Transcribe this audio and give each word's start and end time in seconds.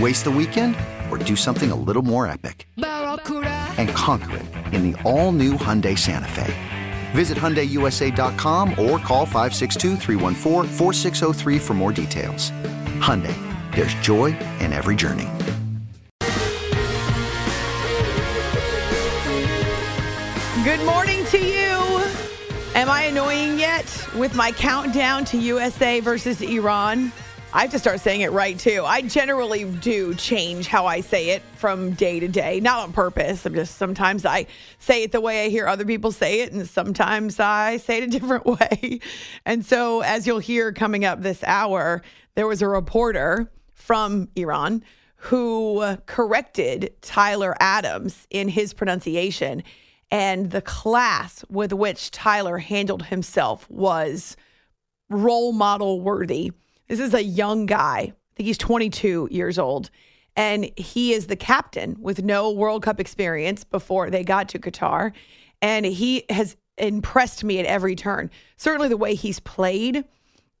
Waste 0.00 0.24
the 0.24 0.30
weekend 0.30 0.74
or 1.08 1.18
do 1.18 1.36
something 1.36 1.70
a 1.70 1.76
little 1.76 2.02
more 2.02 2.26
epic? 2.26 2.66
And 2.76 3.88
conquer 3.90 4.38
it 4.38 4.46
in 4.74 4.90
the 4.90 5.00
all 5.02 5.30
new 5.30 5.52
Hyundai 5.52 5.96
Santa 5.96 6.26
Fe. 6.26 6.52
Visit 7.12 7.38
HyundaiUSA.com 7.38 8.70
or 8.70 8.98
call 8.98 9.24
562 9.24 9.96
for 11.60 11.74
more 11.74 11.92
details. 11.92 12.50
Hyundai, 12.98 13.36
there's 13.74 13.94
joy 13.94 14.36
in 14.58 14.72
every 14.72 14.96
journey. 14.96 15.28
Good 20.64 20.84
morning 20.84 21.24
to 21.26 21.38
you. 21.38 22.02
Am 22.74 22.90
I 22.90 23.04
annoying 23.08 23.60
yet 23.60 24.08
with 24.16 24.34
my 24.34 24.50
countdown 24.50 25.24
to 25.26 25.38
USA 25.38 26.00
versus 26.00 26.40
Iran? 26.40 27.12
I 27.56 27.60
have 27.60 27.70
to 27.70 27.78
start 27.78 28.00
saying 28.00 28.22
it 28.22 28.32
right 28.32 28.58
too. 28.58 28.82
I 28.84 29.02
generally 29.02 29.62
do 29.64 30.12
change 30.14 30.66
how 30.66 30.86
I 30.86 31.02
say 31.02 31.30
it 31.30 31.42
from 31.54 31.92
day 31.92 32.18
to 32.18 32.26
day, 32.26 32.58
not 32.58 32.80
on 32.80 32.92
purpose. 32.92 33.46
I'm 33.46 33.54
just 33.54 33.76
sometimes 33.76 34.26
I 34.26 34.48
say 34.80 35.04
it 35.04 35.12
the 35.12 35.20
way 35.20 35.44
I 35.44 35.50
hear 35.50 35.68
other 35.68 35.84
people 35.84 36.10
say 36.10 36.40
it, 36.40 36.50
and 36.50 36.68
sometimes 36.68 37.38
I 37.38 37.76
say 37.76 37.98
it 37.98 38.02
a 38.02 38.06
different 38.08 38.44
way. 38.60 38.98
And 39.46 39.64
so, 39.64 40.00
as 40.00 40.26
you'll 40.26 40.40
hear 40.40 40.72
coming 40.72 41.04
up 41.04 41.22
this 41.22 41.44
hour, 41.44 42.02
there 42.34 42.48
was 42.48 42.60
a 42.60 42.66
reporter 42.66 43.48
from 43.72 44.28
Iran 44.34 44.82
who 45.14 45.96
corrected 46.06 46.92
Tyler 47.02 47.54
Adams 47.60 48.26
in 48.30 48.48
his 48.48 48.74
pronunciation 48.74 49.62
and 50.10 50.50
the 50.50 50.60
class 50.60 51.44
with 51.48 51.72
which 51.72 52.10
Tyler 52.10 52.58
handled 52.58 53.04
himself 53.06 53.70
was 53.70 54.36
role 55.08 55.52
model 55.52 56.00
worthy. 56.00 56.50
This 56.88 57.00
is 57.00 57.14
a 57.14 57.22
young 57.22 57.66
guy. 57.66 57.98
I 57.98 58.36
think 58.36 58.46
he's 58.46 58.58
22 58.58 59.28
years 59.30 59.58
old. 59.58 59.90
And 60.36 60.70
he 60.76 61.12
is 61.12 61.28
the 61.28 61.36
captain 61.36 61.96
with 62.00 62.22
no 62.22 62.50
World 62.50 62.82
Cup 62.82 62.98
experience 62.98 63.62
before 63.62 64.10
they 64.10 64.24
got 64.24 64.48
to 64.50 64.58
Qatar. 64.58 65.12
And 65.62 65.86
he 65.86 66.24
has 66.28 66.56
impressed 66.76 67.44
me 67.44 67.60
at 67.60 67.66
every 67.66 67.94
turn. 67.94 68.30
Certainly 68.56 68.88
the 68.88 68.96
way 68.96 69.14
he's 69.14 69.38
played, 69.40 70.04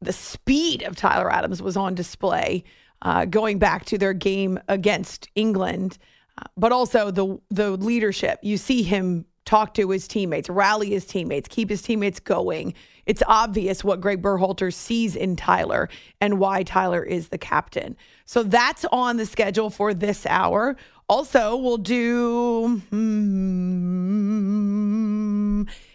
the 0.00 0.12
speed 0.12 0.82
of 0.82 0.96
Tyler 0.96 1.30
Adams 1.32 1.60
was 1.60 1.76
on 1.76 1.94
display 1.94 2.64
uh, 3.02 3.24
going 3.24 3.58
back 3.58 3.84
to 3.86 3.98
their 3.98 4.14
game 4.14 4.58
against 4.68 5.28
England. 5.34 5.98
Uh, 6.38 6.44
but 6.56 6.72
also 6.72 7.10
the 7.10 7.38
the 7.50 7.72
leadership. 7.76 8.38
You 8.42 8.56
see 8.56 8.82
him 8.82 9.24
talk 9.44 9.74
to 9.74 9.90
his 9.90 10.08
teammates, 10.08 10.48
rally 10.48 10.90
his 10.90 11.04
teammates, 11.04 11.48
keep 11.48 11.68
his 11.68 11.82
teammates 11.82 12.18
going. 12.18 12.74
It's 13.06 13.22
obvious 13.26 13.84
what 13.84 14.00
Greg 14.00 14.22
Berhalter 14.22 14.72
sees 14.72 15.14
in 15.16 15.36
Tyler 15.36 15.88
and 16.20 16.38
why 16.38 16.62
Tyler 16.62 17.02
is 17.02 17.28
the 17.28 17.38
captain. 17.38 17.96
So 18.24 18.42
that's 18.42 18.84
on 18.92 19.16
the 19.16 19.26
schedule 19.26 19.70
for 19.70 19.94
this 19.94 20.26
hour. 20.26 20.76
Also, 21.08 21.56
we'll 21.56 21.78
do. 21.78 22.82
Hmm, 22.90 23.04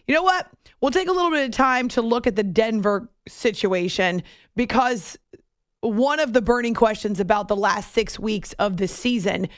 you 0.07 0.13
know 0.13 0.23
what? 0.23 0.47
We'll 0.81 0.91
take 0.91 1.07
a 1.07 1.11
little 1.11 1.31
bit 1.31 1.45
of 1.45 1.51
time 1.51 1.87
to 1.89 2.01
look 2.01 2.27
at 2.27 2.35
the 2.35 2.43
Denver 2.43 3.09
situation 3.27 4.23
because 4.55 5.17
one 5.81 6.19
of 6.19 6.33
the 6.33 6.41
burning 6.41 6.73
questions 6.73 7.19
about 7.19 7.47
the 7.47 7.55
last 7.55 7.93
six 7.93 8.19
weeks 8.19 8.53
of 8.53 8.77
the 8.77 8.87
season 8.87 9.49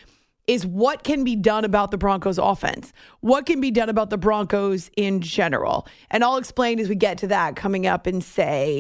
is 0.47 0.65
what 0.65 1.03
can 1.03 1.23
be 1.23 1.35
done 1.35 1.65
about 1.65 1.91
the 1.91 1.97
Broncos 1.97 2.37
offense? 2.37 2.91
What 3.19 3.45
can 3.45 3.61
be 3.61 3.71
done 3.71 3.89
about 3.89 4.09
the 4.09 4.17
Broncos 4.17 4.89
in 4.97 5.21
general? 5.21 5.87
And 6.09 6.23
I'll 6.23 6.37
explain 6.37 6.79
as 6.79 6.89
we 6.89 6.95
get 6.95 7.17
to 7.19 7.27
that 7.27 7.55
coming 7.55 7.87
up 7.87 8.07
in, 8.07 8.21
say, 8.21 8.71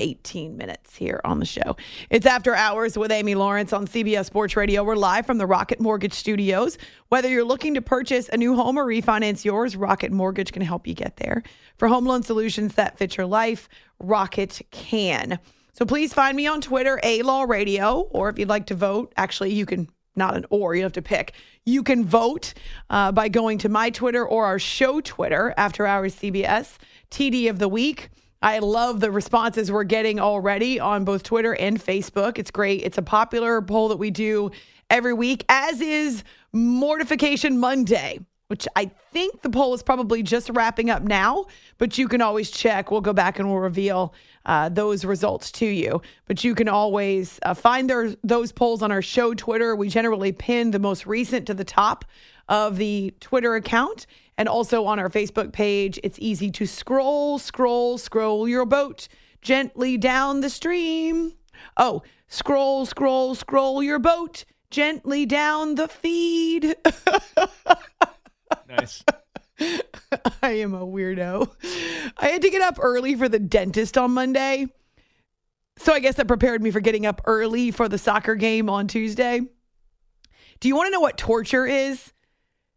18 0.00 0.56
minutes 0.56 0.96
here 0.96 1.20
on 1.24 1.38
the 1.38 1.46
show. 1.46 1.76
It's 2.10 2.26
After 2.26 2.54
Hours 2.54 2.98
with 2.98 3.12
Amy 3.12 3.34
Lawrence 3.34 3.72
on 3.72 3.86
CBS 3.86 4.26
Sports 4.26 4.56
Radio. 4.56 4.82
We're 4.82 4.96
live 4.96 5.24
from 5.24 5.38
the 5.38 5.46
Rocket 5.46 5.80
Mortgage 5.80 6.14
Studios. 6.14 6.78
Whether 7.08 7.28
you're 7.28 7.44
looking 7.44 7.74
to 7.74 7.82
purchase 7.82 8.28
a 8.28 8.36
new 8.36 8.54
home 8.56 8.78
or 8.78 8.84
refinance 8.84 9.44
yours, 9.44 9.76
Rocket 9.76 10.12
Mortgage 10.12 10.52
can 10.52 10.62
help 10.62 10.86
you 10.86 10.94
get 10.94 11.16
there. 11.16 11.42
For 11.76 11.88
home 11.88 12.06
loan 12.06 12.22
solutions 12.22 12.74
that 12.74 12.98
fit 12.98 13.16
your 13.16 13.26
life, 13.26 13.68
Rocket 14.00 14.60
can. 14.70 15.38
So 15.72 15.86
please 15.86 16.12
find 16.12 16.36
me 16.36 16.48
on 16.48 16.60
Twitter, 16.60 16.98
A 17.04 17.22
Law 17.22 17.44
Radio, 17.44 18.00
or 18.10 18.28
if 18.28 18.38
you'd 18.38 18.48
like 18.48 18.66
to 18.66 18.74
vote, 18.74 19.12
actually, 19.16 19.52
you 19.54 19.64
can 19.64 19.88
not 20.18 20.36
an 20.36 20.44
or, 20.50 20.74
you 20.74 20.82
have 20.82 20.92
to 20.92 21.02
pick. 21.02 21.32
You 21.64 21.82
can 21.82 22.04
vote 22.04 22.54
uh, 22.90 23.12
by 23.12 23.28
going 23.28 23.58
to 23.58 23.68
my 23.68 23.90
Twitter 23.90 24.26
or 24.26 24.44
our 24.44 24.58
show 24.58 25.00
Twitter, 25.00 25.54
After 25.56 25.86
Hours 25.86 26.14
CBS, 26.16 26.76
TD 27.10 27.48
of 27.48 27.58
the 27.58 27.68
Week. 27.68 28.10
I 28.42 28.58
love 28.58 29.00
the 29.00 29.10
responses 29.10 29.72
we're 29.72 29.84
getting 29.84 30.20
already 30.20 30.78
on 30.78 31.04
both 31.04 31.22
Twitter 31.22 31.54
and 31.54 31.82
Facebook. 31.82 32.38
It's 32.38 32.50
great. 32.50 32.82
It's 32.82 32.98
a 32.98 33.02
popular 33.02 33.62
poll 33.62 33.88
that 33.88 33.96
we 33.96 34.10
do 34.10 34.50
every 34.90 35.12
week, 35.12 35.44
as 35.48 35.80
is 35.80 36.22
Mortification 36.52 37.58
Monday 37.58 38.20
which 38.48 38.66
I 38.74 38.90
think 39.12 39.42
the 39.42 39.50
poll 39.50 39.74
is 39.74 39.82
probably 39.82 40.22
just 40.22 40.48
wrapping 40.50 40.88
up 40.88 41.02
now, 41.02 41.46
but 41.76 41.98
you 41.98 42.08
can 42.08 42.22
always 42.22 42.50
check. 42.50 42.90
We'll 42.90 43.02
go 43.02 43.12
back 43.12 43.38
and 43.38 43.48
we'll 43.48 43.60
reveal 43.60 44.14
uh, 44.46 44.70
those 44.70 45.04
results 45.04 45.52
to 45.52 45.66
you. 45.66 46.00
But 46.26 46.42
you 46.42 46.54
can 46.54 46.66
always 46.66 47.38
uh, 47.42 47.52
find 47.52 47.90
their, 47.90 48.14
those 48.24 48.50
polls 48.50 48.82
on 48.82 48.90
our 48.90 49.02
show 49.02 49.34
Twitter. 49.34 49.76
We 49.76 49.90
generally 49.90 50.32
pin 50.32 50.70
the 50.70 50.78
most 50.78 51.06
recent 51.06 51.46
to 51.48 51.54
the 51.54 51.64
top 51.64 52.06
of 52.48 52.78
the 52.78 53.12
Twitter 53.20 53.54
account 53.54 54.06
and 54.38 54.48
also 54.48 54.86
on 54.86 54.98
our 54.98 55.10
Facebook 55.10 55.52
page. 55.52 56.00
It's 56.02 56.18
easy 56.18 56.50
to 56.52 56.64
scroll, 56.64 57.38
scroll, 57.38 57.98
scroll 57.98 58.48
your 58.48 58.64
boat 58.64 59.08
gently 59.42 59.98
down 59.98 60.40
the 60.40 60.48
stream. 60.48 61.34
Oh, 61.76 62.02
scroll, 62.28 62.86
scroll, 62.86 63.34
scroll 63.34 63.82
your 63.82 63.98
boat 63.98 64.46
gently 64.70 65.26
down 65.26 65.74
the 65.74 65.88
feed. 65.88 66.76
Nice. 68.68 69.02
I 70.42 70.50
am 70.50 70.74
a 70.74 70.86
weirdo. 70.86 71.50
I 72.16 72.28
had 72.28 72.42
to 72.42 72.50
get 72.50 72.62
up 72.62 72.78
early 72.80 73.14
for 73.16 73.28
the 73.28 73.38
dentist 73.38 73.96
on 73.96 74.12
Monday. 74.12 74.66
So 75.78 75.92
I 75.92 76.00
guess 76.00 76.16
that 76.16 76.28
prepared 76.28 76.62
me 76.62 76.70
for 76.70 76.80
getting 76.80 77.06
up 77.06 77.22
early 77.24 77.70
for 77.70 77.88
the 77.88 77.98
soccer 77.98 78.34
game 78.34 78.68
on 78.68 78.88
Tuesday. 78.88 79.40
Do 80.60 80.68
you 80.68 80.76
want 80.76 80.88
to 80.88 80.92
know 80.92 81.00
what 81.00 81.16
torture 81.16 81.66
is? 81.66 82.12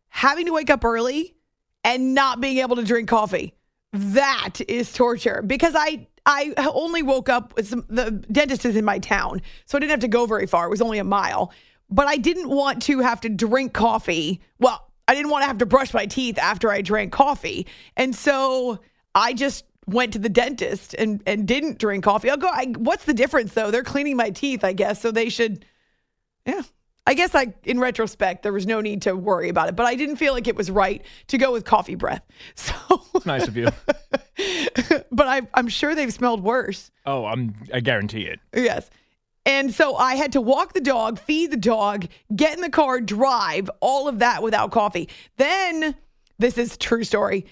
Having 0.09 0.45
to 0.45 0.53
wake 0.53 0.69
up 0.69 0.85
early 0.85 1.35
and 1.83 2.13
not 2.13 2.39
being 2.39 2.59
able 2.59 2.75
to 2.75 2.83
drink 2.83 3.09
coffee. 3.09 3.55
That 3.93 4.61
is 4.67 4.93
torture 4.93 5.41
because 5.45 5.73
I 5.75 6.07
I 6.25 6.53
only 6.73 7.01
woke 7.01 7.29
up 7.29 7.55
with 7.55 7.67
some, 7.67 7.83
the 7.89 8.11
dentist 8.11 8.63
is 8.65 8.75
in 8.75 8.85
my 8.85 8.99
town, 8.99 9.41
so 9.65 9.77
I 9.77 9.79
didn't 9.79 9.91
have 9.91 9.99
to 10.01 10.07
go 10.07 10.27
very 10.27 10.45
far. 10.45 10.67
It 10.67 10.69
was 10.69 10.81
only 10.81 10.99
a 10.99 11.03
mile, 11.03 11.51
but 11.89 12.07
I 12.07 12.17
didn't 12.17 12.49
want 12.49 12.83
to 12.83 12.99
have 12.99 13.21
to 13.21 13.29
drink 13.29 13.73
coffee. 13.73 14.39
Well, 14.59 14.90
I 15.11 15.13
didn't 15.13 15.29
want 15.29 15.41
to 15.41 15.47
have 15.47 15.57
to 15.57 15.65
brush 15.65 15.93
my 15.93 16.05
teeth 16.05 16.37
after 16.37 16.71
I 16.71 16.81
drank 16.81 17.11
coffee. 17.11 17.67
And 17.97 18.15
so 18.15 18.79
I 19.13 19.33
just 19.33 19.65
went 19.85 20.13
to 20.13 20.19
the 20.19 20.29
dentist 20.29 20.93
and 20.93 21.21
and 21.25 21.45
didn't 21.45 21.79
drink 21.79 22.05
coffee. 22.05 22.29
I'll 22.29 22.37
go. 22.37 22.47
I, 22.47 22.73
what's 22.77 23.03
the 23.03 23.13
difference 23.13 23.53
though? 23.53 23.71
They're 23.71 23.83
cleaning 23.83 24.15
my 24.15 24.29
teeth, 24.29 24.63
I 24.63 24.71
guess, 24.71 25.01
so 25.01 25.11
they 25.11 25.27
should. 25.27 25.65
Yeah, 26.45 26.61
I 27.05 27.13
guess 27.13 27.35
I, 27.35 27.53
in 27.65 27.77
retrospect, 27.77 28.41
there 28.43 28.53
was 28.53 28.65
no 28.65 28.79
need 28.79 29.01
to 29.01 29.13
worry 29.13 29.49
about 29.49 29.67
it, 29.67 29.75
but 29.75 29.85
I 29.85 29.95
didn't 29.95 30.15
feel 30.15 30.31
like 30.31 30.47
it 30.47 30.55
was 30.55 30.71
right 30.71 31.03
to 31.27 31.37
go 31.37 31.51
with 31.51 31.65
coffee 31.65 31.95
breath. 31.95 32.23
So 32.55 32.73
nice 33.25 33.49
of 33.49 33.57
you. 33.57 33.67
but 35.11 35.27
I, 35.27 35.41
I'm 35.53 35.67
sure 35.67 35.93
they've 35.93 36.13
smelled 36.13 36.41
worse. 36.41 36.89
Oh, 37.05 37.25
I'm. 37.25 37.53
I 37.73 37.81
guarantee 37.81 38.21
it. 38.21 38.39
Yes. 38.55 38.89
And 39.45 39.73
so 39.73 39.95
I 39.95 40.15
had 40.15 40.33
to 40.33 40.41
walk 40.41 40.73
the 40.73 40.81
dog, 40.81 41.19
feed 41.19 41.51
the 41.51 41.57
dog, 41.57 42.07
get 42.35 42.55
in 42.55 42.61
the 42.61 42.69
car, 42.69 43.01
drive, 43.01 43.69
all 43.79 44.07
of 44.07 44.19
that 44.19 44.43
without 44.43 44.71
coffee. 44.71 45.09
Then, 45.37 45.95
this 46.37 46.57
is 46.57 46.77
true 46.77 47.03
story. 47.03 47.45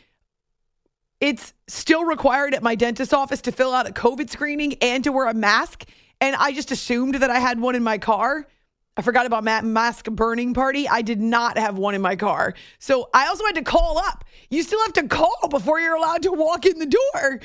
It's 1.20 1.54
still 1.68 2.06
required 2.06 2.54
at 2.54 2.64
my 2.64 2.76
dentist 2.76 3.14
office 3.14 3.42
to 3.42 3.52
fill 3.52 3.74
out 3.74 3.90
a 3.90 3.94
COVID 3.94 4.30
screening 4.30 4.76
and 4.82 5.04
to 5.04 5.12
wear 5.12 5.28
a 5.28 5.34
mask. 5.34 5.86
And 6.22 6.36
I 6.36 6.52
just 6.52 6.72
assumed 6.72 7.16
that 7.16 7.30
I 7.30 7.40
had 7.40 7.60
one 7.60 7.76
in 7.76 7.84
my 7.84 7.98
car. 7.98 8.48
I 8.96 9.02
forgot 9.02 9.26
about 9.26 9.44
ma- 9.44 9.62
mask 9.62 10.06
burning 10.06 10.54
party. 10.54 10.88
I 10.88 11.02
did 11.02 11.22
not 11.22 11.58
have 11.58 11.78
one 11.78 11.96
in 11.96 12.02
my 12.02 12.16
car. 12.16 12.54
So 12.80 13.10
I 13.14 13.28
also 13.28 13.46
had 13.46 13.56
to 13.56 13.64
call 13.64 13.98
up. 13.98 14.26
You 14.50 14.62
still 14.62 14.82
have 14.82 14.94
to 14.94 15.08
call 15.08 15.48
before 15.50 15.80
you're 15.80 15.96
allowed 15.96 16.24
to 16.24 16.32
walk 16.32 16.66
in 16.66 16.80
the 16.80 16.86
door. 16.86 17.40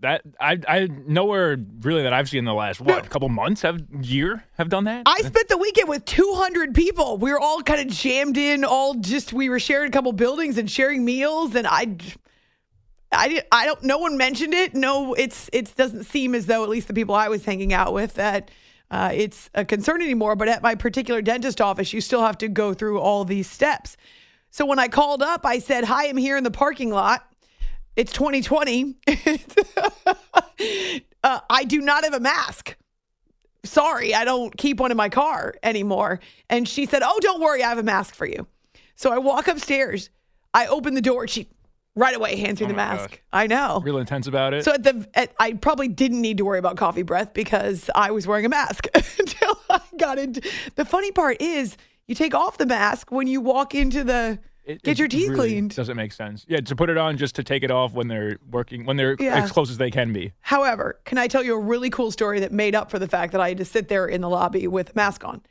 That 0.00 0.22
I 0.40 0.58
I 0.66 0.88
nowhere 1.06 1.56
really 1.80 2.02
that 2.02 2.12
I've 2.12 2.28
seen 2.28 2.40
in 2.40 2.44
the 2.44 2.54
last 2.54 2.80
what 2.80 3.08
couple 3.10 3.28
months 3.28 3.62
have 3.62 3.80
year 4.00 4.44
have 4.58 4.68
done 4.68 4.84
that. 4.84 5.02
I 5.06 5.20
spent 5.22 5.48
the 5.48 5.58
weekend 5.58 5.88
with 5.88 6.04
200 6.04 6.74
people. 6.74 7.18
We 7.18 7.30
were 7.32 7.40
all 7.40 7.62
kind 7.62 7.80
of 7.80 7.88
jammed 7.94 8.36
in, 8.36 8.64
all 8.64 8.94
just 8.94 9.32
we 9.32 9.48
were 9.48 9.60
sharing 9.60 9.88
a 9.88 9.92
couple 9.92 10.12
buildings 10.12 10.58
and 10.58 10.70
sharing 10.70 11.04
meals, 11.04 11.54
and 11.54 11.66
I. 11.66 11.96
I, 13.14 13.28
did, 13.28 13.44
I 13.52 13.66
don't. 13.66 13.82
No 13.82 13.98
one 13.98 14.16
mentioned 14.16 14.54
it. 14.54 14.74
No, 14.74 15.12
it's 15.12 15.50
it 15.52 15.76
doesn't 15.76 16.04
seem 16.04 16.34
as 16.34 16.46
though 16.46 16.64
at 16.64 16.70
least 16.70 16.88
the 16.88 16.94
people 16.94 17.14
I 17.14 17.28
was 17.28 17.44
hanging 17.44 17.74
out 17.74 17.92
with 17.92 18.14
that 18.14 18.50
uh, 18.92 19.10
it's 19.14 19.48
a 19.54 19.64
concern 19.64 20.02
anymore. 20.02 20.36
But 20.36 20.48
at 20.48 20.62
my 20.62 20.74
particular 20.74 21.22
dentist 21.22 21.60
office, 21.60 21.92
you 21.92 22.00
still 22.00 22.22
have 22.22 22.38
to 22.38 22.48
go 22.48 22.74
through 22.74 23.00
all 23.00 23.24
these 23.24 23.48
steps. 23.48 23.96
So 24.50 24.66
when 24.66 24.78
I 24.78 24.88
called 24.88 25.22
up, 25.22 25.46
I 25.46 25.58
said, 25.58 25.84
"Hi, 25.84 26.08
I'm 26.08 26.18
here 26.18 26.36
in 26.36 26.44
the 26.44 26.50
parking 26.50 26.90
lot. 26.90 27.26
It's 27.96 28.12
2020. 28.12 28.96
uh, 31.24 31.40
I 31.50 31.64
do 31.64 31.80
not 31.80 32.04
have 32.04 32.14
a 32.14 32.20
mask. 32.20 32.76
Sorry, 33.64 34.14
I 34.14 34.24
don't 34.24 34.56
keep 34.56 34.80
one 34.80 34.90
in 34.90 34.96
my 34.96 35.08
car 35.08 35.54
anymore." 35.62 36.20
And 36.48 36.68
she 36.68 36.86
said, 36.86 37.02
"Oh, 37.04 37.18
don't 37.20 37.40
worry, 37.40 37.62
I 37.62 37.68
have 37.68 37.78
a 37.78 37.82
mask 37.82 38.14
for 38.14 38.26
you." 38.26 38.46
So 38.94 39.12
I 39.12 39.18
walk 39.18 39.48
upstairs. 39.48 40.10
I 40.54 40.66
open 40.66 40.94
the 40.94 41.02
door. 41.02 41.26
She 41.28 41.48
right 41.94 42.16
away 42.16 42.36
hands 42.36 42.60
me 42.60 42.66
Oh 42.66 42.68
the 42.68 42.74
mask. 42.74 43.10
gosh. 43.10 43.18
I 43.32 43.46
know. 43.46 43.82
Real 43.84 43.98
intense 43.98 44.26
about 44.26 44.54
it. 44.54 44.64
So 44.64 44.72
at 44.72 44.82
the 44.82 45.06
at, 45.14 45.32
I 45.38 45.52
probably 45.54 45.88
didn't 45.88 46.20
need 46.20 46.38
to 46.38 46.44
worry 46.44 46.58
about 46.58 46.76
coffee 46.76 47.02
breath 47.02 47.34
because 47.34 47.90
I 47.94 48.10
was 48.10 48.26
wearing 48.26 48.46
a 48.46 48.48
mask 48.48 48.86
until 48.94 49.58
I 49.70 49.80
got 49.98 50.18
into. 50.18 50.40
The 50.74 50.84
funny 50.84 51.12
part 51.12 51.40
is 51.40 51.76
you 52.06 52.14
take 52.14 52.34
off 52.34 52.58
the 52.58 52.66
mask 52.66 53.12
when 53.12 53.26
you 53.26 53.40
walk 53.40 53.74
into 53.74 54.04
the 54.04 54.38
It- 54.64 54.82
get 54.82 54.98
your 54.98 55.08
teeth 55.08 55.30
really 55.30 55.48
cleaned. 55.50 55.74
Doesn't 55.74 55.96
make 55.96 56.12
sense. 56.12 56.44
Yeah, 56.48 56.60
to 56.60 56.76
put 56.76 56.88
it 56.88 56.96
on 56.96 57.16
just 57.16 57.34
to 57.36 57.42
take 57.42 57.64
it 57.64 57.70
off 57.70 57.94
when 57.94 58.06
they're 58.08 58.38
working 58.50 58.84
when 58.86 58.96
they're 58.96 59.16
Yeah. 59.18 59.42
as 59.42 59.50
close 59.50 59.70
as 59.70 59.78
they 59.78 59.90
can 59.90 60.12
be. 60.12 60.32
However, 60.40 61.00
can 61.04 61.18
I 61.18 61.26
tell 61.26 61.42
you 61.42 61.54
a 61.56 61.60
really 61.60 61.90
cool 61.90 62.10
story 62.12 62.38
that 62.40 62.52
made 62.52 62.74
up 62.74 62.90
for 62.90 62.98
the 63.00 63.08
fact 63.08 63.32
that 63.32 63.40
I 63.40 63.48
had 63.48 63.58
to 63.58 63.64
sit 63.64 63.88
there 63.88 64.06
in 64.06 64.20
the 64.20 64.28
lobby 64.28 64.68
with 64.68 64.90
a 64.90 64.92
mask 64.94 65.24
on? 65.24 65.42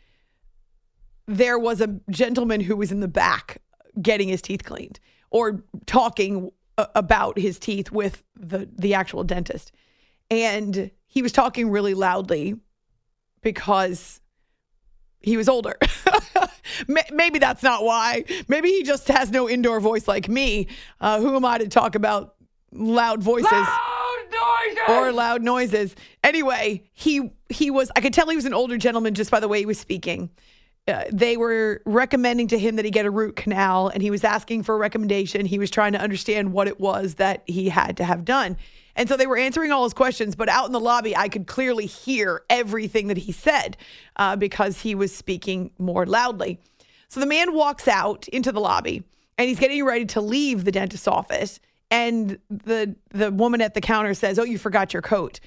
There 1.28 1.60
was 1.60 1.82
a 1.82 2.00
gentleman 2.10 2.62
who 2.62 2.76
was 2.78 2.92
in 2.92 3.00
the 3.02 3.08
back 3.08 3.58
getting 4.02 4.30
his 4.30 4.42
teeth 4.42 4.64
cleaned 4.64 5.00
or 5.30 5.64
talking 5.86 6.50
uh, 6.78 6.86
about 6.96 7.38
his 7.38 7.60
teeth 7.60 7.92
with 7.92 8.24
the 8.36 8.70
the 8.78 8.94
actual 8.94 9.24
dentist. 9.26 9.74
And 10.30 10.90
he 11.08 11.22
was 11.22 11.34
talking 11.34 11.70
really 11.70 11.94
loudly 11.94 12.56
because 13.42 14.21
he 15.22 15.38
was 15.38 15.48
older. 15.50 15.78
Maybe 17.12 17.40
that's 17.40 17.64
not 17.64 17.84
why. 17.84 18.24
Maybe 18.48 18.70
he 18.70 18.84
just 18.84 19.08
has 19.08 19.32
no 19.32 19.50
indoor 19.50 19.80
voice 19.80 20.08
like 20.08 20.28
me. 20.30 20.68
Uh, 21.00 21.20
who 21.20 21.36
am 21.36 21.46
I 21.46 21.58
to 21.60 21.68
talk 21.68 21.96
about 21.96 22.36
loud 22.72 23.22
voices? 23.22 23.68
or 24.88 25.12
loud 25.12 25.42
noises. 25.42 25.96
Anyway, 26.24 26.84
he 26.94 27.32
he 27.50 27.70
was 27.70 27.92
I 27.96 28.02
could 28.02 28.14
tell 28.14 28.30
he 28.30 28.36
was 28.36 28.46
an 28.46 28.54
older 28.54 28.78
gentleman 28.78 29.14
just 29.14 29.32
by 29.32 29.40
the 29.40 29.48
way 29.48 29.60
he 29.60 29.66
was 29.66 29.80
speaking. 29.80 30.30
Uh, 30.88 31.04
they 31.12 31.38
were 31.38 31.82
recommending 31.86 32.48
to 32.48 32.58
him 32.58 32.76
that 32.76 32.86
he 32.86 32.92
get 32.92 33.06
a 33.06 33.12
root 33.12 33.36
canal 33.36 33.88
and 33.90 34.02
he 34.02 34.10
was 34.10 34.24
asking 34.24 34.64
for 34.64 34.74
a 34.74 34.78
recommendation. 34.78 35.46
He 35.46 35.60
was 35.60 35.70
trying 35.70 35.94
to 35.94 36.02
understand 36.02 36.54
what 36.54 36.68
it 36.68 36.80
was 36.80 37.16
that 37.16 37.44
he 37.46 37.70
had 37.70 37.98
to 37.98 38.04
have 38.04 38.26
done. 38.26 38.58
And 38.96 39.08
so 39.08 39.16
they 39.16 39.28
were 39.28 39.38
answering 39.38 39.72
all 39.72 39.84
his 39.84 39.94
questions, 39.94 40.36
but 40.36 40.50
out 40.50 40.66
in 40.66 40.72
the 40.72 40.80
lobby, 40.80 41.16
I 41.16 41.30
could 41.30 41.48
clearly 41.48 41.86
hear 41.86 42.44
everything 42.50 43.08
that 43.08 43.18
he 43.18 43.32
said 43.32 43.78
uh, 44.16 44.36
because 44.36 44.82
he 44.82 44.96
was 44.96 45.16
speaking 45.16 45.72
more 45.78 46.06
loudly. 46.06 46.60
So 47.08 47.20
the 47.20 47.26
man 47.26 47.54
walks 47.54 47.88
out 47.88 48.28
into 48.30 48.52
the 48.52 48.60
lobby 48.60 49.04
and 49.38 49.48
he's 49.48 49.60
getting 49.60 49.84
ready 49.84 50.06
to 50.06 50.22
leave 50.22 50.66
the 50.66 50.72
dentist's 50.72 51.08
office. 51.08 51.60
And 51.90 52.40
the 52.50 52.96
the 53.10 53.32
woman 53.32 53.60
at 53.60 53.74
the 53.74 53.82
counter 53.82 54.14
says, 54.14 54.40
"Oh, 54.40 54.44
you 54.44 54.58
forgot 54.58 54.94
your 54.94 55.02
coat." 55.02 55.42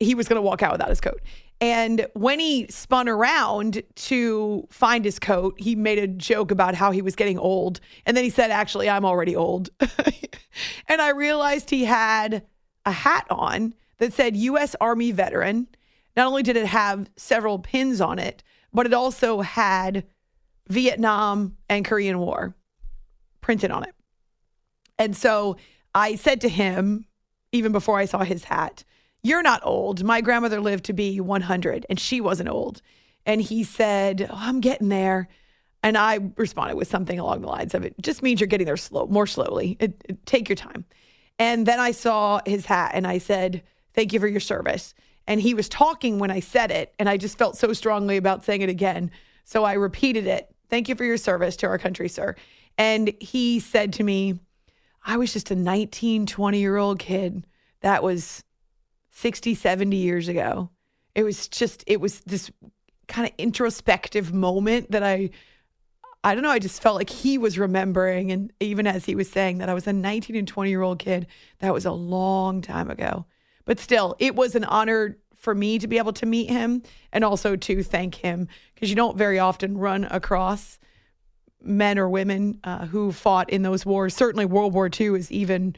He 0.00 0.16
was 0.16 0.26
going 0.26 0.36
to 0.36 0.42
walk 0.42 0.62
out 0.62 0.72
without 0.72 0.88
his 0.88 1.00
coat. 1.00 1.20
And 1.60 2.06
when 2.12 2.38
he 2.38 2.66
spun 2.68 3.08
around 3.08 3.82
to 3.94 4.66
find 4.70 5.04
his 5.04 5.18
coat, 5.18 5.54
he 5.58 5.74
made 5.74 5.98
a 5.98 6.06
joke 6.06 6.50
about 6.50 6.74
how 6.74 6.90
he 6.90 7.00
was 7.00 7.16
getting 7.16 7.38
old. 7.38 7.80
And 8.04 8.16
then 8.16 8.24
he 8.24 8.30
said, 8.30 8.50
Actually, 8.50 8.90
I'm 8.90 9.06
already 9.06 9.34
old. 9.34 9.70
and 10.88 11.00
I 11.00 11.10
realized 11.10 11.70
he 11.70 11.84
had 11.84 12.44
a 12.84 12.92
hat 12.92 13.26
on 13.30 13.74
that 13.98 14.12
said 14.12 14.36
U.S. 14.36 14.76
Army 14.80 15.12
veteran. 15.12 15.66
Not 16.16 16.26
only 16.26 16.42
did 16.42 16.56
it 16.56 16.66
have 16.66 17.10
several 17.16 17.58
pins 17.58 18.00
on 18.00 18.18
it, 18.18 18.42
but 18.72 18.86
it 18.86 18.92
also 18.92 19.40
had 19.40 20.04
Vietnam 20.68 21.56
and 21.68 21.84
Korean 21.84 22.18
War 22.18 22.54
printed 23.40 23.70
on 23.70 23.84
it. 23.84 23.94
And 24.98 25.16
so 25.16 25.56
I 25.94 26.16
said 26.16 26.42
to 26.42 26.48
him, 26.48 27.06
even 27.52 27.72
before 27.72 27.98
I 27.98 28.04
saw 28.06 28.24
his 28.24 28.44
hat, 28.44 28.84
You're 29.26 29.42
not 29.42 29.60
old. 29.64 30.04
My 30.04 30.20
grandmother 30.20 30.60
lived 30.60 30.84
to 30.84 30.92
be 30.92 31.20
100 31.20 31.84
and 31.90 31.98
she 31.98 32.20
wasn't 32.20 32.48
old. 32.48 32.80
And 33.26 33.42
he 33.42 33.64
said, 33.64 34.28
oh, 34.30 34.36
I'm 34.36 34.60
getting 34.60 34.88
there. 34.88 35.26
And 35.82 35.98
I 35.98 36.20
responded 36.36 36.76
with 36.76 36.86
something 36.86 37.18
along 37.18 37.40
the 37.40 37.48
lines 37.48 37.74
of 37.74 37.82
it 37.84 37.96
just 38.00 38.22
means 38.22 38.40
you're 38.40 38.46
getting 38.46 38.66
there 38.66 38.76
slow, 38.76 39.08
more 39.08 39.26
slowly. 39.26 39.76
It, 39.80 40.00
it- 40.08 40.24
take 40.26 40.48
your 40.48 40.54
time. 40.54 40.84
And 41.40 41.66
then 41.66 41.80
I 41.80 41.90
saw 41.90 42.40
his 42.46 42.66
hat 42.66 42.92
and 42.94 43.04
I 43.04 43.18
said, 43.18 43.64
Thank 43.94 44.12
you 44.12 44.20
for 44.20 44.28
your 44.28 44.38
service. 44.38 44.94
And 45.26 45.40
he 45.40 45.54
was 45.54 45.68
talking 45.68 46.20
when 46.20 46.30
I 46.30 46.38
said 46.38 46.70
it. 46.70 46.94
And 47.00 47.08
I 47.08 47.16
just 47.16 47.36
felt 47.36 47.56
so 47.56 47.72
strongly 47.72 48.16
about 48.18 48.44
saying 48.44 48.62
it 48.62 48.68
again. 48.68 49.10
So 49.44 49.64
I 49.64 49.72
repeated 49.72 50.28
it. 50.28 50.54
Thank 50.70 50.88
you 50.88 50.94
for 50.94 51.04
your 51.04 51.16
service 51.16 51.56
to 51.56 51.66
our 51.66 51.78
country, 51.78 52.08
sir. 52.08 52.36
And 52.78 53.12
he 53.20 53.58
said 53.58 53.92
to 53.94 54.04
me, 54.04 54.38
I 55.04 55.16
was 55.16 55.32
just 55.32 55.50
a 55.50 55.56
19, 55.56 56.26
20 56.26 56.60
year 56.60 56.76
old 56.76 57.00
kid 57.00 57.44
that 57.80 58.04
was 58.04 58.44
60, 59.16 59.54
70 59.54 59.96
years 59.96 60.28
ago. 60.28 60.68
It 61.14 61.22
was 61.22 61.48
just, 61.48 61.82
it 61.86 62.02
was 62.02 62.20
this 62.20 62.50
kind 63.08 63.26
of 63.26 63.32
introspective 63.38 64.34
moment 64.34 64.90
that 64.90 65.02
I, 65.02 65.30
I 66.22 66.34
don't 66.34 66.42
know, 66.42 66.50
I 66.50 66.58
just 66.58 66.82
felt 66.82 66.96
like 66.96 67.08
he 67.08 67.38
was 67.38 67.58
remembering. 67.58 68.30
And 68.30 68.52
even 68.60 68.86
as 68.86 69.06
he 69.06 69.14
was 69.14 69.30
saying 69.30 69.58
that 69.58 69.70
I 69.70 69.74
was 69.74 69.86
a 69.86 69.92
19 69.94 70.36
and 70.36 70.46
20 70.46 70.68
year 70.68 70.82
old 70.82 70.98
kid, 70.98 71.26
that 71.60 71.72
was 71.72 71.86
a 71.86 71.92
long 71.92 72.60
time 72.60 72.90
ago. 72.90 73.24
But 73.64 73.80
still, 73.80 74.16
it 74.18 74.36
was 74.36 74.54
an 74.54 74.64
honor 74.64 75.16
for 75.34 75.54
me 75.54 75.78
to 75.78 75.88
be 75.88 75.96
able 75.96 76.12
to 76.12 76.26
meet 76.26 76.50
him 76.50 76.82
and 77.10 77.24
also 77.24 77.56
to 77.56 77.82
thank 77.82 78.16
him 78.16 78.48
because 78.74 78.90
you 78.90 78.96
don't 78.96 79.16
very 79.16 79.38
often 79.38 79.78
run 79.78 80.04
across 80.04 80.78
men 81.62 81.98
or 81.98 82.10
women 82.10 82.60
uh, 82.64 82.84
who 82.84 83.12
fought 83.12 83.48
in 83.48 83.62
those 83.62 83.86
wars. 83.86 84.14
Certainly, 84.14 84.44
World 84.44 84.74
War 84.74 84.90
II 84.92 85.18
is 85.18 85.32
even 85.32 85.74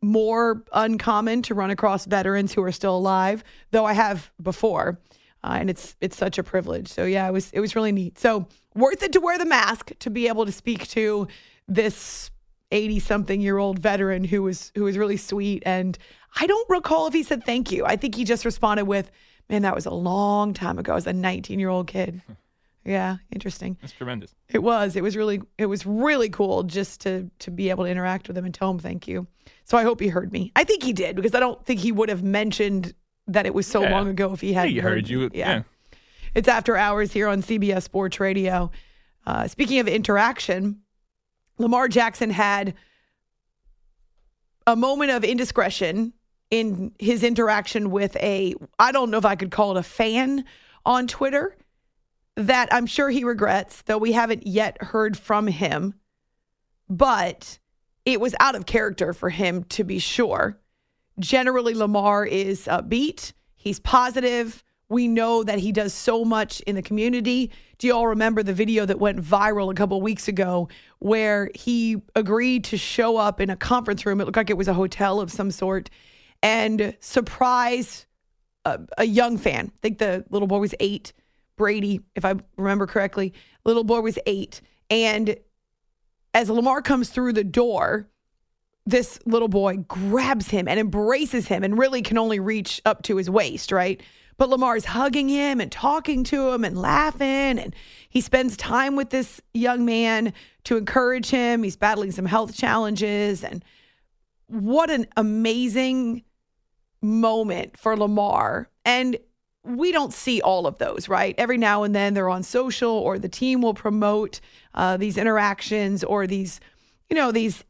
more 0.00 0.64
uncommon 0.72 1.42
to 1.42 1.54
run 1.54 1.70
across 1.70 2.06
veterans 2.06 2.52
who 2.52 2.62
are 2.62 2.72
still 2.72 2.96
alive, 2.96 3.44
though 3.70 3.84
I 3.84 3.92
have 3.92 4.30
before. 4.42 4.98
Uh, 5.44 5.56
and 5.60 5.70
it's 5.70 5.96
it's 6.00 6.16
such 6.16 6.38
a 6.38 6.42
privilege. 6.42 6.88
So 6.88 7.04
yeah, 7.04 7.28
it 7.28 7.32
was 7.32 7.50
it 7.52 7.60
was 7.60 7.76
really 7.76 7.92
neat. 7.92 8.18
So 8.18 8.46
worth 8.74 9.02
it 9.02 9.12
to 9.12 9.20
wear 9.20 9.38
the 9.38 9.44
mask 9.44 9.92
to 10.00 10.10
be 10.10 10.28
able 10.28 10.46
to 10.46 10.52
speak 10.52 10.88
to 10.88 11.28
this 11.68 12.30
80 12.72 13.00
something 13.00 13.40
year 13.40 13.58
old 13.58 13.78
veteran 13.78 14.24
who 14.24 14.42
was 14.42 14.72
who 14.74 14.84
was 14.84 14.98
really 14.98 15.16
sweet 15.16 15.62
and 15.64 15.96
I 16.38 16.46
don't 16.46 16.68
recall 16.68 17.06
if 17.06 17.14
he 17.14 17.22
said 17.22 17.44
thank 17.44 17.70
you. 17.72 17.86
I 17.86 17.96
think 17.96 18.14
he 18.14 18.24
just 18.24 18.44
responded 18.44 18.84
with, 18.84 19.10
"Man, 19.48 19.62
that 19.62 19.74
was 19.74 19.86
a 19.86 19.90
long 19.90 20.54
time 20.54 20.78
ago. 20.78 20.92
I 20.92 20.94
was 20.96 21.06
a 21.06 21.12
19 21.12 21.58
year 21.58 21.70
old 21.70 21.86
kid." 21.86 22.20
Yeah, 22.88 23.18
interesting. 23.30 23.76
That's 23.82 23.92
tremendous. 23.92 24.34
It 24.48 24.62
was. 24.62 24.96
It 24.96 25.02
was 25.02 25.14
really. 25.16 25.42
It 25.58 25.66
was 25.66 25.84
really 25.84 26.30
cool 26.30 26.62
just 26.62 27.02
to 27.02 27.30
to 27.40 27.50
be 27.50 27.68
able 27.70 27.84
to 27.84 27.90
interact 27.90 28.28
with 28.28 28.38
him 28.38 28.44
and 28.46 28.54
tell 28.54 28.70
him 28.70 28.78
thank 28.78 29.06
you. 29.06 29.26
So 29.64 29.76
I 29.76 29.82
hope 29.82 30.00
he 30.00 30.08
heard 30.08 30.32
me. 30.32 30.52
I 30.56 30.64
think 30.64 30.82
he 30.82 30.94
did 30.94 31.14
because 31.14 31.34
I 31.34 31.40
don't 31.40 31.62
think 31.66 31.80
he 31.80 31.92
would 31.92 32.08
have 32.08 32.22
mentioned 32.22 32.94
that 33.26 33.44
it 33.44 33.52
was 33.52 33.66
so 33.66 33.82
Yeah. 33.82 33.90
long 33.90 34.08
ago 34.08 34.32
if 34.32 34.40
he 34.40 34.54
had 34.54 34.68
he 34.70 34.78
heard 34.78 35.06
you. 35.08 35.28
Yeah. 35.34 35.62
It's 36.34 36.48
after 36.48 36.76
hours 36.78 37.12
here 37.12 37.28
on 37.28 37.42
CBS 37.42 37.82
Sports 37.82 38.18
Radio. 38.20 38.70
Uh, 39.26 39.46
speaking 39.48 39.80
of 39.80 39.86
interaction, 39.88 40.80
Lamar 41.58 41.88
Jackson 41.88 42.30
had 42.30 42.72
a 44.66 44.76
moment 44.76 45.10
of 45.10 45.24
indiscretion 45.24 46.14
in 46.50 46.92
his 46.98 47.22
interaction 47.22 47.90
with 47.90 48.16
a, 48.16 48.54
I 48.78 48.92
don't 48.92 49.10
know 49.10 49.18
if 49.18 49.26
I 49.26 49.36
could 49.36 49.50
call 49.50 49.76
it 49.76 49.80
a 49.80 49.82
fan 49.82 50.44
on 50.86 51.06
Twitter 51.06 51.54
that 52.38 52.68
I'm 52.72 52.86
sure 52.86 53.10
he 53.10 53.24
regrets, 53.24 53.82
though 53.82 53.98
we 53.98 54.12
haven't 54.12 54.46
yet 54.46 54.80
heard 54.80 55.18
from 55.18 55.48
him. 55.48 55.94
But 56.88 57.58
it 58.04 58.20
was 58.20 58.34
out 58.38 58.54
of 58.54 58.64
character 58.64 59.12
for 59.12 59.28
him 59.28 59.64
to 59.64 59.84
be 59.84 59.98
sure. 59.98 60.58
Generally, 61.18 61.74
Lamar 61.74 62.24
is 62.24 62.66
upbeat, 62.66 63.32
he's 63.56 63.80
positive. 63.80 64.62
We 64.90 65.06
know 65.06 65.42
that 65.42 65.58
he 65.58 65.70
does 65.70 65.92
so 65.92 66.24
much 66.24 66.60
in 66.60 66.74
the 66.74 66.80
community. 66.80 67.50
Do 67.76 67.86
you 67.86 67.94
all 67.94 68.06
remember 68.06 68.42
the 68.42 68.54
video 68.54 68.86
that 68.86 68.98
went 68.98 69.20
viral 69.20 69.70
a 69.70 69.74
couple 69.74 70.00
weeks 70.00 70.28
ago 70.28 70.70
where 71.00 71.50
he 71.54 72.00
agreed 72.16 72.64
to 72.64 72.78
show 72.78 73.18
up 73.18 73.38
in 73.38 73.50
a 73.50 73.56
conference 73.56 74.06
room? 74.06 74.18
It 74.18 74.24
looked 74.24 74.38
like 74.38 74.48
it 74.48 74.56
was 74.56 74.68
a 74.68 74.72
hotel 74.72 75.20
of 75.20 75.30
some 75.30 75.50
sort 75.50 75.90
and 76.42 76.96
surprise 77.00 78.06
a, 78.64 78.80
a 78.96 79.04
young 79.04 79.36
fan. 79.36 79.66
I 79.74 79.78
think 79.82 79.98
the 79.98 80.24
little 80.30 80.48
boy 80.48 80.58
was 80.58 80.74
eight, 80.80 81.12
Brady, 81.58 82.00
if 82.14 82.24
I 82.24 82.36
remember 82.56 82.86
correctly. 82.86 83.34
Little 83.64 83.84
boy 83.84 84.00
was 84.00 84.18
eight. 84.24 84.62
And 84.88 85.36
as 86.32 86.48
Lamar 86.48 86.80
comes 86.80 87.10
through 87.10 87.34
the 87.34 87.44
door, 87.44 88.08
this 88.86 89.18
little 89.26 89.48
boy 89.48 89.76
grabs 89.88 90.48
him 90.48 90.66
and 90.66 90.80
embraces 90.80 91.48
him 91.48 91.62
and 91.62 91.76
really 91.76 92.00
can 92.00 92.16
only 92.16 92.40
reach 92.40 92.80
up 92.86 93.02
to 93.02 93.16
his 93.16 93.28
waist, 93.28 93.70
right? 93.70 94.02
But 94.38 94.48
Lamar's 94.48 94.84
hugging 94.84 95.28
him 95.28 95.60
and 95.60 95.70
talking 95.70 96.24
to 96.24 96.50
him 96.50 96.64
and 96.64 96.80
laughing. 96.80 97.58
And 97.58 97.74
he 98.08 98.20
spends 98.20 98.56
time 98.56 98.96
with 98.96 99.10
this 99.10 99.42
young 99.52 99.84
man 99.84 100.32
to 100.64 100.76
encourage 100.76 101.28
him. 101.28 101.64
He's 101.64 101.76
battling 101.76 102.12
some 102.12 102.24
health 102.24 102.56
challenges. 102.56 103.42
And 103.42 103.64
what 104.46 104.90
an 104.90 105.06
amazing 105.16 106.22
moment 107.02 107.76
for 107.76 107.96
Lamar. 107.96 108.70
And 108.84 109.18
we 109.68 109.92
don't 109.92 110.12
see 110.12 110.40
all 110.40 110.66
of 110.66 110.78
those, 110.78 111.08
right? 111.08 111.34
Every 111.38 111.58
now 111.58 111.82
and 111.82 111.94
then 111.94 112.14
they're 112.14 112.28
on 112.28 112.42
social 112.42 112.90
or 112.90 113.18
the 113.18 113.28
team 113.28 113.60
will 113.60 113.74
promote 113.74 114.40
uh, 114.74 114.96
these 114.96 115.16
interactions 115.16 116.04
or 116.04 116.26
these, 116.26 116.60
you 117.10 117.16
know, 117.16 117.32
these, 117.32 117.64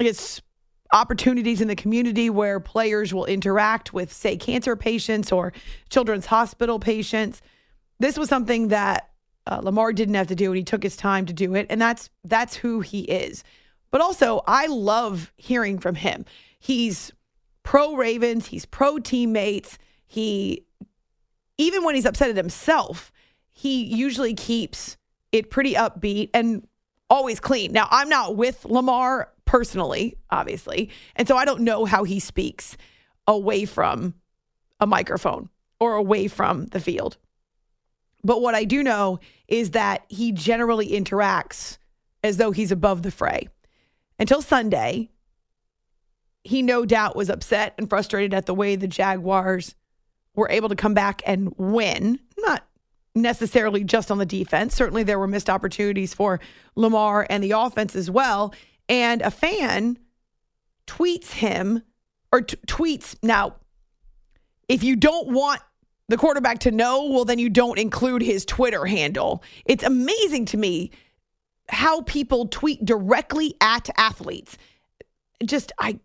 I 0.00 0.04
guess, 0.04 0.40
opportunities 0.92 1.60
in 1.60 1.68
the 1.68 1.76
community 1.76 2.30
where 2.30 2.60
players 2.60 3.12
will 3.12 3.26
interact 3.26 3.92
with, 3.92 4.12
say, 4.12 4.36
cancer 4.36 4.76
patients 4.76 5.32
or 5.32 5.52
children's 5.88 6.26
hospital 6.26 6.78
patients. 6.78 7.42
This 7.98 8.18
was 8.18 8.28
something 8.28 8.68
that 8.68 9.10
uh, 9.46 9.60
Lamar 9.62 9.92
didn't 9.92 10.14
have 10.14 10.26
to 10.28 10.34
do, 10.34 10.50
and 10.50 10.56
he 10.56 10.64
took 10.64 10.82
his 10.82 10.96
time 10.96 11.26
to 11.26 11.32
do 11.32 11.54
it, 11.54 11.66
and 11.70 11.80
that's 11.80 12.10
that's 12.24 12.56
who 12.56 12.80
he 12.80 13.00
is. 13.02 13.44
But 13.90 14.00
also, 14.00 14.42
I 14.46 14.66
love 14.66 15.32
hearing 15.36 15.78
from 15.78 15.94
him. 15.94 16.24
He's 16.58 17.12
pro 17.62 17.94
Ravens. 17.94 18.46
He's 18.46 18.66
pro 18.66 18.98
teammates. 18.98 19.78
He, 20.06 20.64
even 21.58 21.84
when 21.84 21.94
he's 21.94 22.06
upset 22.06 22.30
at 22.30 22.36
himself, 22.36 23.12
he 23.52 23.84
usually 23.84 24.34
keeps 24.34 24.96
it 25.32 25.50
pretty 25.50 25.74
upbeat 25.74 26.30
and 26.34 26.66
always 27.08 27.40
clean. 27.40 27.72
Now, 27.72 27.88
I'm 27.90 28.08
not 28.08 28.36
with 28.36 28.64
Lamar 28.64 29.32
personally, 29.44 30.16
obviously. 30.30 30.90
And 31.14 31.26
so 31.26 31.36
I 31.36 31.44
don't 31.44 31.62
know 31.62 31.84
how 31.84 32.04
he 32.04 32.20
speaks 32.20 32.76
away 33.26 33.64
from 33.64 34.14
a 34.80 34.86
microphone 34.86 35.48
or 35.80 35.94
away 35.94 36.28
from 36.28 36.66
the 36.66 36.80
field. 36.80 37.16
But 38.22 38.42
what 38.42 38.54
I 38.54 38.64
do 38.64 38.82
know 38.82 39.20
is 39.48 39.70
that 39.70 40.04
he 40.08 40.32
generally 40.32 40.90
interacts 40.90 41.78
as 42.24 42.36
though 42.38 42.50
he's 42.50 42.72
above 42.72 43.02
the 43.02 43.10
fray. 43.10 43.48
Until 44.18 44.42
Sunday, 44.42 45.10
he 46.42 46.62
no 46.62 46.84
doubt 46.84 47.16
was 47.16 47.30
upset 47.30 47.74
and 47.78 47.88
frustrated 47.88 48.34
at 48.34 48.46
the 48.46 48.54
way 48.54 48.76
the 48.76 48.88
Jaguars 48.88 49.74
were 50.36 50.48
able 50.50 50.68
to 50.68 50.76
come 50.76 50.94
back 50.94 51.22
and 51.26 51.52
win. 51.56 52.20
Not 52.38 52.64
necessarily 53.14 53.82
just 53.82 54.10
on 54.10 54.18
the 54.18 54.26
defense. 54.26 54.74
Certainly 54.74 55.04
there 55.04 55.18
were 55.18 55.26
missed 55.26 55.50
opportunities 55.50 56.14
for 56.14 56.38
Lamar 56.76 57.26
and 57.28 57.42
the 57.42 57.52
offense 57.52 57.96
as 57.96 58.10
well. 58.10 58.54
And 58.88 59.22
a 59.22 59.30
fan 59.30 59.98
tweets 60.86 61.32
him 61.32 61.82
or 62.32 62.42
t- 62.42 62.56
tweets 62.66 63.16
now 63.22 63.56
if 64.68 64.82
you 64.84 64.96
don't 64.96 65.32
want 65.32 65.60
the 66.08 66.16
quarterback 66.16 66.60
to 66.60 66.70
know, 66.70 67.06
well 67.10 67.24
then 67.24 67.38
you 67.38 67.48
don't 67.48 67.78
include 67.78 68.22
his 68.22 68.44
Twitter 68.44 68.84
handle. 68.84 69.42
It's 69.64 69.82
amazing 69.82 70.44
to 70.46 70.56
me 70.56 70.90
how 71.68 72.02
people 72.02 72.46
tweet 72.46 72.84
directly 72.84 73.54
at 73.60 73.88
athletes 73.96 74.56
just 75.44 75.72
I 75.78 75.98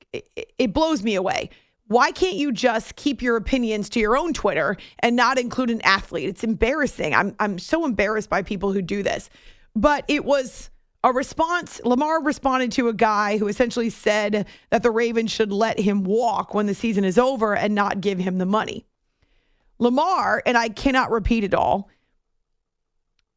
it 0.57 0.73
blows 0.73 1.03
me 1.03 1.15
away. 1.15 1.49
Why 1.91 2.13
can't 2.13 2.37
you 2.37 2.53
just 2.53 2.95
keep 2.95 3.21
your 3.21 3.35
opinions 3.35 3.89
to 3.89 3.99
your 3.99 4.15
own 4.15 4.31
Twitter 4.31 4.77
and 4.99 5.13
not 5.13 5.37
include 5.37 5.69
an 5.69 5.81
athlete? 5.81 6.29
It's 6.29 6.41
embarrassing. 6.41 7.13
I'm 7.13 7.35
I'm 7.37 7.59
so 7.59 7.83
embarrassed 7.83 8.29
by 8.29 8.43
people 8.43 8.71
who 8.71 8.81
do 8.81 9.03
this. 9.03 9.29
But 9.75 10.05
it 10.07 10.23
was 10.23 10.69
a 11.03 11.11
response. 11.11 11.81
Lamar 11.83 12.23
responded 12.23 12.71
to 12.73 12.87
a 12.87 12.93
guy 12.93 13.37
who 13.37 13.49
essentially 13.49 13.89
said 13.89 14.47
that 14.69 14.83
the 14.83 14.89
Ravens 14.89 15.31
should 15.31 15.51
let 15.51 15.81
him 15.81 16.05
walk 16.05 16.53
when 16.53 16.65
the 16.65 16.73
season 16.73 17.03
is 17.03 17.17
over 17.17 17.57
and 17.57 17.75
not 17.75 17.99
give 17.99 18.19
him 18.19 18.37
the 18.37 18.45
money. 18.45 18.85
Lamar, 19.77 20.41
and 20.45 20.57
I 20.57 20.69
cannot 20.69 21.11
repeat 21.11 21.43
it 21.43 21.53
all, 21.53 21.89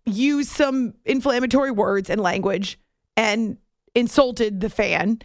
used 0.06 0.50
some 0.50 0.94
inflammatory 1.04 1.73
words 1.73 2.08
and 2.08 2.20
language 2.20 2.78
and 3.16 3.58
insulted 3.96 4.61
the 4.61 4.70
fan 4.70 5.18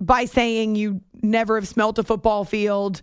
by 0.00 0.24
saying 0.24 0.76
you 0.76 1.00
never 1.22 1.56
have 1.56 1.68
smelt 1.68 1.98
a 1.98 2.02
football 2.02 2.44
field, 2.44 3.02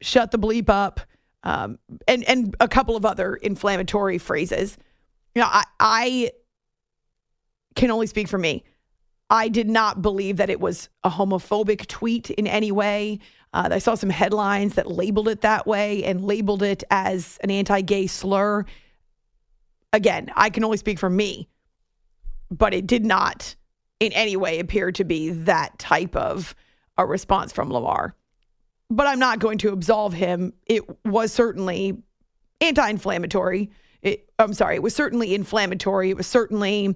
shut 0.00 0.30
the 0.30 0.38
bleep 0.38 0.68
up, 0.68 1.00
um, 1.42 1.78
and 2.08 2.24
and 2.24 2.56
a 2.60 2.68
couple 2.68 2.96
of 2.96 3.04
other 3.04 3.34
inflammatory 3.36 4.18
phrases. 4.18 4.78
You 5.34 5.42
know, 5.42 5.48
I, 5.50 5.64
I 5.80 6.30
can 7.74 7.90
only 7.90 8.06
speak 8.06 8.28
for 8.28 8.38
me. 8.38 8.64
I 9.30 9.48
did 9.48 9.68
not 9.68 10.02
believe 10.02 10.36
that 10.36 10.50
it 10.50 10.60
was 10.60 10.88
a 11.02 11.10
homophobic 11.10 11.86
tweet 11.86 12.30
in 12.30 12.46
any 12.46 12.70
way. 12.70 13.18
Uh, 13.52 13.68
I 13.72 13.78
saw 13.78 13.94
some 13.94 14.10
headlines 14.10 14.74
that 14.74 14.90
labeled 14.90 15.28
it 15.28 15.40
that 15.42 15.66
way 15.66 16.04
and 16.04 16.24
labeled 16.24 16.62
it 16.62 16.84
as 16.90 17.38
an 17.42 17.50
anti-gay 17.50 18.06
slur. 18.06 18.64
Again, 19.92 20.30
I 20.36 20.50
can 20.50 20.64
only 20.64 20.76
speak 20.76 20.98
for 20.98 21.10
me, 21.10 21.48
but 22.50 22.74
it 22.74 22.86
did 22.86 23.04
not 23.04 23.54
in 24.06 24.12
any 24.12 24.36
way 24.36 24.58
appear 24.58 24.92
to 24.92 25.04
be 25.04 25.30
that 25.30 25.78
type 25.78 26.14
of 26.16 26.54
a 26.96 27.06
response 27.06 27.52
from 27.52 27.72
Lamar. 27.72 28.14
But 28.90 29.06
I'm 29.06 29.18
not 29.18 29.38
going 29.38 29.58
to 29.58 29.72
absolve 29.72 30.12
him. 30.12 30.52
It 30.66 30.84
was 31.04 31.32
certainly 31.32 32.02
anti 32.60 32.88
inflammatory. 32.88 33.70
I'm 34.38 34.52
sorry, 34.52 34.76
it 34.76 34.82
was 34.82 34.94
certainly 34.94 35.34
inflammatory. 35.34 36.10
It 36.10 36.16
was 36.16 36.26
certainly 36.26 36.94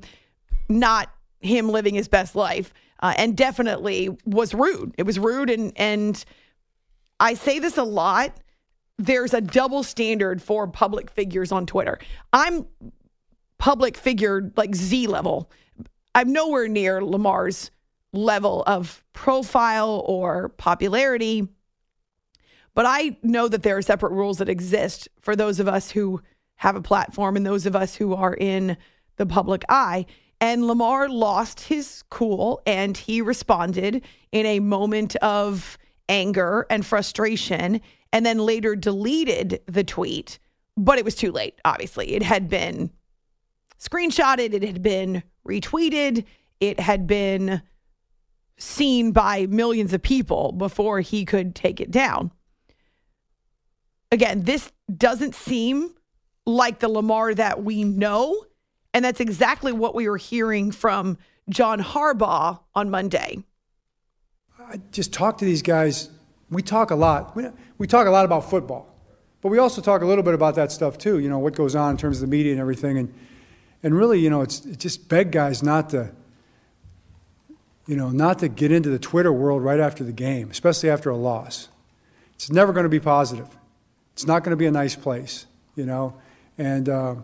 not 0.69 1.11
him 1.41 1.69
living 1.69 1.95
his 1.95 2.09
best 2.09 2.35
life 2.35 2.75
uh, 3.01 3.15
and 3.17 3.37
definitely 3.37 4.17
was 4.25 4.55
rude. 4.55 4.95
It 4.99 5.05
was 5.05 5.19
rude. 5.19 5.51
And, 5.51 5.73
and 5.77 6.23
I 7.21 7.35
say 7.35 7.59
this 7.59 7.79
a 7.79 7.85
lot. 7.85 8.39
There's 8.99 9.33
a 9.33 9.41
double 9.41 9.83
standard 9.83 10.43
for 10.43 10.67
public 10.67 11.11
figures 11.11 11.53
on 11.53 11.67
Twitter. 11.67 11.99
I'm 12.33 12.67
public 13.59 13.97
figure 13.97 14.53
like 14.57 14.75
Z 14.75 15.07
level 15.07 15.51
I'm 16.19 16.33
nowhere 16.33 16.67
near 16.67 17.01
Lamar's 17.01 17.71
level 18.13 18.65
of 18.67 19.05
profile 19.13 20.03
or 20.05 20.49
popularity. 20.49 21.47
But 22.75 22.87
I 22.89 23.17
know 23.23 23.47
that 23.47 23.63
there 23.63 23.77
are 23.77 23.83
separate 23.83 24.11
rules 24.11 24.39
that 24.39 24.49
exist 24.49 25.09
for 25.21 25.37
those 25.37 25.61
of 25.61 25.69
us 25.69 25.93
who 25.93 26.21
have 26.57 26.75
a 26.75 26.83
platform 26.83 27.37
and 27.37 27.47
those 27.47 27.67
of 27.67 27.77
us 27.77 27.95
who 27.95 28.17
are 28.17 28.35
in 28.35 28.77
the 29.15 29.27
public 29.27 29.63
eye. 29.69 30.07
And 30.41 30.67
Lamar 30.67 31.09
lost 31.09 31.61
his 31.61 32.03
cool 32.11 32.63
and 32.67 32.97
he 32.97 33.23
responded 33.23 34.03
in 34.33 34.45
a 34.45 34.59
moment 34.59 35.15
of 35.17 35.79
anger 36.09 36.67
and 36.69 36.85
frustration 36.85 37.81
and 38.13 38.27
then 38.27 38.39
later 38.39 38.75
deleted 38.75 39.61
the 39.67 39.85
tweet. 39.85 40.41
But 40.77 40.99
it 40.99 41.05
was 41.05 41.15
too 41.15 41.31
late, 41.31 41.61
obviously. 41.65 42.11
It 42.17 42.25
had 42.25 42.49
been 42.49 42.91
screenshotted, 43.79 44.53
it 44.53 44.65
had 44.65 44.83
been 44.83 45.23
retweeted, 45.49 46.25
it 46.61 46.79
had 46.79 47.07
been 47.07 47.63
seen 48.59 49.13
by 49.13 49.47
millions 49.47 49.93
of 49.93 50.03
people 50.03 50.53
before 50.53 51.01
he 51.01 51.25
could 51.25 51.55
take 51.55 51.81
it 51.81 51.91
down. 51.91 52.33
Again, 54.11 54.43
this 54.43 54.73
doesn't 54.95 55.35
seem 55.35 55.95
like 56.47 56.79
the 56.79 56.89
Lamar 56.89 57.35
that 57.35 57.63
we 57.63 57.85
know. 57.85 58.45
And 58.95 59.05
that's 59.05 59.21
exactly 59.21 59.71
what 59.71 59.95
we 59.95 60.09
were 60.09 60.17
hearing 60.17 60.73
from 60.73 61.19
John 61.51 61.81
Harbaugh 61.81 62.59
on 62.75 62.91
Monday. 62.91 63.45
I 64.59 64.81
just 64.91 65.13
talk 65.13 65.39
to 65.39 65.45
these 65.45 65.63
guys. 65.63 66.11
We 66.51 66.63
talk 66.63 66.91
a 66.91 66.97
lot. 66.97 67.37
We, 67.37 67.47
we 67.77 67.87
talk 67.87 68.07
a 68.07 68.11
lot 68.11 68.25
about 68.25 68.49
football, 68.49 68.93
but 69.41 69.51
we 69.51 69.59
also 69.59 69.81
talk 69.81 70.03
a 70.03 70.07
little 70.07 70.25
bit 70.25 70.35
about 70.35 70.55
that 70.57 70.73
stuff 70.73 70.99
too. 70.99 71.19
You 71.19 71.29
know 71.29 71.39
what 71.39 71.55
goes 71.55 71.77
on 71.77 71.93
in 71.93 71.97
terms 71.97 72.17
of 72.17 72.23
the 72.23 72.37
media 72.37 72.53
and 72.53 72.61
everything. 72.61 72.99
And 72.99 73.15
and 73.83 73.95
really, 73.95 74.19
you 74.19 74.31
know, 74.31 74.43
it's 74.43 74.65
it 74.65 74.79
just 74.79 75.09
beg 75.09 75.31
guys 75.31 75.63
not 75.63 75.91
to, 75.91 76.11
you 77.87 77.97
know, 77.97 78.11
not 78.11 78.41
to 78.41 78.49
get 78.49 78.73
into 78.73 78.89
the 78.89 78.99
Twitter 78.99 79.33
world 79.33 79.63
right 79.63 79.81
after 79.81 80.05
the 80.05 80.13
game, 80.13 80.51
especially 80.51 80.91
after 80.91 81.11
a 81.11 81.17
loss. 81.17 81.69
It's 82.35 82.51
never 82.51 82.73
going 82.73 82.85
to 82.85 82.91
be 82.91 83.01
positive. 83.01 83.49
It's 84.15 84.27
not 84.27 84.43
going 84.45 84.51
to 84.51 84.57
be 84.57 84.67
a 84.67 84.71
nice 84.71 84.97
place, 84.97 85.47
you 85.77 85.87
know. 85.87 86.15
And 86.57 86.89
uh, 86.89 87.17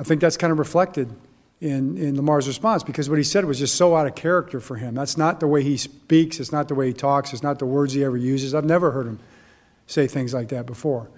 I 0.00 0.04
think 0.04 0.20
that's 0.20 0.36
kind 0.36 0.50
of 0.50 0.58
reflected 0.58 1.14
in, 1.60 1.96
in 1.96 2.16
Lamar's 2.16 2.48
response 2.48 2.82
because 2.82 3.08
what 3.08 3.18
he 3.18 3.24
said 3.24 3.44
was 3.44 3.58
just 3.58 3.76
so 3.76 3.94
out 3.94 4.06
of 4.06 4.14
character 4.14 4.58
for 4.60 4.76
him. 4.76 4.94
That's 4.94 5.16
not 5.16 5.40
the 5.40 5.46
way 5.46 5.62
he 5.62 5.76
speaks. 5.76 6.40
It's 6.40 6.52
not 6.52 6.68
the 6.68 6.74
way 6.74 6.88
he 6.88 6.92
talks. 6.92 7.32
It's 7.32 7.42
not 7.42 7.58
the 7.58 7.66
words 7.66 7.92
he 7.92 8.02
ever 8.02 8.16
uses. 8.16 8.54
I've 8.54 8.64
never 8.64 8.90
heard 8.90 9.06
him 9.06 9.20
say 9.86 10.06
things 10.06 10.34
like 10.34 10.48
that 10.48 10.66
before. 10.66 11.08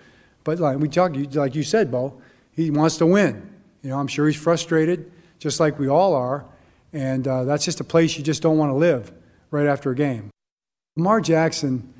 But 0.43 0.59
like 0.59 0.79
we 0.79 0.89
talk, 0.89 1.13
like 1.33 1.55
you 1.55 1.63
said, 1.63 1.91
Bo, 1.91 2.21
he 2.53 2.71
wants 2.71 2.99
to 2.99 3.07
win. 3.07 3.54
You 3.85 3.91
know, 3.91 3.99
I'm 4.01 4.07
sure 4.07 4.27
he's 4.27 4.41
frustrated, 4.41 5.13
just 5.39 5.61
like 5.61 5.79
we 5.79 5.89
all 5.89 6.15
are. 6.15 6.47
And 6.95 7.29
uh, 7.29 7.45
that's 7.45 7.67
just 7.67 7.81
a 7.81 7.85
place 7.85 8.17
you 8.17 8.25
just 8.25 8.41
don't 8.41 8.57
want 8.57 8.71
to 8.71 8.75
live 8.75 9.13
right 9.51 9.67
after 9.67 9.91
a 9.91 9.95
game. 9.95 10.31
Lamar 10.97 11.21
Jackson, 11.21 11.93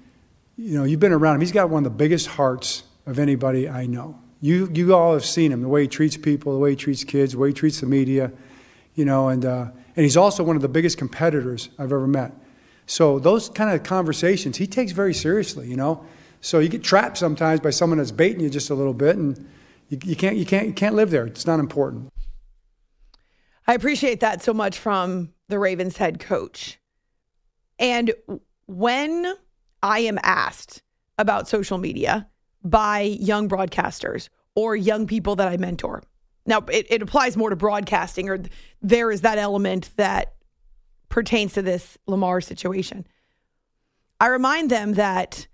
you 0.57 0.79
know, 0.79 0.85
you've 0.85 1.01
been 1.01 1.13
around 1.13 1.37
him. 1.37 1.41
He's 1.43 1.53
got 1.53 1.69
one 1.69 1.85
of 1.85 1.93
the 1.93 1.97
biggest 1.97 2.27
hearts 2.27 2.85
of 3.07 3.19
anybody 3.19 3.69
I 3.69 3.85
know. 3.85 4.19
You, 4.41 4.71
you 4.73 4.95
all 4.95 5.13
have 5.13 5.27
seen 5.27 5.53
him, 5.53 5.61
the 5.61 5.69
way 5.69 5.83
he 5.83 5.89
treats 5.89 6.17
people, 6.17 6.55
the 6.55 6.59
way 6.59 6.71
he 6.71 6.77
treats 6.77 7.05
kids, 7.05 7.33
the 7.33 7.39
way 7.39 7.49
he 7.49 7.55
treats 7.55 7.81
the 7.81 7.87
media, 7.87 8.33
you 8.95 9.05
know, 9.05 9.29
and, 9.29 9.45
uh, 9.45 9.67
and 9.97 10.05
he's 10.05 10.17
also 10.17 10.43
one 10.43 10.57
of 10.57 10.63
the 10.63 10.69
biggest 10.69 10.97
competitors 10.97 11.69
I've 11.79 11.93
ever 11.93 12.07
met. 12.07 12.33
So 12.87 13.19
those 13.19 13.51
kind 13.51 13.75
of 13.75 13.83
conversations 13.83 14.57
he 14.57 14.67
takes 14.67 14.93
very 14.93 15.15
seriously, 15.15 15.69
you 15.69 15.77
know. 15.77 16.05
So 16.41 16.61
you 16.61 16.69
get 16.69 16.83
trapped 16.83 17.19
sometimes 17.19 17.61
by 17.61 17.71
someone 17.71 17.99
that's 17.99 18.11
baiting 18.11 18.41
you 18.41 18.49
just 18.49 18.71
a 18.71 18.75
little 18.75 18.95
bit, 18.95 19.17
and 19.17 19.49
you, 19.89 19.99
you 20.05 20.17
can't, 20.17 20.37
you, 20.37 20.47
can't, 20.47 20.67
you 20.67 20.73
can't 20.73 20.95
live 20.95 21.11
there. 21.11 21.27
It's 21.27 21.47
not 21.47 21.61
important. 21.61 22.11
I 23.67 23.75
appreciate 23.75 24.21
that 24.21 24.43
so 24.43 24.53
much 24.53 24.79
from 24.79 25.33
the 25.49 25.59
Ravens 25.59 25.97
head 25.97 26.19
coach. 26.19 26.79
And 27.79 28.13
when 28.67 29.35
I 29.83 30.01
am 30.01 30.19
asked 30.23 30.83
about 31.19 31.49
social 31.49 31.79
media 31.79 32.29
by 32.63 33.01
young 33.01 33.49
broadcasters 33.49 34.29
or 34.55 34.77
young 34.77 35.07
people 35.07 35.37
that 35.37 35.49
I 35.49 35.57
mentor, 35.57 36.03
now 36.47 36.59
it, 36.71 36.87
it 36.91 37.03
applies 37.03 37.37
more 37.37 37.51
to 37.51 37.57
broadcasting, 37.57 38.29
or 38.29 38.43
there 38.83 39.11
is 39.11 39.23
that 39.23 39.39
element 39.39 39.91
that 39.97 40.35
pertains 41.09 41.55
to 41.55 41.63
this 41.63 41.97
Lamar 42.07 42.41
situation. 42.41 43.07
I 44.21 44.27
remind 44.27 44.71
them 44.71 44.95
that 44.95 45.47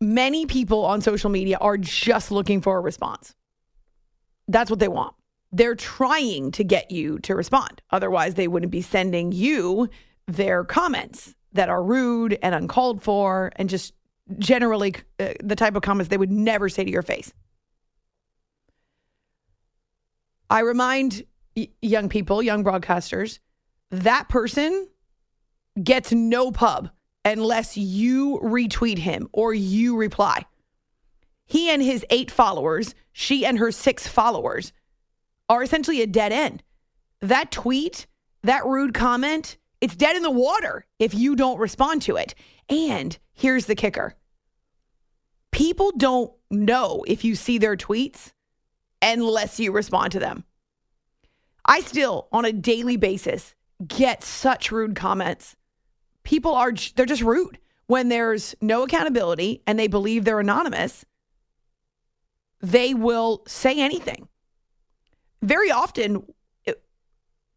many 0.00 0.46
people 0.46 0.84
on 0.84 1.00
social 1.00 1.30
media 1.30 1.58
are 1.60 1.76
just 1.76 2.30
looking 2.30 2.60
for 2.60 2.78
a 2.78 2.80
response. 2.80 3.34
That's 4.46 4.70
what 4.70 4.78
they 4.78 4.88
want 4.88 5.14
they're 5.52 5.74
trying 5.74 6.50
to 6.52 6.64
get 6.64 6.90
you 6.90 7.18
to 7.20 7.34
respond. 7.34 7.82
Otherwise, 7.90 8.34
they 8.34 8.48
wouldn't 8.48 8.72
be 8.72 8.82
sending 8.82 9.32
you 9.32 9.88
their 10.26 10.64
comments 10.64 11.34
that 11.52 11.68
are 11.68 11.82
rude 11.82 12.38
and 12.42 12.54
uncalled 12.54 13.02
for 13.02 13.50
and 13.56 13.70
just 13.70 13.94
generally 14.38 14.94
uh, 15.18 15.32
the 15.42 15.56
type 15.56 15.74
of 15.74 15.82
comments 15.82 16.10
they 16.10 16.18
would 16.18 16.30
never 16.30 16.68
say 16.68 16.84
to 16.84 16.90
your 16.90 17.02
face. 17.02 17.32
I 20.50 20.60
remind 20.60 21.24
y- 21.56 21.68
young 21.80 22.10
people, 22.10 22.42
young 22.42 22.62
broadcasters, 22.62 23.38
that 23.90 24.28
person 24.28 24.88
gets 25.82 26.12
no 26.12 26.50
pub 26.52 26.90
unless 27.28 27.76
you 27.76 28.40
retweet 28.42 28.98
him 28.98 29.28
or 29.32 29.52
you 29.52 29.96
reply. 29.96 30.44
He 31.46 31.70
and 31.70 31.82
his 31.82 32.04
eight 32.10 32.30
followers, 32.30 32.94
she 33.12 33.44
and 33.44 33.58
her 33.58 33.72
six 33.72 34.06
followers 34.06 34.72
are 35.48 35.62
essentially 35.62 36.02
a 36.02 36.06
dead 36.06 36.32
end. 36.32 36.62
That 37.20 37.50
tweet, 37.50 38.06
that 38.42 38.64
rude 38.66 38.94
comment, 38.94 39.56
it's 39.80 39.96
dead 39.96 40.16
in 40.16 40.22
the 40.22 40.30
water 40.30 40.86
if 40.98 41.14
you 41.14 41.36
don't 41.36 41.58
respond 41.58 42.02
to 42.02 42.16
it. 42.16 42.34
And 42.68 43.16
here's 43.34 43.66
the 43.66 43.74
kicker 43.74 44.14
people 45.50 45.92
don't 45.96 46.32
know 46.50 47.04
if 47.06 47.24
you 47.24 47.34
see 47.34 47.58
their 47.58 47.76
tweets 47.76 48.32
unless 49.02 49.58
you 49.58 49.72
respond 49.72 50.12
to 50.12 50.18
them. 50.18 50.44
I 51.64 51.80
still, 51.80 52.28
on 52.32 52.44
a 52.44 52.52
daily 52.52 52.96
basis, 52.96 53.54
get 53.86 54.22
such 54.22 54.72
rude 54.72 54.96
comments. 54.96 55.56
People 56.28 56.54
are, 56.54 56.72
they're 56.94 57.06
just 57.06 57.22
rude. 57.22 57.58
When 57.86 58.10
there's 58.10 58.54
no 58.60 58.82
accountability 58.82 59.62
and 59.66 59.78
they 59.78 59.88
believe 59.88 60.26
they're 60.26 60.40
anonymous, 60.40 61.06
they 62.60 62.92
will 62.92 63.42
say 63.46 63.80
anything 63.80 64.28
very 65.40 65.70
often 65.70 66.22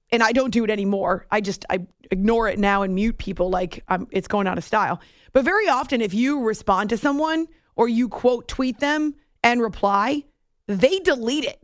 and 0.10 0.24
I 0.24 0.32
don't 0.32 0.52
do 0.52 0.64
it 0.64 0.70
anymore. 0.70 1.26
I 1.32 1.42
just 1.42 1.66
I 1.70 1.86
ignore 2.12 2.48
it 2.48 2.60
now 2.60 2.82
and 2.82 2.96
mute 2.96 3.18
people 3.18 3.50
like 3.50 3.84
I'm, 3.90 4.08
it's 4.12 4.30
going 4.30 4.48
out 4.48 4.58
of 4.58 4.64
style. 4.64 5.02
But 5.34 5.44
very 5.44 5.68
often, 5.68 6.02
if 6.02 6.14
you 6.14 6.42
respond 6.42 6.90
to 6.92 6.98
someone 6.98 7.48
or 7.76 7.90
you 7.90 8.08
quote 8.08 8.48
tweet 8.48 8.80
them 8.80 9.16
and 9.44 9.62
reply, 9.62 10.24
they 10.68 11.00
delete 11.00 11.46
it 11.46 11.62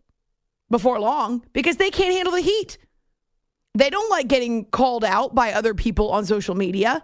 before 0.70 1.00
long 1.00 1.46
because 1.54 1.78
they 1.78 1.90
can't 1.90 2.14
handle 2.14 2.34
the 2.34 2.42
heat. 2.42 2.78
They 3.78 3.92
don't 3.92 4.10
like 4.10 4.28
getting 4.28 4.66
called 4.66 5.06
out 5.06 5.36
by 5.36 5.54
other 5.54 5.76
people 5.76 6.10
on 6.10 6.26
social 6.26 6.56
media. 6.56 7.04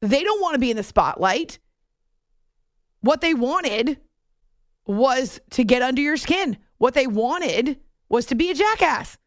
They 0.00 0.24
don't 0.24 0.40
want 0.40 0.54
to 0.54 0.58
be 0.58 0.70
in 0.70 0.78
the 0.78 0.82
spotlight. 0.82 1.58
What 3.02 3.20
they 3.20 3.34
wanted 3.34 3.98
was 4.86 5.42
to 5.50 5.62
get 5.62 5.82
under 5.82 6.00
your 6.00 6.16
skin. 6.16 6.56
What 6.78 6.94
they 6.94 7.06
wanted 7.06 7.80
was 8.08 8.24
to 8.26 8.34
be 8.34 8.50
a 8.50 8.54
jackass. 8.54 9.18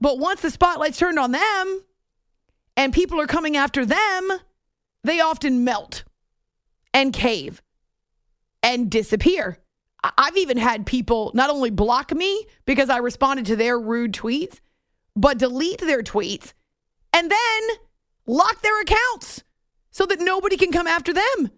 But 0.00 0.20
once 0.20 0.40
the 0.40 0.52
spotlight's 0.52 0.98
turned 0.98 1.18
on 1.18 1.32
them 1.32 1.82
and 2.76 2.92
people 2.92 3.20
are 3.20 3.26
coming 3.26 3.56
after 3.56 3.84
them, 3.84 4.30
they 5.02 5.18
often 5.18 5.64
melt 5.64 6.04
and 6.94 7.12
cave 7.12 7.60
and 8.62 8.88
disappear. 8.88 9.58
I've 10.16 10.36
even 10.36 10.58
had 10.58 10.86
people 10.86 11.32
not 11.34 11.50
only 11.50 11.70
block 11.70 12.14
me 12.14 12.46
because 12.66 12.88
I 12.88 12.98
responded 12.98 13.46
to 13.46 13.56
their 13.56 13.76
rude 13.80 14.12
tweets, 14.12 14.60
but 15.16 15.38
delete 15.38 15.80
their 15.80 16.02
tweets 16.02 16.52
and 17.12 17.30
then 17.30 17.62
lock 18.26 18.62
their 18.62 18.80
accounts 18.80 19.42
so 19.90 20.06
that 20.06 20.20
nobody 20.20 20.56
can 20.56 20.72
come 20.72 20.86
after 20.86 21.12
them. 21.12 21.50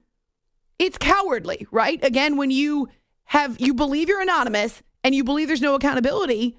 It's 0.79 0.99
cowardly, 0.99 1.67
right? 1.71 2.03
Again, 2.03 2.37
when 2.37 2.51
you 2.51 2.89
have 3.25 3.61
you 3.61 3.75
believe 3.75 4.09
you're 4.09 4.21
anonymous 4.21 4.83
and 5.05 5.15
you 5.15 5.25
believe 5.25 5.49
there's 5.49 5.61
no 5.61 5.75
accountability, 5.75 6.59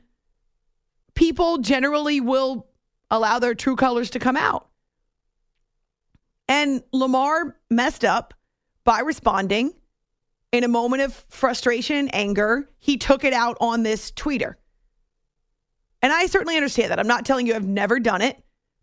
people 1.13 1.57
generally 1.57 2.21
will 2.21 2.67
allow 3.11 3.39
their 3.39 3.55
true 3.55 3.75
colors 3.75 4.11
to 4.11 4.19
come 4.19 4.37
out. 4.37 4.69
And 6.47 6.83
Lamar 6.91 7.57
messed 7.69 8.03
up 8.03 8.33
by 8.83 8.99
responding 8.99 9.73
in 10.51 10.63
a 10.63 10.67
moment 10.67 11.01
of 11.01 11.13
frustration 11.29 11.95
and 11.95 12.15
anger. 12.15 12.69
He 12.79 12.97
took 12.97 13.23
it 13.23 13.33
out 13.33 13.57
on 13.59 13.83
this 13.83 14.11
tweeter. 14.11 14.55
And 16.03 16.11
I 16.11 16.25
certainly 16.25 16.57
understand 16.57 16.91
that. 16.91 16.99
I'm 16.99 17.07
not 17.07 17.25
telling 17.25 17.47
you 17.47 17.55
I've 17.55 17.65
never 17.65 17.97
done 17.97 18.21
it. 18.21 18.37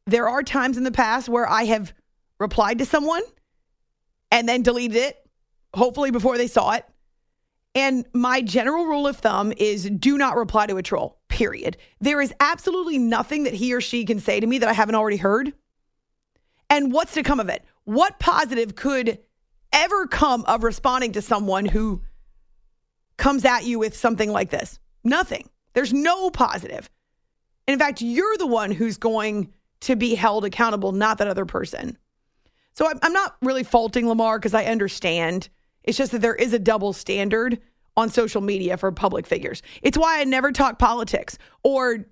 There 0.06 0.28
are 0.28 0.42
times 0.42 0.78
in 0.78 0.84
the 0.84 0.90
past 0.90 1.28
where 1.28 1.48
I 1.48 1.64
have 1.64 1.92
replied 2.38 2.78
to 2.78 2.86
someone 2.86 3.22
and 4.32 4.48
then 4.48 4.62
deleted 4.62 4.96
it, 4.96 5.28
hopefully 5.74 6.10
before 6.10 6.38
they 6.38 6.46
saw 6.46 6.72
it. 6.72 6.86
And 7.74 8.06
my 8.14 8.40
general 8.40 8.86
rule 8.86 9.06
of 9.06 9.18
thumb 9.18 9.52
is 9.56 9.84
do 9.84 10.16
not 10.16 10.36
reply 10.36 10.66
to 10.66 10.78
a 10.78 10.82
troll, 10.82 11.18
period. 11.28 11.76
There 12.00 12.22
is 12.22 12.32
absolutely 12.40 12.98
nothing 12.98 13.44
that 13.44 13.54
he 13.54 13.74
or 13.74 13.82
she 13.82 14.06
can 14.06 14.18
say 14.18 14.40
to 14.40 14.46
me 14.46 14.58
that 14.58 14.68
I 14.68 14.72
haven't 14.72 14.94
already 14.94 15.18
heard. 15.18 15.52
And 16.70 16.90
what's 16.90 17.14
to 17.14 17.22
come 17.22 17.38
of 17.38 17.50
it? 17.50 17.64
What 17.84 18.18
positive 18.18 18.74
could 18.74 19.18
ever 19.72 20.06
come 20.06 20.44
of 20.46 20.64
responding 20.64 21.12
to 21.12 21.22
someone 21.22 21.66
who 21.66 22.00
comes 23.18 23.44
at 23.44 23.64
you 23.64 23.78
with 23.78 23.94
something 23.94 24.32
like 24.32 24.48
this? 24.48 24.80
Nothing. 25.04 25.50
There's 25.74 25.92
no 25.92 26.30
positive. 26.30 26.88
In 27.72 27.78
fact, 27.78 28.02
you're 28.02 28.36
the 28.36 28.46
one 28.46 28.70
who's 28.70 28.96
going 28.96 29.52
to 29.80 29.96
be 29.96 30.14
held 30.14 30.44
accountable, 30.44 30.92
not 30.92 31.18
that 31.18 31.28
other 31.28 31.44
person. 31.46 31.96
So 32.74 32.90
I'm 33.02 33.12
not 33.12 33.36
really 33.42 33.62
faulting 33.62 34.08
Lamar 34.08 34.38
because 34.38 34.54
I 34.54 34.64
understand 34.64 35.48
it's 35.84 35.98
just 35.98 36.12
that 36.12 36.20
there 36.20 36.34
is 36.34 36.52
a 36.52 36.58
double 36.58 36.92
standard 36.92 37.60
on 37.96 38.08
social 38.08 38.40
media 38.40 38.76
for 38.76 38.90
public 38.92 39.26
figures. 39.26 39.62
It's 39.82 39.98
why 39.98 40.20
I 40.20 40.24
never 40.24 40.52
talk 40.52 40.78
politics 40.78 41.38
or 41.62 42.06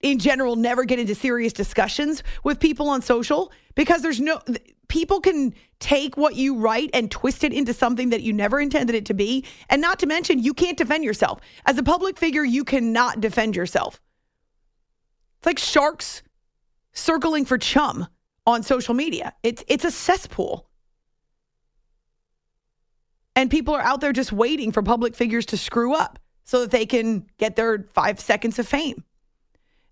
in 0.00 0.18
general 0.18 0.56
never 0.56 0.84
get 0.84 0.98
into 0.98 1.14
serious 1.14 1.52
discussions 1.52 2.22
with 2.44 2.58
people 2.58 2.88
on 2.88 3.02
social 3.02 3.52
because 3.74 4.02
there's 4.02 4.20
no 4.20 4.40
people 4.88 5.20
can 5.20 5.54
take 5.78 6.16
what 6.16 6.36
you 6.36 6.56
write 6.56 6.90
and 6.94 7.10
twist 7.10 7.44
it 7.44 7.52
into 7.52 7.72
something 7.72 8.10
that 8.10 8.22
you 8.22 8.32
never 8.32 8.60
intended 8.60 8.94
it 8.96 9.06
to 9.06 9.14
be 9.14 9.44
and 9.68 9.80
not 9.80 9.98
to 9.98 10.06
mention 10.06 10.38
you 10.38 10.54
can't 10.54 10.78
defend 10.78 11.04
yourself. 11.04 11.40
As 11.66 11.78
a 11.78 11.82
public 11.82 12.18
figure, 12.18 12.44
you 12.44 12.64
cannot 12.64 13.20
defend 13.20 13.56
yourself. 13.56 14.00
It's 15.40 15.46
like 15.46 15.58
sharks 15.58 16.22
circling 16.92 17.46
for 17.46 17.58
chum 17.58 18.06
on 18.46 18.62
social 18.62 18.94
media. 18.94 19.34
It's 19.42 19.64
it's 19.68 19.84
a 19.86 19.90
cesspool. 19.90 20.68
And 23.36 23.50
people 23.50 23.74
are 23.74 23.82
out 23.82 24.00
there 24.02 24.12
just 24.12 24.32
waiting 24.32 24.72
for 24.72 24.82
public 24.82 25.14
figures 25.16 25.46
to 25.46 25.56
screw 25.56 25.94
up 25.94 26.18
so 26.44 26.60
that 26.60 26.70
they 26.70 26.86
can 26.86 27.26
get 27.38 27.56
their 27.56 27.86
five 27.94 28.20
seconds 28.20 28.58
of 28.58 28.68
fame. 28.68 29.04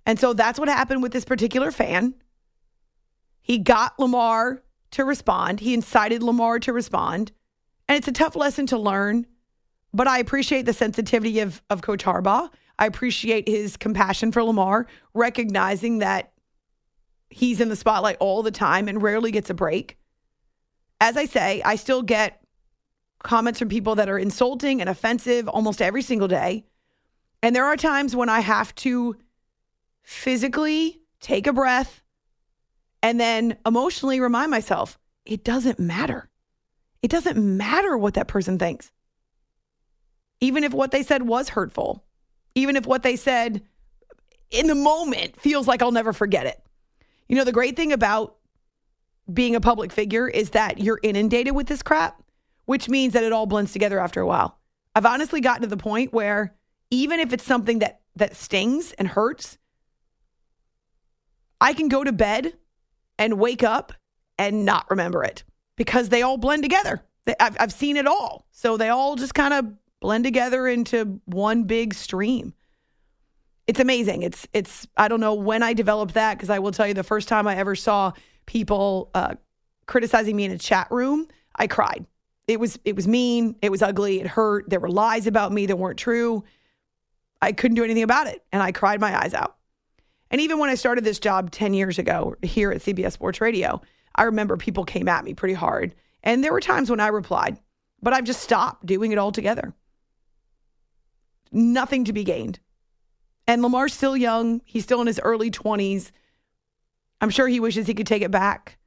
And 0.06 0.18
so 0.18 0.34
that's 0.34 0.58
what 0.58 0.68
happened 0.68 1.02
with 1.02 1.12
this 1.12 1.24
particular 1.24 1.70
fan 1.70 2.14
He 3.40 3.58
got 3.58 3.98
Lamar 3.98 4.62
to 4.92 5.04
respond. 5.04 5.60
He 5.60 5.74
incited 5.74 6.22
Lamar 6.22 6.58
to 6.60 6.72
respond. 6.72 7.32
And 7.88 7.96
it's 7.98 8.08
a 8.08 8.12
tough 8.12 8.36
lesson 8.36 8.66
to 8.66 8.78
learn, 8.78 9.26
but 9.94 10.06
I 10.08 10.18
appreciate 10.18 10.66
the 10.66 10.74
sensitivity 10.74 11.40
of, 11.40 11.62
of 11.70 11.82
Coach 11.82 12.04
Harbaugh. 12.04 12.50
I 12.78 12.86
appreciate 12.86 13.48
his 13.48 13.76
compassion 13.76 14.32
for 14.32 14.42
Lamar, 14.42 14.86
recognizing 15.14 15.98
that 15.98 16.32
he's 17.30 17.60
in 17.60 17.68
the 17.68 17.76
spotlight 17.76 18.16
all 18.20 18.42
the 18.42 18.50
time 18.50 18.88
and 18.88 19.02
rarely 19.02 19.30
gets 19.30 19.50
a 19.50 19.54
break. 19.54 19.98
As 21.00 21.16
I 21.16 21.26
say, 21.26 21.62
I 21.64 21.76
still 21.76 22.02
get 22.02 22.42
comments 23.22 23.58
from 23.58 23.68
people 23.68 23.96
that 23.96 24.08
are 24.08 24.18
insulting 24.18 24.80
and 24.80 24.88
offensive 24.88 25.48
almost 25.48 25.82
every 25.82 26.02
single 26.02 26.28
day. 26.28 26.64
And 27.42 27.54
there 27.54 27.66
are 27.66 27.76
times 27.76 28.16
when 28.16 28.28
I 28.28 28.40
have 28.40 28.74
to 28.76 29.16
physically 30.02 31.00
take 31.20 31.46
a 31.46 31.52
breath 31.52 32.02
and 33.02 33.20
then 33.20 33.56
emotionally 33.66 34.20
remind 34.20 34.50
myself 34.50 34.98
it 35.24 35.44
doesn't 35.44 35.78
matter. 35.78 36.28
It 37.02 37.10
doesn't 37.10 37.38
matter 37.38 37.96
what 37.96 38.14
that 38.14 38.28
person 38.28 38.58
thinks. 38.58 38.90
Even 40.40 40.64
if 40.64 40.72
what 40.72 40.90
they 40.90 41.02
said 41.02 41.22
was 41.22 41.50
hurtful, 41.50 42.04
even 42.54 42.76
if 42.76 42.86
what 42.86 43.02
they 43.02 43.16
said 43.16 43.62
in 44.50 44.66
the 44.66 44.74
moment 44.74 45.40
feels 45.40 45.66
like 45.66 45.82
I'll 45.82 45.92
never 45.92 46.12
forget 46.12 46.46
it. 46.46 46.60
You 47.28 47.36
know, 47.36 47.44
the 47.44 47.52
great 47.52 47.76
thing 47.76 47.92
about 47.92 48.36
being 49.32 49.54
a 49.54 49.60
public 49.60 49.92
figure 49.92 50.26
is 50.26 50.50
that 50.50 50.78
you're 50.78 51.00
inundated 51.02 51.54
with 51.54 51.66
this 51.66 51.82
crap, 51.82 52.22
which 52.64 52.88
means 52.88 53.12
that 53.12 53.24
it 53.24 53.32
all 53.32 53.46
blends 53.46 53.72
together 53.72 54.00
after 54.00 54.20
a 54.20 54.26
while. 54.26 54.58
I've 54.94 55.06
honestly 55.06 55.40
gotten 55.40 55.62
to 55.62 55.68
the 55.68 55.76
point 55.76 56.12
where 56.12 56.54
even 56.90 57.20
if 57.20 57.32
it's 57.32 57.44
something 57.44 57.80
that 57.80 58.00
that 58.16 58.34
stings 58.34 58.92
and 58.92 59.06
hurts, 59.06 59.58
I 61.60 61.72
can 61.72 61.88
go 61.88 62.02
to 62.02 62.12
bed 62.12 62.54
and 63.18 63.38
wake 63.38 63.62
up 63.62 63.92
and 64.38 64.64
not 64.64 64.90
remember 64.90 65.22
it 65.22 65.44
because 65.76 66.08
they 66.08 66.22
all 66.22 66.36
blend 66.36 66.62
together. 66.62 67.02
I've, 67.38 67.56
I've 67.60 67.72
seen 67.72 67.96
it 67.96 68.06
all. 68.06 68.46
So 68.52 68.76
they 68.76 68.88
all 68.88 69.16
just 69.16 69.34
kind 69.34 69.54
of 69.54 69.72
blend 70.00 70.24
together 70.24 70.66
into 70.68 71.20
one 71.24 71.64
big 71.64 71.94
stream. 71.94 72.54
It's 73.66 73.80
amazing. 73.80 74.22
It's, 74.22 74.46
it's, 74.52 74.86
I 74.96 75.08
don't 75.08 75.20
know 75.20 75.34
when 75.34 75.62
I 75.62 75.74
developed 75.74 76.14
that 76.14 76.36
because 76.36 76.50
I 76.50 76.58
will 76.58 76.72
tell 76.72 76.86
you 76.86 76.94
the 76.94 77.02
first 77.02 77.28
time 77.28 77.46
I 77.46 77.56
ever 77.56 77.74
saw 77.74 78.12
people 78.46 79.10
uh, 79.14 79.34
criticizing 79.86 80.36
me 80.36 80.44
in 80.44 80.52
a 80.52 80.58
chat 80.58 80.88
room, 80.90 81.26
I 81.54 81.66
cried. 81.66 82.06
It 82.46 82.58
was, 82.58 82.78
it 82.84 82.96
was 82.96 83.06
mean. 83.06 83.56
It 83.60 83.70
was 83.70 83.82
ugly. 83.82 84.20
It 84.20 84.26
hurt. 84.26 84.70
There 84.70 84.80
were 84.80 84.90
lies 84.90 85.26
about 85.26 85.52
me 85.52 85.66
that 85.66 85.76
weren't 85.76 85.98
true. 85.98 86.44
I 87.42 87.52
couldn't 87.52 87.74
do 87.74 87.84
anything 87.84 88.02
about 88.02 88.26
it. 88.26 88.42
And 88.52 88.62
I 88.62 88.72
cried 88.72 89.00
my 89.00 89.16
eyes 89.22 89.34
out. 89.34 89.56
And 90.30 90.40
even 90.40 90.58
when 90.58 90.70
I 90.70 90.74
started 90.74 91.04
this 91.04 91.18
job 91.18 91.50
10 91.50 91.74
years 91.74 91.98
ago 91.98 92.36
here 92.42 92.70
at 92.70 92.80
CBS 92.80 93.12
Sports 93.12 93.40
Radio, 93.40 93.80
I 94.14 94.24
remember 94.24 94.56
people 94.56 94.84
came 94.84 95.08
at 95.08 95.24
me 95.24 95.34
pretty 95.34 95.54
hard. 95.54 95.94
And 96.22 96.42
there 96.42 96.52
were 96.52 96.60
times 96.60 96.90
when 96.90 97.00
I 97.00 97.08
replied, 97.08 97.58
but 98.02 98.12
I've 98.12 98.24
just 98.24 98.42
stopped 98.42 98.84
doing 98.84 99.12
it 99.12 99.18
altogether. 99.18 99.74
Nothing 101.52 102.04
to 102.04 102.12
be 102.12 102.24
gained. 102.24 102.60
And 103.46 103.62
Lamar's 103.62 103.94
still 103.94 104.16
young. 104.16 104.60
He's 104.64 104.84
still 104.84 105.00
in 105.00 105.06
his 105.06 105.20
early 105.20 105.50
20s. 105.50 106.10
I'm 107.20 107.30
sure 107.30 107.48
he 107.48 107.60
wishes 107.60 107.86
he 107.86 107.94
could 107.94 108.06
take 108.06 108.22
it 108.22 108.30
back. 108.30 108.78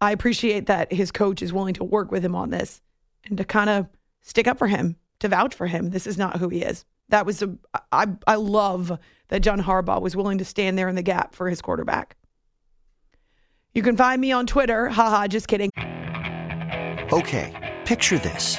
I 0.00 0.12
appreciate 0.12 0.66
that 0.66 0.92
his 0.92 1.10
coach 1.10 1.42
is 1.42 1.52
willing 1.52 1.74
to 1.74 1.84
work 1.84 2.10
with 2.10 2.24
him 2.24 2.34
on 2.34 2.50
this 2.50 2.82
and 3.24 3.38
to 3.38 3.44
kind 3.44 3.70
of 3.70 3.88
stick 4.22 4.46
up 4.46 4.58
for 4.58 4.66
him, 4.66 4.96
to 5.20 5.28
vouch 5.28 5.54
for 5.54 5.66
him. 5.66 5.90
This 5.90 6.06
is 6.06 6.18
not 6.18 6.36
who 6.36 6.48
he 6.48 6.62
is. 6.62 6.84
That 7.08 7.24
was 7.24 7.40
a 7.40 7.56
I 7.92 8.08
I 8.26 8.34
love 8.34 8.98
that 9.28 9.40
John 9.40 9.60
Harbaugh 9.60 10.00
was 10.00 10.16
willing 10.16 10.38
to 10.38 10.44
stand 10.44 10.76
there 10.76 10.88
in 10.88 10.96
the 10.96 11.02
gap 11.02 11.34
for 11.34 11.48
his 11.48 11.62
quarterback. 11.62 12.16
You 13.74 13.82
can 13.82 13.96
find 13.96 14.20
me 14.20 14.32
on 14.32 14.46
Twitter. 14.46 14.88
Haha, 14.88 15.28
just 15.28 15.48
kidding. 15.48 15.70
Okay, 17.12 17.78
picture 17.84 18.18
this. 18.18 18.58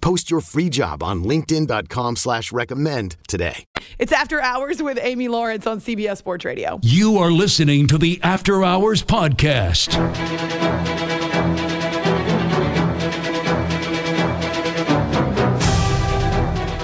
Post 0.00 0.30
your 0.30 0.40
free 0.40 0.68
job 0.68 1.02
on 1.02 1.24
LinkedIn.com 1.24 2.16
slash 2.16 2.52
recommend 2.52 3.16
today. 3.28 3.64
It's 3.98 4.12
After 4.12 4.40
Hours 4.40 4.82
with 4.82 4.98
Amy 5.00 5.28
Lawrence 5.28 5.66
on 5.66 5.80
CBS 5.80 6.18
Sports 6.18 6.44
Radio. 6.44 6.78
You 6.82 7.18
are 7.18 7.30
listening 7.30 7.86
to 7.88 7.98
the 7.98 8.18
After 8.22 8.64
Hours 8.64 9.02
Podcast. 9.02 9.96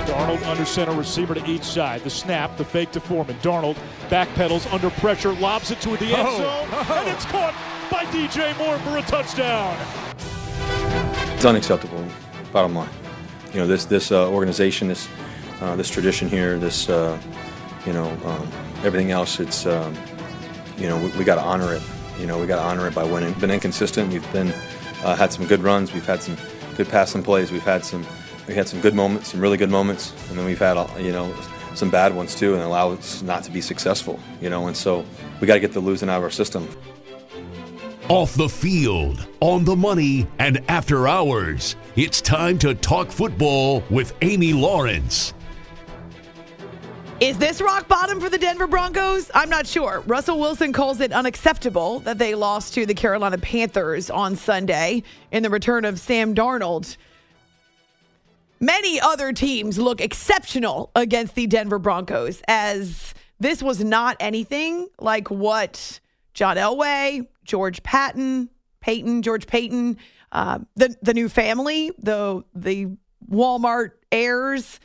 Darnold 0.07 0.47
under 0.47 0.65
center, 0.65 0.93
receiver 0.93 1.35
to 1.35 1.45
each 1.47 1.63
side. 1.63 2.03
The 2.03 2.11
snap, 2.11 2.57
the 2.57 2.65
fake 2.65 2.93
to 2.93 3.01
Foreman. 3.01 3.37
Darnold 3.37 3.77
backpedals 4.09 4.71
under 4.73 4.91
pressure, 4.91 5.33
lobs 5.35 5.71
it 5.71 5.81
to 5.83 5.91
the 5.97 6.07
end 6.07 6.29
Oh. 6.29 6.39
zone, 6.39 6.69
oh. 6.73 6.99
and 7.01 7.09
it's 7.09 7.25
caught 7.27 7.55
by 7.91 8.05
DJ 8.07 8.57
Moore 8.59 8.79
for 8.79 8.99
a 8.99 9.03
touchdown. 9.03 9.77
It's 11.35 11.45
unacceptable. 11.45 12.05
Bottom 12.53 12.75
line, 12.75 12.89
you 13.57 13.63
know 13.63 13.67
this 13.67 13.87
this 13.87 14.13
uh, 14.13 14.31
organization, 14.31 14.87
this 14.87 15.09
uh, 15.63 15.75
this 15.77 15.89
tradition 15.89 16.29
here, 16.29 16.59
this 16.59 16.91
uh, 16.91 17.19
you 17.87 17.93
know 17.95 18.07
um, 18.27 18.47
everything 18.85 19.13
else. 19.13 19.41
It's 19.41 19.65
um, 19.65 19.97
you 20.77 20.87
know 20.87 21.03
we, 21.03 21.09
we 21.17 21.25
got 21.25 21.37
to 21.37 21.41
honor 21.41 21.73
it. 21.73 21.81
You 22.21 22.27
know 22.27 22.39
we 22.39 22.47
got 22.47 22.57
to 22.57 22.63
honor 22.63 22.87
it 22.87 22.95
by 22.95 23.05
winning. 23.05 23.33
Been 23.41 23.51
inconsistent. 23.51 24.13
We've 24.13 24.31
been 24.31 24.53
uh, 25.03 25.17
had 25.17 25.33
some 25.33 25.47
good 25.47 25.63
runs. 25.63 25.95
We've 25.95 26.05
had 26.05 26.23
some 26.23 26.37
good 26.77 26.91
passing 26.91 27.23
plays. 27.23 27.51
We've 27.51 27.63
had 27.63 27.83
some 27.83 28.07
we 28.47 28.53
had 28.53 28.69
some 28.69 28.83
good 28.83 28.95
moments, 28.95 29.29
some 29.31 29.41
really 29.41 29.57
good 29.57 29.71
moments, 29.71 30.13
and 30.29 30.39
then 30.39 30.45
we've 30.45 30.59
had 30.59 30.77
you 31.01 31.13
know 31.13 31.35
some 31.75 31.89
bad 31.89 32.15
ones 32.15 32.35
too, 32.35 32.53
and 32.53 32.63
allow 32.63 32.91
us 32.91 33.23
not 33.23 33.43
to 33.45 33.51
be 33.51 33.63
successful. 33.63 34.21
You 34.43 34.51
know, 34.51 34.67
and 34.67 34.77
so 34.77 35.03
we 35.41 35.47
got 35.47 35.55
to 35.55 35.61
get 35.61 35.73
the 35.73 35.81
losing 35.81 36.11
out 36.11 36.19
of 36.19 36.25
our 36.25 36.31
system. 36.31 36.69
Off 38.09 38.35
the 38.35 38.49
field, 38.49 39.27
on 39.41 39.65
the 39.65 39.75
money, 39.75 40.27
and 40.39 40.63
after 40.69 41.09
hours. 41.09 41.75
It's 41.97 42.21
time 42.21 42.57
to 42.61 42.75
talk 42.75 43.11
football 43.11 43.83
with 43.91 44.15
Amy 44.23 44.53
Lawrence. 44.53 45.35
Is 47.19 47.37
this 47.39 47.61
rock 47.61 47.89
bottom 47.89 48.21
for 48.21 48.29
the 48.29 48.39
Denver 48.39 48.67
Broncos? 48.67 49.31
I'm 49.35 49.49
not 49.49 49.67
sure. 49.67 50.05
Russell 50.07 50.39
Wilson 50.39 50.73
calls 50.73 51.01
it 51.01 51.13
unacceptable 51.13 51.99
that 52.01 52.19
they 52.19 52.35
lost 52.35 52.75
to 52.75 52.87
the 52.87 52.95
Carolina 52.95 53.39
Panthers 53.39 54.11
on 54.11 54.37
Sunday 54.37 55.03
in 55.33 55.43
the 55.43 55.51
return 55.51 55.85
of 55.85 55.99
Sam 55.99 56.35
Darnold. 56.35 56.97
Many 58.61 59.01
other 59.01 59.33
teams 59.33 59.79
look 59.79 60.01
exceptional 60.01 60.91
against 60.95 61.35
the 61.35 61.47
Denver 61.47 61.79
Broncos, 61.79 62.41
as 62.47 63.15
this 63.41 63.63
was 63.63 63.83
not 63.83 64.17
anything 64.21 64.87
like 65.01 65.31
what 65.31 66.01
John 66.37 66.57
Elway, 66.57 67.27
George 67.45 67.83
Patton, 67.83 68.49
Peyton, 68.81 69.23
George 69.23 69.47
Paton, 69.47 69.97
uh, 70.31 70.61
the 70.77 70.95
the 71.03 71.15
new 71.15 71.29
family, 71.29 71.91
the 71.99 72.45
the 72.55 72.97
Walmart 73.29 73.93
heirs 74.13 74.79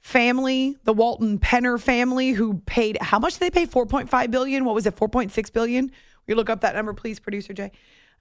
family, 0.00 0.76
the 0.82 0.92
Walton 0.92 1.38
Penner 1.38 1.80
family, 1.80 2.30
who 2.32 2.54
paid 2.66 2.98
how 3.00 3.20
much 3.20 3.34
did 3.34 3.40
they 3.40 3.50
pay? 3.50 3.66
Four 3.66 3.86
point 3.86 4.10
five 4.10 4.30
billion. 4.30 4.64
What 4.64 4.74
was 4.74 4.86
it? 4.86 4.96
Four 4.96 5.08
point 5.08 5.30
six 5.30 5.50
billion. 5.50 5.92
You 6.26 6.34
look 6.34 6.50
up 6.50 6.62
that 6.62 6.74
number, 6.74 6.92
please, 6.94 7.20
producer 7.20 7.52
Jay. 7.52 7.70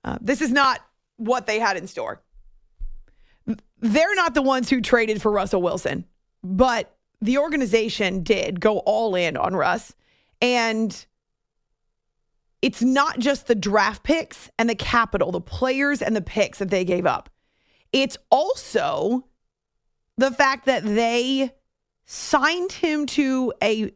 Uh, 0.04 0.18
this 0.22 0.42
is 0.42 0.52
not 0.52 0.82
what 1.16 1.48
they 1.48 1.60
had 1.60 1.78
in 1.78 1.88
store 1.88 2.22
they're 3.80 4.16
not 4.16 4.34
the 4.34 4.42
ones 4.42 4.70
who 4.70 4.82
traded 4.82 5.22
for 5.22 5.32
Russell 5.32 5.62
Wilson, 5.62 6.06
but 6.44 6.96
the 7.22 7.38
organization 7.38 8.24
did 8.24 8.60
go 8.60 8.80
all 8.80 9.16
in 9.16 9.38
on 9.38 9.56
Russ. 9.56 9.94
And 10.42 11.06
it's 12.64 12.82
not 12.82 13.20
just 13.20 13.48
the 13.48 13.56
draft 13.56 14.04
picks 14.04 14.50
and 14.58 14.70
the 14.70 14.76
capital, 14.76 15.34
the 15.34 15.42
players 15.42 16.02
and 16.02 16.16
the 16.16 16.22
picks 16.22 16.60
that 16.60 16.70
they 16.70 16.86
gave 16.86 17.06
up. 17.06 17.30
It's 17.92 18.18
also 18.32 19.28
the 20.18 20.32
fact 20.32 20.66
that 20.68 20.86
they 20.86 21.52
signed 22.06 22.72
him 22.72 23.06
to 23.08 23.54
a 23.62 23.92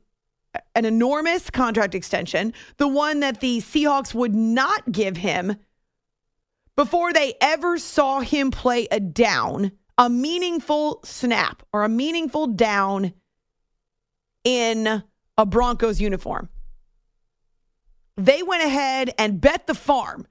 an 0.75 0.83
enormous 0.83 1.49
contract 1.49 1.95
extension, 1.95 2.51
the 2.75 2.89
one 2.89 3.21
that 3.21 3.39
the 3.39 3.59
Seahawks 3.59 4.13
would 4.13 4.35
not 4.35 4.91
give 4.91 5.15
him 5.15 5.55
before 6.75 7.13
they 7.13 7.35
ever 7.39 7.77
saw 7.77 8.19
him 8.19 8.51
play 8.51 8.87
a 8.91 8.99
down, 8.99 9.71
a 9.97 10.09
meaningful 10.09 10.99
snap 11.05 11.63
or 11.71 11.85
a 11.85 11.89
meaningful 11.89 12.47
down 12.47 13.13
in 14.43 15.03
a 15.37 15.45
Broncos 15.45 16.01
uniform. 16.01 16.49
They 18.17 18.41
went 18.43 18.63
ahead 18.63 19.13
and 19.17 19.39
bet 19.39 19.67
the 19.67 19.75
farm. 19.75 20.27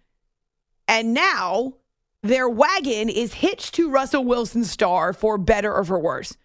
And 0.89 1.15
now 1.15 1.75
their 2.23 2.49
wagon 2.49 3.09
is 3.09 3.35
hitched 3.35 3.75
to 3.75 3.91
Russell 3.91 4.25
Wilson's 4.25 4.71
star 4.71 5.13
for 5.13 5.39
better 5.39 5.73
or 5.73 5.85
for 5.85 5.99
worse. 5.99 6.37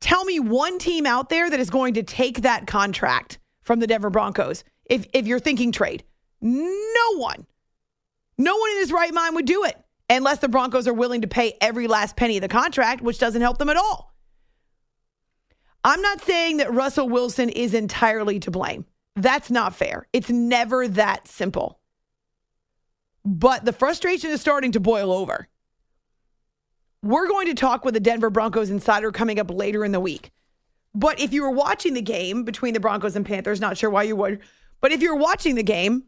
Tell 0.00 0.24
me 0.24 0.38
one 0.38 0.78
team 0.78 1.06
out 1.06 1.28
there 1.28 1.50
that 1.50 1.58
is 1.58 1.70
going 1.70 1.94
to 1.94 2.02
take 2.02 2.42
that 2.42 2.66
contract 2.66 3.38
from 3.62 3.80
the 3.80 3.86
Denver 3.86 4.10
Broncos 4.10 4.62
if, 4.84 5.06
if 5.12 5.26
you're 5.26 5.40
thinking 5.40 5.72
trade. 5.72 6.04
No 6.40 7.16
one. 7.16 7.46
No 8.36 8.56
one 8.56 8.70
in 8.70 8.78
his 8.78 8.92
right 8.92 9.12
mind 9.12 9.34
would 9.34 9.46
do 9.46 9.64
it 9.64 9.76
unless 10.08 10.38
the 10.38 10.48
Broncos 10.48 10.86
are 10.86 10.94
willing 10.94 11.22
to 11.22 11.28
pay 11.28 11.56
every 11.60 11.88
last 11.88 12.16
penny 12.16 12.36
of 12.36 12.42
the 12.42 12.48
contract, 12.48 13.02
which 13.02 13.18
doesn't 13.18 13.42
help 13.42 13.58
them 13.58 13.68
at 13.68 13.76
all. 13.76 14.14
I'm 15.82 16.02
not 16.02 16.20
saying 16.20 16.58
that 16.58 16.72
Russell 16.72 17.08
Wilson 17.08 17.48
is 17.48 17.74
entirely 17.74 18.38
to 18.40 18.50
blame. 18.50 18.84
That's 19.18 19.50
not 19.50 19.74
fair. 19.74 20.06
It's 20.12 20.30
never 20.30 20.86
that 20.88 21.26
simple. 21.26 21.80
But 23.24 23.64
the 23.64 23.72
frustration 23.72 24.30
is 24.30 24.40
starting 24.40 24.72
to 24.72 24.80
boil 24.80 25.12
over. 25.12 25.48
We're 27.02 27.26
going 27.26 27.48
to 27.48 27.54
talk 27.54 27.84
with 27.84 27.94
the 27.94 28.00
Denver 28.00 28.30
Broncos 28.30 28.70
insider 28.70 29.10
coming 29.10 29.40
up 29.40 29.50
later 29.50 29.84
in 29.84 29.90
the 29.90 29.98
week. 30.00 30.30
But 30.94 31.20
if 31.20 31.32
you 31.32 31.42
were 31.42 31.50
watching 31.50 31.94
the 31.94 32.02
game 32.02 32.44
between 32.44 32.74
the 32.74 32.80
Broncos 32.80 33.16
and 33.16 33.26
Panthers, 33.26 33.60
not 33.60 33.76
sure 33.76 33.90
why 33.90 34.04
you 34.04 34.14
would, 34.14 34.40
but 34.80 34.92
if 34.92 35.02
you're 35.02 35.16
watching 35.16 35.56
the 35.56 35.64
game, 35.64 36.04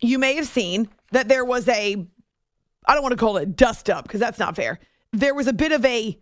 you 0.00 0.18
may 0.18 0.34
have 0.34 0.46
seen 0.48 0.88
that 1.12 1.28
there 1.28 1.44
was 1.44 1.68
a, 1.68 2.06
I 2.86 2.94
don't 2.94 3.02
want 3.02 3.12
to 3.12 3.16
call 3.16 3.36
it 3.36 3.54
dust 3.54 3.88
up 3.88 4.04
because 4.04 4.20
that's 4.20 4.38
not 4.38 4.56
fair. 4.56 4.80
There 5.12 5.34
was 5.34 5.46
a 5.46 5.52
bit 5.52 5.70
of 5.70 5.84
a 5.84 6.18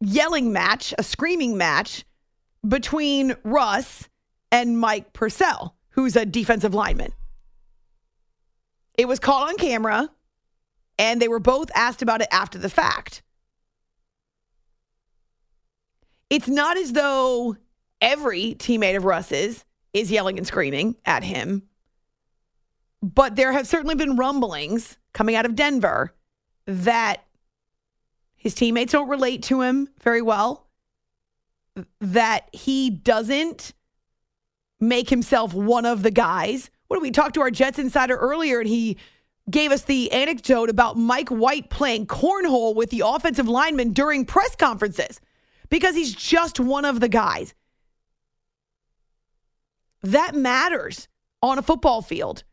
yelling 0.00 0.52
match, 0.52 0.94
a 0.98 1.02
screaming 1.02 1.58
match 1.58 2.04
between 2.66 3.34
Russ 3.42 4.08
and 4.52 4.78
Mike 4.78 5.12
Purcell, 5.12 5.76
who's 5.90 6.16
a 6.16 6.26
defensive 6.26 6.74
lineman. 6.74 7.12
It 8.96 9.08
was 9.08 9.18
caught 9.18 9.48
on 9.48 9.56
camera, 9.56 10.10
and 10.98 11.20
they 11.20 11.28
were 11.28 11.40
both 11.40 11.70
asked 11.74 12.02
about 12.02 12.20
it 12.20 12.28
after 12.30 12.58
the 12.58 12.68
fact. 12.68 13.22
It's 16.28 16.48
not 16.48 16.76
as 16.76 16.92
though 16.92 17.56
every 18.00 18.54
teammate 18.54 18.96
of 18.96 19.04
Russ's 19.04 19.64
is 19.92 20.10
yelling 20.10 20.38
and 20.38 20.46
screaming 20.46 20.96
at 21.04 21.24
him. 21.24 21.62
But 23.02 23.36
there 23.36 23.52
have 23.52 23.66
certainly 23.66 23.94
been 23.94 24.16
rumblings 24.16 24.98
coming 25.12 25.34
out 25.34 25.46
of 25.46 25.56
Denver 25.56 26.14
that 26.66 27.24
his 28.36 28.54
teammates 28.54 28.92
don't 28.92 29.08
relate 29.08 29.42
to 29.44 29.62
him 29.62 29.88
very 30.02 30.22
well, 30.22 30.68
that 32.00 32.48
he 32.52 32.90
doesn't 32.90 33.72
make 34.80 35.10
himself 35.10 35.54
one 35.54 35.86
of 35.86 36.02
the 36.02 36.10
guys. 36.10 36.70
What 36.88 37.00
we 37.02 37.10
talk 37.10 37.34
to 37.34 37.40
our 37.40 37.50
Jets 37.50 37.78
insider 37.78 38.16
earlier 38.16 38.58
and 38.60 38.68
he 38.68 38.96
gave 39.50 39.72
us 39.72 39.82
the 39.82 40.10
anecdote 40.12 40.70
about 40.70 40.96
Mike 40.96 41.28
White 41.28 41.70
playing 41.70 42.06
cornhole 42.06 42.74
with 42.74 42.90
the 42.90 43.02
offensive 43.04 43.48
lineman 43.48 43.92
during 43.92 44.24
press 44.24 44.54
conferences 44.56 45.20
because 45.68 45.94
he's 45.94 46.14
just 46.14 46.60
one 46.60 46.84
of 46.84 47.00
the 47.00 47.08
guys. 47.08 47.54
That 50.02 50.34
matters 50.34 51.08
on 51.42 51.58
a 51.58 51.62
football 51.62 52.02
field. 52.02 52.44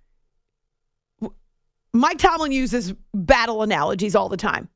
Mike 1.94 2.20
Tomlin 2.20 2.52
uses 2.52 2.94
battle 3.14 3.64
analogies 3.64 4.16
all 4.16 4.30
the 4.30 4.38
time. 4.38 4.70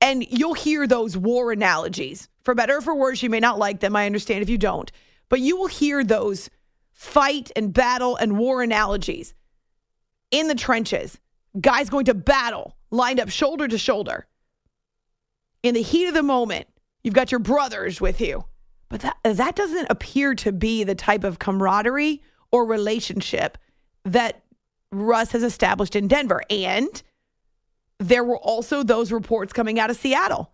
And 0.00 0.24
you'll 0.30 0.54
hear 0.54 0.86
those 0.86 1.16
war 1.16 1.52
analogies. 1.52 2.28
For 2.42 2.54
better 2.54 2.76
or 2.76 2.80
for 2.80 2.94
worse, 2.94 3.22
you 3.22 3.30
may 3.30 3.40
not 3.40 3.58
like 3.58 3.80
them. 3.80 3.96
I 3.96 4.06
understand 4.06 4.42
if 4.42 4.48
you 4.48 4.58
don't. 4.58 4.90
But 5.28 5.40
you 5.40 5.56
will 5.56 5.66
hear 5.66 6.04
those 6.04 6.50
fight 6.92 7.50
and 7.56 7.72
battle 7.72 8.16
and 8.16 8.38
war 8.38 8.62
analogies 8.62 9.34
in 10.30 10.48
the 10.48 10.54
trenches. 10.54 11.18
Guys 11.60 11.90
going 11.90 12.04
to 12.06 12.14
battle, 12.14 12.76
lined 12.90 13.20
up 13.20 13.28
shoulder 13.28 13.66
to 13.68 13.78
shoulder. 13.78 14.26
In 15.62 15.74
the 15.74 15.82
heat 15.82 16.06
of 16.06 16.14
the 16.14 16.22
moment, 16.22 16.68
you've 17.02 17.14
got 17.14 17.32
your 17.32 17.40
brothers 17.40 18.00
with 18.00 18.20
you. 18.20 18.44
But 18.88 19.00
that, 19.00 19.16
that 19.24 19.56
doesn't 19.56 19.90
appear 19.90 20.34
to 20.36 20.52
be 20.52 20.84
the 20.84 20.94
type 20.94 21.24
of 21.24 21.38
camaraderie 21.38 22.22
or 22.52 22.66
relationship 22.66 23.58
that 24.04 24.44
Russ 24.92 25.32
has 25.32 25.42
established 25.42 25.96
in 25.96 26.08
Denver. 26.08 26.42
And 26.48 27.02
there 27.98 28.22
were 28.22 28.38
also 28.38 28.82
those 28.82 29.10
reports 29.10 29.52
coming 29.52 29.80
out 29.80 29.90
of 29.90 29.96
Seattle 29.96 30.52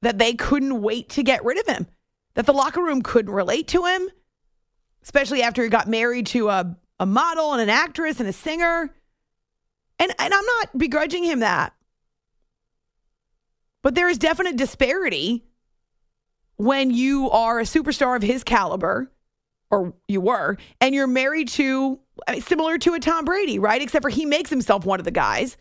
that 0.00 0.18
they 0.18 0.34
couldn't 0.34 0.82
wait 0.82 1.10
to 1.10 1.22
get 1.22 1.44
rid 1.44 1.58
of 1.58 1.66
him, 1.66 1.86
that 2.34 2.46
the 2.46 2.52
locker 2.52 2.82
room 2.82 3.02
couldn't 3.02 3.32
relate 3.32 3.68
to 3.68 3.84
him, 3.84 4.08
especially 5.02 5.42
after 5.42 5.62
he 5.62 5.68
got 5.68 5.88
married 5.88 6.26
to 6.28 6.48
a, 6.48 6.76
a 6.98 7.06
model 7.06 7.52
and 7.52 7.62
an 7.62 7.68
actress 7.68 8.20
and 8.20 8.28
a 8.28 8.32
singer. 8.32 8.94
And, 9.98 10.12
and 10.18 10.34
I'm 10.34 10.44
not 10.44 10.78
begrudging 10.78 11.24
him 11.24 11.40
that. 11.40 11.74
But 13.82 13.94
there 13.94 14.08
is 14.08 14.18
definite 14.18 14.56
disparity 14.56 15.44
when 16.56 16.90
you 16.90 17.30
are 17.30 17.58
a 17.58 17.64
superstar 17.64 18.14
of 18.16 18.22
his 18.22 18.44
caliber, 18.44 19.10
or 19.70 19.94
you 20.06 20.20
were, 20.20 20.56
and 20.80 20.94
you're 20.94 21.06
married 21.08 21.48
to 21.48 21.98
I 22.26 22.32
mean, 22.32 22.42
similar 22.42 22.78
to 22.78 22.94
a 22.94 23.00
Tom 23.00 23.24
Brady, 23.24 23.58
right? 23.58 23.80
Except 23.80 24.02
for 24.02 24.10
he 24.10 24.26
makes 24.26 24.50
himself 24.50 24.84
one 24.84 25.00
of 25.00 25.04
the 25.04 25.10
guys. 25.10 25.56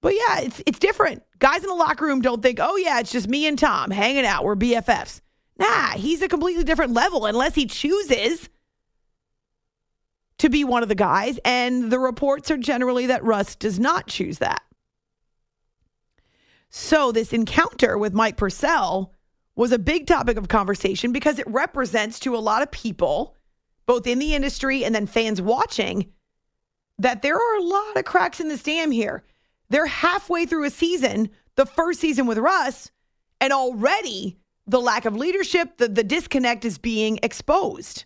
But 0.00 0.14
yeah, 0.14 0.40
it's 0.40 0.62
it's 0.66 0.78
different. 0.78 1.22
Guys 1.38 1.62
in 1.62 1.68
the 1.68 1.74
locker 1.74 2.04
room 2.04 2.20
don't 2.20 2.42
think, 2.42 2.58
oh 2.60 2.76
yeah, 2.76 3.00
it's 3.00 3.10
just 3.10 3.28
me 3.28 3.46
and 3.46 3.58
Tom 3.58 3.90
hanging 3.90 4.24
out. 4.24 4.44
We're 4.44 4.56
BFFs. 4.56 5.20
Nah, 5.58 5.92
he's 5.92 6.22
a 6.22 6.28
completely 6.28 6.64
different 6.64 6.94
level 6.94 7.26
unless 7.26 7.54
he 7.54 7.66
chooses 7.66 8.48
to 10.38 10.48
be 10.48 10.64
one 10.64 10.82
of 10.82 10.88
the 10.88 10.94
guys. 10.94 11.38
And 11.44 11.90
the 11.90 11.98
reports 11.98 12.50
are 12.50 12.56
generally 12.56 13.06
that 13.06 13.24
Russ 13.24 13.56
does 13.56 13.80
not 13.80 14.06
choose 14.06 14.38
that. 14.38 14.62
So 16.70 17.12
this 17.12 17.32
encounter 17.32 17.98
with 17.98 18.12
Mike 18.12 18.36
Purcell 18.36 19.12
was 19.56 19.72
a 19.72 19.78
big 19.78 20.06
topic 20.06 20.36
of 20.36 20.48
conversation 20.48 21.12
because 21.12 21.38
it 21.38 21.46
represents 21.48 22.20
to 22.20 22.36
a 22.36 22.38
lot 22.38 22.62
of 22.62 22.70
people 22.70 23.34
both 23.88 24.06
in 24.06 24.18
the 24.18 24.34
industry 24.34 24.84
and 24.84 24.94
then 24.94 25.06
fans 25.06 25.40
watching, 25.40 26.12
that 26.98 27.22
there 27.22 27.36
are 27.36 27.56
a 27.56 27.62
lot 27.62 27.96
of 27.96 28.04
cracks 28.04 28.38
in 28.38 28.48
this 28.48 28.62
dam 28.62 28.90
here. 28.90 29.24
They're 29.70 29.86
halfway 29.86 30.44
through 30.44 30.64
a 30.64 30.70
season, 30.70 31.30
the 31.56 31.64
first 31.64 31.98
season 31.98 32.26
with 32.26 32.36
Russ, 32.36 32.90
and 33.40 33.50
already 33.50 34.36
the 34.68 34.80
lack 34.80 35.04
of 35.04 35.16
leadership, 35.16 35.78
the, 35.78 35.88
the 35.88 36.04
disconnect 36.04 36.64
is 36.64 36.78
being 36.78 37.18
exposed. 37.22 38.04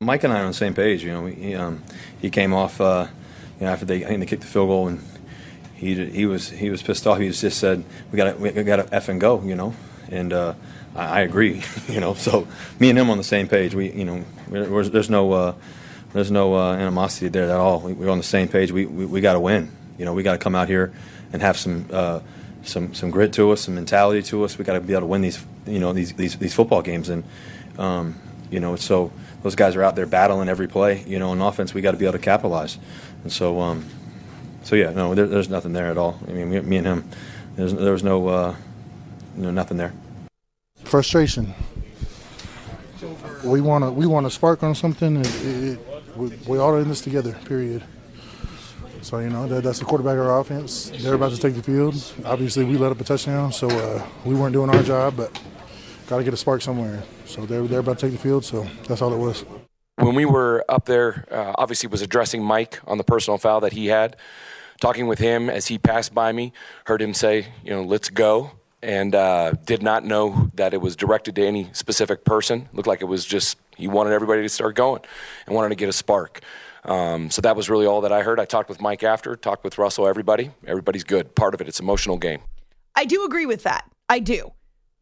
Mike 0.00 0.24
and 0.24 0.32
I 0.32 0.40
are 0.40 0.42
on 0.42 0.48
the 0.48 0.54
same 0.54 0.74
page. 0.74 1.02
You 1.02 1.12
know, 1.12 1.26
he, 1.26 1.54
um, 1.54 1.82
he 2.20 2.28
came 2.28 2.52
off 2.52 2.80
uh, 2.80 3.06
you 3.58 3.66
know, 3.66 3.72
after 3.72 3.86
they 3.86 4.04
I 4.04 4.08
think 4.08 4.20
they 4.20 4.26
kicked 4.26 4.42
the 4.42 4.48
field 4.48 4.68
goal 4.68 4.88
and 4.88 5.02
he 5.74 5.94
he 6.10 6.26
was 6.26 6.50
he 6.50 6.70
was 6.70 6.82
pissed 6.82 7.06
off. 7.06 7.18
He 7.18 7.30
just 7.30 7.58
said 7.58 7.82
we 8.12 8.16
got 8.16 8.38
we 8.38 8.50
got 8.50 8.76
to 8.76 8.94
f 8.94 9.08
and 9.08 9.20
go. 9.20 9.42
You 9.42 9.54
know, 9.54 9.74
and 10.10 10.32
uh, 10.32 10.54
I, 10.94 11.04
I, 11.04 11.20
agree. 11.20 11.62
You 11.88 12.00
know, 12.00 12.14
so 12.14 12.46
me 12.78 12.90
and 12.90 12.98
him 12.98 13.08
on 13.10 13.16
the 13.16 13.24
same 13.24 13.48
page. 13.48 13.74
We 13.74 13.90
you 13.92 14.04
know 14.04 14.24
there's 14.50 15.08
no 15.08 15.32
uh, 15.32 15.54
there's 16.12 16.30
no 16.30 16.54
uh, 16.54 16.74
animosity 16.74 17.28
there 17.28 17.44
at 17.44 17.56
all. 17.56 17.80
We, 17.80 18.06
are 18.06 18.10
on 18.10 18.18
the 18.18 18.24
same 18.24 18.48
page. 18.48 18.72
We 18.72 18.84
we, 18.84 19.06
we 19.06 19.20
got 19.20 19.34
to 19.34 19.40
win. 19.40 19.70
You 19.98 20.04
know, 20.04 20.12
we 20.12 20.22
got 20.22 20.32
to 20.32 20.38
come 20.38 20.54
out 20.54 20.68
here 20.68 20.92
and 21.32 21.40
have 21.40 21.56
some 21.56 21.86
uh, 21.90 22.20
some 22.66 22.94
some 22.94 23.10
grit 23.10 23.32
to 23.34 23.50
us, 23.52 23.62
some 23.62 23.74
mentality 23.74 24.22
to 24.24 24.44
us. 24.44 24.58
We 24.58 24.64
got 24.64 24.74
to 24.74 24.80
be 24.80 24.92
able 24.92 25.02
to 25.02 25.06
win 25.06 25.22
these 25.22 25.44
you 25.66 25.78
know 25.78 25.92
these 25.92 26.12
these, 26.14 26.36
these 26.36 26.54
football 26.54 26.82
games 26.82 27.08
and 27.08 27.24
um, 27.78 28.20
you 28.50 28.60
know 28.60 28.76
so 28.76 29.12
those 29.46 29.54
guys 29.54 29.76
are 29.76 29.82
out 29.84 29.94
there 29.94 30.06
battling 30.06 30.48
every 30.48 30.66
play. 30.66 31.04
You 31.06 31.20
know, 31.20 31.32
in 31.32 31.40
offense, 31.40 31.72
we 31.72 31.80
got 31.80 31.92
to 31.92 31.96
be 31.96 32.04
able 32.04 32.14
to 32.14 32.24
capitalize. 32.24 32.78
And 33.22 33.32
so, 33.32 33.60
um, 33.60 33.84
so 34.64 34.74
yeah, 34.74 34.90
no, 34.90 35.14
there, 35.14 35.26
there's 35.26 35.48
nothing 35.48 35.72
there 35.72 35.86
at 35.86 35.96
all. 35.96 36.18
I 36.26 36.32
mean, 36.32 36.50
me, 36.50 36.60
me 36.62 36.76
and 36.78 36.86
him, 36.86 37.08
there 37.54 37.92
was 37.92 38.02
no, 38.02 38.26
uh, 38.26 38.56
no, 39.36 39.52
nothing 39.52 39.76
there. 39.76 39.92
Frustration. 40.82 41.54
We 43.44 43.60
want 43.60 43.84
to, 43.84 43.92
we 43.92 44.06
want 44.06 44.26
to 44.26 44.30
spark 44.30 44.64
on 44.64 44.74
something. 44.74 45.18
It, 45.18 45.44
it, 45.44 45.78
we, 46.16 46.28
we 46.48 46.58
all 46.58 46.74
in 46.76 46.88
this 46.88 47.02
together. 47.02 47.34
Period. 47.44 47.84
So 49.06 49.20
you 49.20 49.30
know 49.30 49.46
that, 49.46 49.62
that's 49.62 49.78
the 49.78 49.84
quarterback 49.84 50.14
of 50.14 50.26
our 50.26 50.40
offense. 50.40 50.90
They're 50.90 51.14
about 51.14 51.30
to 51.30 51.38
take 51.38 51.54
the 51.54 51.62
field. 51.62 51.94
Obviously, 52.24 52.64
we 52.64 52.76
let 52.76 52.90
up 52.90 53.00
a 53.00 53.04
touchdown, 53.04 53.52
so 53.52 53.68
uh, 53.68 54.04
we 54.24 54.34
weren't 54.34 54.52
doing 54.52 54.68
our 54.68 54.82
job, 54.82 55.16
but 55.16 55.40
got 56.08 56.18
to 56.18 56.24
get 56.24 56.34
a 56.34 56.36
spark 56.36 56.60
somewhere. 56.60 57.04
So 57.24 57.46
they're, 57.46 57.62
they're 57.68 57.78
about 57.78 58.00
to 58.00 58.06
take 58.06 58.18
the 58.18 58.20
field, 58.20 58.44
so 58.44 58.66
that's 58.88 59.02
all 59.02 59.14
it 59.14 59.18
was. 59.18 59.44
When 59.94 60.16
we 60.16 60.24
were 60.24 60.64
up 60.68 60.86
there, 60.86 61.24
uh, 61.30 61.52
obviously 61.56 61.88
was 61.88 62.02
addressing 62.02 62.42
Mike 62.42 62.80
on 62.84 62.98
the 62.98 63.04
personal 63.04 63.38
foul 63.38 63.60
that 63.60 63.74
he 63.74 63.86
had. 63.86 64.16
Talking 64.80 65.06
with 65.06 65.20
him 65.20 65.48
as 65.50 65.68
he 65.68 65.78
passed 65.78 66.12
by 66.12 66.32
me, 66.32 66.52
heard 66.86 67.00
him 67.00 67.14
say, 67.14 67.46
you 67.62 67.70
know, 67.70 67.84
let's 67.84 68.08
go, 68.08 68.50
and 68.82 69.14
uh, 69.14 69.52
did 69.66 69.84
not 69.84 70.04
know 70.04 70.50
that 70.54 70.74
it 70.74 70.80
was 70.80 70.96
directed 70.96 71.36
to 71.36 71.46
any 71.46 71.70
specific 71.74 72.24
person. 72.24 72.68
Looked 72.72 72.88
like 72.88 73.02
it 73.02 73.06
was 73.06 73.24
just 73.24 73.56
he 73.76 73.86
wanted 73.86 74.14
everybody 74.14 74.42
to 74.42 74.48
start 74.48 74.74
going 74.74 75.02
and 75.46 75.54
wanted 75.54 75.68
to 75.68 75.76
get 75.76 75.88
a 75.88 75.92
spark. 75.92 76.40
Um, 76.86 77.30
so 77.30 77.42
that 77.42 77.56
was 77.56 77.68
really 77.68 77.84
all 77.84 78.00
that 78.02 78.12
I 78.12 78.22
heard. 78.22 78.38
I 78.40 78.44
talked 78.44 78.68
with 78.68 78.80
Mike 78.80 79.02
after, 79.02 79.34
talked 79.36 79.64
with 79.64 79.76
Russell, 79.76 80.06
everybody. 80.06 80.50
Everybody's 80.66 81.04
good. 81.04 81.34
Part 81.34 81.54
of 81.54 81.60
it, 81.60 81.68
it's 81.68 81.80
emotional 81.80 82.16
game. 82.16 82.40
I 82.94 83.04
do 83.04 83.24
agree 83.24 83.46
with 83.46 83.64
that. 83.64 83.90
I 84.08 84.20
do. 84.20 84.52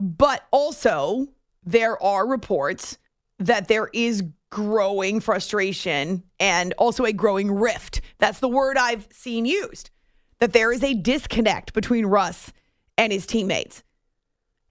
But 0.01 0.44
also, 0.51 1.29
there 1.64 2.03
are 2.03 2.27
reports 2.27 2.99
that 3.38 3.68
there 3.68 3.90
is 3.92 4.25
growing 4.51 5.20
frustration 5.20 6.23
and 6.40 6.73
also 6.79 7.05
a 7.05 7.12
growing 7.12 7.51
rift. 7.51 8.01
That's 8.18 8.40
the 8.40 8.49
word 8.49 8.77
I've 8.77 9.07
seen 9.11 9.44
used. 9.44 9.90
That 10.38 10.53
there 10.53 10.73
is 10.73 10.83
a 10.83 10.94
disconnect 10.94 11.73
between 11.75 12.07
Russ 12.07 12.53
and 12.97 13.12
his 13.12 13.27
teammates. 13.27 13.83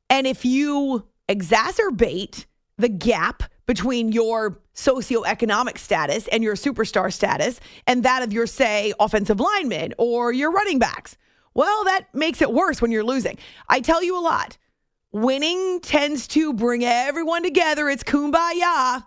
And 0.09 0.25
if 0.25 0.45
you 0.45 1.07
exacerbate 1.29 2.45
the 2.77 2.89
gap 2.89 3.43
between 3.65 4.11
your 4.11 4.61
socioeconomic 4.75 5.77
status 5.77 6.27
and 6.29 6.43
your 6.43 6.55
superstar 6.55 7.11
status 7.11 7.59
and 7.87 8.03
that 8.03 8.23
of 8.23 8.33
your, 8.33 8.47
say, 8.47 8.93
offensive 8.99 9.39
linemen 9.39 9.93
or 9.97 10.31
your 10.31 10.51
running 10.51 10.79
backs, 10.79 11.17
well, 11.53 11.83
that 11.83 12.13
makes 12.13 12.41
it 12.41 12.51
worse 12.51 12.81
when 12.81 12.91
you're 12.91 13.03
losing. 13.03 13.37
I 13.69 13.79
tell 13.79 14.03
you 14.03 14.17
a 14.17 14.21
lot 14.21 14.57
winning 15.13 15.79
tends 15.79 16.27
to 16.27 16.51
bring 16.53 16.83
everyone 16.83 17.43
together. 17.43 17.87
It's 17.87 18.03
kumbaya. 18.03 19.05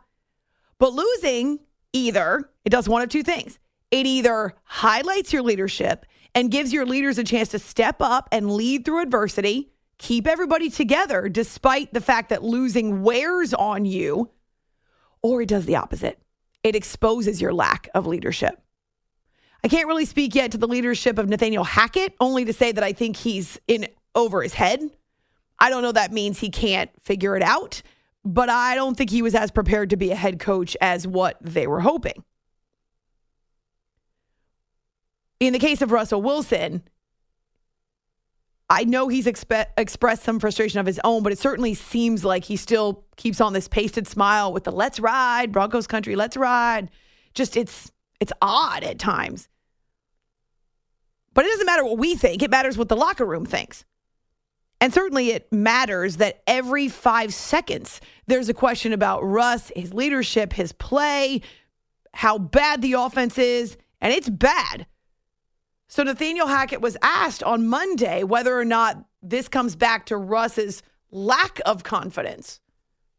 But 0.79 0.93
losing, 0.93 1.59
either, 1.93 2.49
it 2.65 2.71
does 2.71 2.89
one 2.89 3.03
of 3.03 3.09
two 3.09 3.25
things. 3.25 3.59
It 3.91 4.07
either 4.07 4.55
highlights 4.63 5.33
your 5.33 5.43
leadership 5.43 6.07
and 6.35 6.51
gives 6.51 6.73
your 6.73 6.87
leaders 6.87 7.19
a 7.19 7.25
chance 7.25 7.49
to 7.51 7.59
step 7.59 7.97
up 8.01 8.29
and 8.31 8.53
lead 8.53 8.85
through 8.85 9.03
adversity, 9.03 9.73
keep 9.99 10.27
everybody 10.27 10.71
together 10.71 11.29
despite 11.29 11.93
the 11.93 12.01
fact 12.01 12.29
that 12.29 12.43
losing 12.43 13.03
wears 13.03 13.53
on 13.53 13.85
you, 13.85 14.31
or 15.27 15.43
it 15.43 15.49
does 15.49 15.67
the 15.67 15.77
opposite. 15.77 16.19
It 16.63 16.75
exposes 16.75 17.41
your 17.41 17.53
lack 17.53 17.89
of 17.95 18.07
leadership. 18.07 18.61
I 19.65 19.69
can't 19.69 19.89
really 19.89 20.05
speak 20.05 20.35
yet 20.35 20.53
to 20.53 20.59
the 20.59 20.69
leadership 20.69 21.19
of 21.19 21.29
Nathaniel 21.29 21.65
Hackett, 21.65 22.15
only 22.21 22.45
to 22.45 22.53
say 22.53 22.73
that 22.73 22.85
I 22.85 22.93
think 22.93 23.17
he's 23.17 23.59
in 23.67 23.89
over 24.15 24.43
his 24.43 24.55
head 24.55 24.91
I 25.59 25.71
don't 25.71 25.83
know 25.83 25.93
that 25.93 26.13
means 26.13 26.39
he 26.39 26.51
can't 26.51 26.91
figure 27.01 27.37
it 27.37 27.43
out, 27.43 27.83
but 28.25 28.49
I 28.49 28.75
don't 28.75 28.97
think 28.97 29.11
he 29.11 29.23
was 29.23 29.35
as 29.35 29.51
prepared 29.51 29.91
to 29.91 29.97
be 29.97 30.11
a 30.11 30.17
head 30.17 30.39
coach 30.39 30.77
as 30.81 31.07
what 31.07 31.39
they 31.41 31.67
were 31.67 31.81
hoping. 31.81 32.25
In 35.41 35.53
the 35.53 35.59
case 35.59 35.83
of 35.83 35.93
Russell 35.93 36.23
Wilson, 36.23 36.83
I 38.69 38.85
know 38.85 39.09
he's 39.09 39.27
expe- 39.27 39.67
expressed 39.77 40.25
some 40.25 40.41
frustration 40.41 40.81
of 40.81 40.87
his 40.87 41.01
own, 41.05 41.23
but 41.23 41.33
it 41.33 41.39
certainly 41.39 41.75
seems 41.75 42.25
like 42.25 42.45
he 42.45 42.57
still 42.57 43.05
keeps 43.17 43.41
on 43.41 43.53
this 43.53 43.69
pasted 43.69 44.09
smile 44.09 44.53
with 44.53 44.65
the 44.65 44.73
"Let's 44.73 44.99
ride, 44.99 45.53
Broncos 45.53 45.87
country, 45.87 46.17
let's 46.17 46.37
ride." 46.37 46.91
Just 47.35 47.57
it's 47.57 47.93
it's 48.19 48.33
odd 48.43 48.83
at 48.83 48.99
times. 48.99 49.49
But 51.33 51.45
it 51.45 51.49
doesn't 51.49 51.67
matter 51.67 51.85
what 51.85 51.99
we 51.99 52.17
think; 52.17 52.43
it 52.43 52.51
matters 52.51 52.77
what 52.77 52.89
the 52.89 52.97
locker 52.97 53.25
room 53.25 53.47
thinks. 53.47 53.85
And 54.81 54.93
certainly 54.93 55.31
it 55.31 55.51
matters 55.53 56.17
that 56.17 56.43
every 56.47 56.89
five 56.89 57.33
seconds 57.33 58.01
there's 58.27 58.49
a 58.49 58.55
question 58.55 58.93
about 58.93 59.23
Russ, 59.23 59.71
his 59.75 59.95
leadership, 59.95 60.53
his 60.53 60.73
play, 60.73 61.41
how 62.13 62.39
bad 62.39 62.83
the 62.83 62.95
offense 62.95 63.39
is, 63.39 63.77
and 64.01 64.13
it's 64.13 64.29
bad. 64.29 64.87
So 65.89 66.03
Nathaniel 66.03 66.47
Hackett 66.47 66.81
was 66.81 66.97
asked 67.03 67.43
on 67.43 67.69
Monday 67.69 68.25
whether 68.25 68.59
or 68.59 68.65
not 68.65 69.05
this 69.23 69.49
comes 69.49 69.77
back 69.77 70.07
to 70.07 70.17
Russ's 70.17 70.83
lack 71.11 71.61
of 71.65 71.85
confidence. 71.85 72.61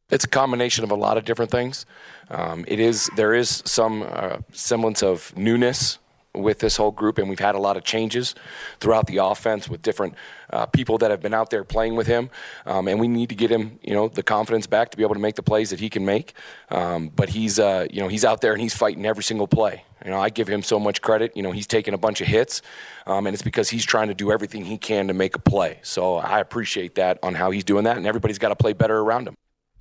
It's 0.10 0.23
a 0.23 0.30
combination 0.30 0.84
of 0.84 0.91
a 0.91 0.95
lot 0.95 1.17
of 1.17 1.25
different 1.25 1.51
things. 1.51 1.86
Um, 2.30 2.65
it 2.67 2.80
is 2.80 3.10
there 3.15 3.34
is 3.34 3.62
some 3.65 4.03
uh, 4.03 4.38
semblance 4.51 5.03
of 5.03 5.36
newness 5.38 5.99
with 6.41 6.60
this 6.60 6.78
whole 6.78 6.91
group, 6.91 7.17
and 7.17 7.30
we've 7.30 7.39
had 7.39 7.56
a 7.56 7.60
lot 7.60 7.78
of 7.78 7.84
changes 7.84 8.36
throughout 8.80 9.08
the 9.08 9.17
offense 9.17 9.69
with 9.69 9.82
different 9.82 10.15
uh, 10.52 10.65
people 10.65 10.97
that 11.00 11.12
have 11.12 11.21
been 11.21 11.34
out 11.34 11.50
there 11.50 11.63
playing 11.63 11.95
with 11.95 12.08
him. 12.08 12.30
Um, 12.65 12.88
and 12.88 13.00
we 13.00 13.08
need 13.08 13.30
to 13.30 13.36
get 13.36 13.52
him, 13.52 13.80
you 13.82 13.93
know, 13.93 14.08
the 14.08 14.23
confidence 14.23 14.67
back 14.67 14.91
to 14.91 14.97
be 14.97 15.04
able 15.04 15.15
to 15.15 15.21
make 15.21 15.36
the 15.36 15.43
plays 15.43 15.69
that 15.71 15.80
he 15.80 15.89
can 15.89 16.06
make. 16.06 16.34
Um, 16.69 17.10
but 17.10 17.30
he's, 17.30 17.60
uh, 17.60 17.88
you 17.91 18.02
know, 18.02 18.08
he's 18.08 18.26
out 18.26 18.41
there 18.41 18.54
and 18.54 18.62
he's 18.62 18.76
fighting 18.76 19.06
every 19.06 19.23
single 19.23 19.47
play. 19.47 19.84
You 20.06 20.12
know, 20.12 20.21
I 20.21 20.30
give 20.30 20.47
him 20.47 20.62
so 20.62 20.80
much 20.80 21.02
credit. 21.02 21.36
You 21.36 21.43
know, 21.43 21.52
he's 21.52 21.67
taken 21.67 21.93
a 21.93 21.97
bunch 21.97 22.21
of 22.21 22.28
hits, 22.28 22.62
um, 23.08 23.26
and 23.28 23.34
it's 23.34 23.43
because 23.43 23.69
he's 23.69 23.86
trying 23.86 24.08
to 24.08 24.13
do 24.13 24.32
everything 24.32 24.63
he 24.63 24.78
can 24.78 25.08
to 25.08 25.13
make 25.13 25.36
a 25.36 25.39
play. 25.39 25.80
So 25.82 26.17
I 26.17 26.39
appreciate 26.39 26.95
that 26.95 27.19
on 27.23 27.34
how 27.34 27.52
he's 27.52 27.63
doing 27.63 27.84
that, 27.86 27.97
and 27.97 28.06
everybody's 28.06 28.38
got 28.38 28.50
to 28.50 28.56
play 28.56 28.73
better 28.73 29.00
around 29.00 29.28
him. 29.28 29.36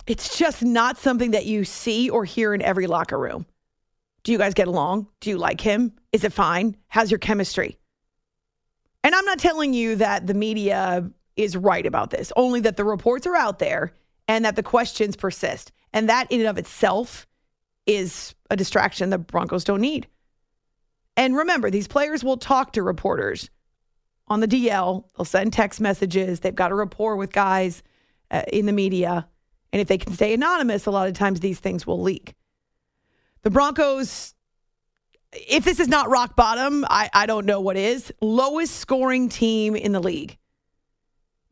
It's 0.07 0.37
just 0.37 0.63
not 0.63 0.97
something 0.97 1.31
that 1.31 1.45
you 1.45 1.65
see 1.65 2.09
or 2.09 2.25
hear 2.25 2.53
in 2.53 2.61
every 2.61 2.87
locker 2.87 3.19
room. 3.19 3.45
Do 4.27 4.33
you 4.33 4.37
guys 4.37 4.53
get 4.53 4.67
along? 4.67 5.07
Do 5.21 5.29
you 5.29 5.37
like 5.37 5.61
him? 5.61 5.93
Is 6.11 6.25
it 6.25 6.33
fine? 6.33 6.75
How's 6.89 7.09
your 7.09 7.17
chemistry? 7.17 7.77
And 9.01 9.15
I'm 9.15 9.23
not 9.23 9.39
telling 9.39 9.73
you 9.73 9.95
that 9.95 10.27
the 10.27 10.33
media 10.33 11.09
is 11.37 11.55
right 11.55 11.85
about 11.85 12.09
this, 12.09 12.33
only 12.35 12.59
that 12.59 12.75
the 12.75 12.83
reports 12.83 13.25
are 13.25 13.37
out 13.37 13.59
there 13.59 13.93
and 14.27 14.43
that 14.43 14.57
the 14.57 14.63
questions 14.63 15.15
persist. 15.15 15.71
And 15.93 16.09
that 16.09 16.29
in 16.29 16.41
and 16.41 16.49
of 16.49 16.57
itself 16.57 17.25
is 17.85 18.35
a 18.51 18.57
distraction 18.57 19.11
the 19.11 19.17
Broncos 19.17 19.63
don't 19.63 19.79
need. 19.79 20.07
And 21.15 21.33
remember, 21.33 21.71
these 21.71 21.87
players 21.87 22.21
will 22.21 22.35
talk 22.35 22.73
to 22.73 22.83
reporters 22.83 23.49
on 24.27 24.41
the 24.41 24.47
DL. 24.49 25.05
They'll 25.15 25.23
send 25.23 25.53
text 25.53 25.79
messages. 25.79 26.41
They've 26.41 26.53
got 26.53 26.73
a 26.73 26.75
rapport 26.75 27.15
with 27.15 27.31
guys 27.31 27.81
uh, 28.29 28.41
in 28.51 28.65
the 28.65 28.73
media. 28.73 29.25
And 29.71 29.81
if 29.81 29.87
they 29.87 29.97
can 29.97 30.11
stay 30.11 30.33
anonymous, 30.33 30.85
a 30.85 30.91
lot 30.91 31.07
of 31.07 31.13
times 31.13 31.39
these 31.39 31.61
things 31.61 31.87
will 31.87 32.01
leak. 32.01 32.33
The 33.43 33.49
Broncos, 33.49 34.33
if 35.31 35.63
this 35.63 35.79
is 35.79 35.87
not 35.87 36.09
rock 36.09 36.35
bottom, 36.35 36.85
I, 36.89 37.09
I 37.13 37.25
don't 37.25 37.45
know 37.45 37.61
what 37.61 37.77
is. 37.77 38.13
Lowest 38.21 38.75
scoring 38.75 39.29
team 39.29 39.75
in 39.75 39.91
the 39.91 40.01
league. 40.01 40.37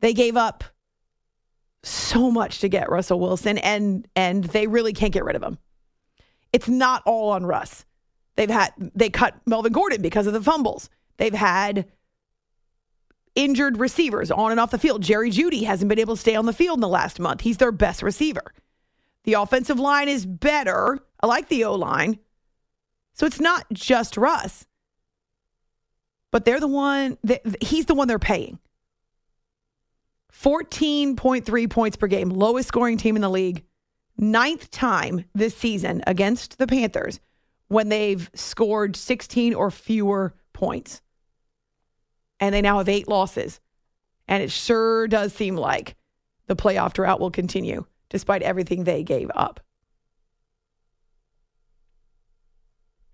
They 0.00 0.12
gave 0.12 0.36
up 0.36 0.64
so 1.82 2.30
much 2.30 2.60
to 2.60 2.68
get 2.68 2.90
Russell 2.90 3.20
Wilson, 3.20 3.58
and 3.58 4.06
and 4.16 4.44
they 4.44 4.66
really 4.66 4.92
can't 4.92 5.12
get 5.12 5.24
rid 5.24 5.36
of 5.36 5.42
him. 5.42 5.58
It's 6.52 6.68
not 6.68 7.02
all 7.06 7.30
on 7.30 7.46
Russ. 7.46 7.84
They've 8.36 8.50
had 8.50 8.72
they 8.76 9.08
cut 9.08 9.34
Melvin 9.46 9.72
Gordon 9.72 10.02
because 10.02 10.26
of 10.26 10.32
the 10.32 10.42
fumbles. 10.42 10.90
They've 11.16 11.32
had 11.32 11.86
injured 13.34 13.78
receivers 13.78 14.30
on 14.30 14.50
and 14.50 14.58
off 14.58 14.70
the 14.70 14.78
field. 14.78 15.02
Jerry 15.02 15.30
Jeudy 15.30 15.64
hasn't 15.64 15.88
been 15.88 15.98
able 15.98 16.16
to 16.16 16.20
stay 16.20 16.34
on 16.34 16.46
the 16.46 16.52
field 16.52 16.78
in 16.78 16.80
the 16.80 16.88
last 16.88 17.20
month. 17.20 17.42
He's 17.42 17.58
their 17.58 17.72
best 17.72 18.02
receiver. 18.02 18.52
The 19.26 19.34
offensive 19.34 19.80
line 19.80 20.08
is 20.08 20.24
better. 20.24 21.00
I 21.20 21.26
like 21.26 21.48
the 21.48 21.64
O 21.64 21.74
line. 21.74 22.18
So 23.12 23.26
it's 23.26 23.40
not 23.40 23.66
just 23.72 24.16
Russ, 24.16 24.66
but 26.30 26.44
they're 26.44 26.60
the 26.60 26.68
one, 26.68 27.18
he's 27.60 27.86
the 27.86 27.94
one 27.94 28.08
they're 28.08 28.18
paying. 28.18 28.58
14.3 30.32 31.70
points 31.70 31.96
per 31.96 32.06
game, 32.06 32.28
lowest 32.28 32.68
scoring 32.68 32.98
team 32.98 33.16
in 33.16 33.22
the 33.22 33.30
league. 33.30 33.64
ninth 34.18 34.70
time 34.70 35.24
this 35.34 35.56
season 35.56 36.02
against 36.06 36.58
the 36.58 36.66
Panthers 36.66 37.20
when 37.68 37.88
they've 37.88 38.30
scored 38.34 38.96
16 38.96 39.54
or 39.54 39.70
fewer 39.70 40.34
points. 40.52 41.00
And 42.38 42.54
they 42.54 42.62
now 42.62 42.78
have 42.78 42.88
eight 42.88 43.08
losses. 43.08 43.60
And 44.28 44.42
it 44.42 44.50
sure 44.50 45.08
does 45.08 45.32
seem 45.32 45.56
like 45.56 45.96
the 46.46 46.56
playoff 46.56 46.92
drought 46.92 47.18
will 47.18 47.30
continue 47.30 47.86
despite 48.08 48.42
everything 48.42 48.84
they 48.84 49.02
gave 49.02 49.30
up. 49.34 49.60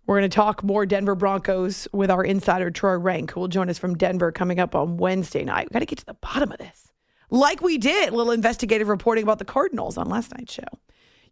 We're 0.07 0.18
going 0.18 0.30
to 0.30 0.34
talk 0.34 0.62
more 0.62 0.84
Denver 0.84 1.14
Broncos 1.14 1.88
with 1.93 2.11
our 2.11 2.24
insider, 2.24 2.70
Troy 2.70 2.99
Renck, 2.99 3.30
who 3.30 3.40
will 3.40 3.49
join 3.49 3.70
us 3.70 3.78
from 3.78 3.95
Denver 3.95 4.32
coming 4.32 4.59
up 4.59 4.74
on 4.74 4.97
Wednesday 4.97 5.45
night. 5.45 5.66
We've 5.66 5.72
got 5.72 5.78
to 5.78 5.86
get 5.86 5.99
to 6.01 6.07
the 6.07 6.14
bottom 6.14 6.53
of 6.53 6.59
this. 6.59 6.93
Like 7.30 7.62
we 7.62 7.78
did, 7.78 8.12
a 8.12 8.16
little 8.16 8.32
investigative 8.32 8.88
reporting 8.88 9.24
about 9.24 9.38
the 9.38 9.47
Cardinals 9.47 9.97
on 9.97 10.09
last 10.09 10.36
night's 10.36 10.53
show. 10.53 10.64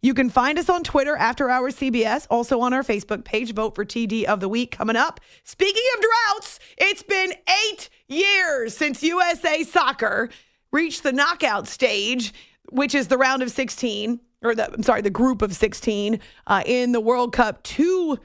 You 0.01 0.15
can 0.15 0.31
find 0.31 0.57
us 0.57 0.67
on 0.67 0.83
Twitter 0.83 1.15
after 1.15 1.51
our 1.51 1.69
CBS, 1.69 2.25
also 2.31 2.61
on 2.61 2.73
our 2.73 2.81
Facebook 2.81 3.23
page. 3.23 3.53
Vote 3.53 3.75
for 3.75 3.85
TD 3.85 4.23
of 4.23 4.39
the 4.39 4.49
week 4.49 4.71
coming 4.71 4.95
up. 4.95 5.19
Speaking 5.43 5.83
of 5.95 6.03
droughts, 6.03 6.59
it's 6.75 7.03
been 7.03 7.33
eight 7.67 7.89
years 8.07 8.75
since 8.75 9.03
USA 9.03 9.63
Soccer 9.63 10.29
reached 10.71 11.03
the 11.03 11.11
knockout 11.11 11.67
stage, 11.67 12.33
which 12.71 12.95
is 12.95 13.07
the 13.07 13.17
round 13.17 13.43
of 13.43 13.51
16, 13.51 14.19
or 14.43 14.55
the, 14.55 14.71
I'm 14.73 14.83
sorry, 14.83 15.01
the 15.01 15.09
group 15.09 15.41
of 15.41 15.53
16 15.53 16.19
uh, 16.47 16.63
in 16.65 16.91
the 16.91 16.99
World 16.99 17.33
Cup 17.33 17.61
two, 17.63 18.17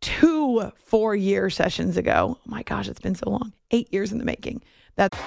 two 0.00 0.72
four 0.84 1.14
year 1.14 1.48
sessions 1.50 1.96
ago. 1.96 2.38
Oh 2.38 2.42
my 2.44 2.62
gosh, 2.62 2.88
it's 2.88 3.00
been 3.00 3.14
so 3.14 3.30
long. 3.30 3.52
Eight 3.70 3.92
years 3.92 4.12
in 4.12 4.18
the 4.18 4.24
making. 4.24 4.62
That's. 4.96 5.18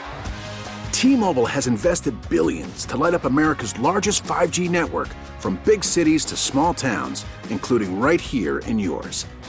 T-Mobile 0.92 1.46
has 1.46 1.68
invested 1.68 2.16
billions 2.28 2.84
to 2.86 2.98
light 2.98 3.14
up 3.14 3.26
America's 3.26 3.78
largest 3.80 4.24
5G 4.24 4.70
network 4.70 5.10
from 5.40 5.60
big 5.64 5.84
cities 5.84 6.26
to 6.26 6.36
small 6.36 6.74
towns, 6.74 7.24
including 7.50 8.00
right 8.00 8.20
here 8.20 8.60
in 8.60 8.80
yours. 8.80 9.28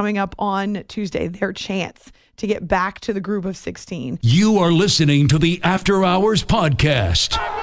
Coming 0.00 0.16
up 0.16 0.34
on 0.38 0.82
Tuesday, 0.88 1.28
their 1.28 1.52
chance 1.52 2.10
to 2.38 2.46
get 2.46 2.66
back 2.66 3.00
to 3.00 3.12
the 3.12 3.20
group 3.20 3.44
of 3.44 3.54
16. 3.54 4.18
You 4.22 4.56
are 4.56 4.72
listening 4.72 5.28
to 5.28 5.38
the 5.38 5.60
After 5.62 6.02
Hours 6.06 6.42
Podcast. 6.42 7.59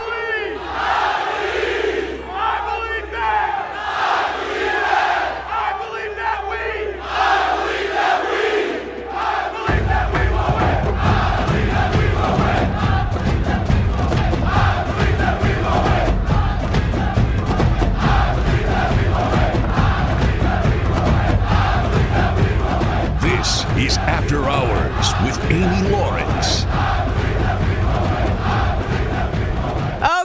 After 24.28 24.44
Hours 24.44 25.14
with 25.24 25.52
Amy 25.52 25.90
Lawrence. 25.90 26.64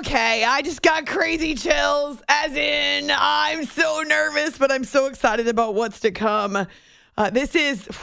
Okay, 0.00 0.42
I 0.42 0.60
just 0.64 0.82
got 0.82 1.06
crazy 1.06 1.54
chills, 1.54 2.20
as 2.28 2.52
in, 2.56 3.12
I'm 3.16 3.64
so 3.64 4.02
nervous, 4.04 4.58
but 4.58 4.72
I'm 4.72 4.82
so 4.82 5.06
excited 5.06 5.46
about 5.46 5.76
what's 5.76 6.00
to 6.00 6.10
come. 6.10 6.66
Uh, 7.16 7.30
this 7.30 7.54
is. 7.54 7.88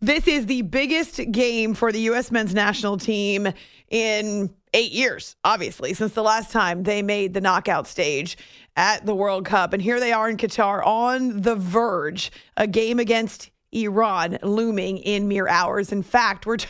This 0.00 0.26
is 0.26 0.46
the 0.46 0.62
biggest 0.62 1.20
game 1.32 1.74
for 1.74 1.90
the 1.90 2.00
U.S. 2.00 2.30
men's 2.30 2.54
national 2.54 2.98
team 2.98 3.48
in 3.90 4.54
eight 4.74 4.92
years, 4.92 5.36
obviously, 5.44 5.94
since 5.94 6.12
the 6.12 6.22
last 6.22 6.50
time 6.50 6.82
they 6.82 7.02
made 7.02 7.34
the 7.34 7.40
knockout 7.40 7.86
stage 7.86 8.36
at 8.76 9.04
the 9.06 9.14
World 9.14 9.44
Cup. 9.46 9.72
And 9.72 9.82
here 9.82 10.00
they 10.00 10.12
are 10.12 10.28
in 10.28 10.36
Qatar 10.36 10.86
on 10.86 11.40
the 11.42 11.56
verge, 11.56 12.30
a 12.56 12.66
game 12.66 12.98
against 12.98 13.50
Iran 13.72 14.38
looming 14.42 14.98
in 14.98 15.28
mere 15.28 15.48
hours. 15.48 15.92
In 15.92 16.02
fact, 16.02 16.46
we're 16.46 16.58
t- 16.58 16.68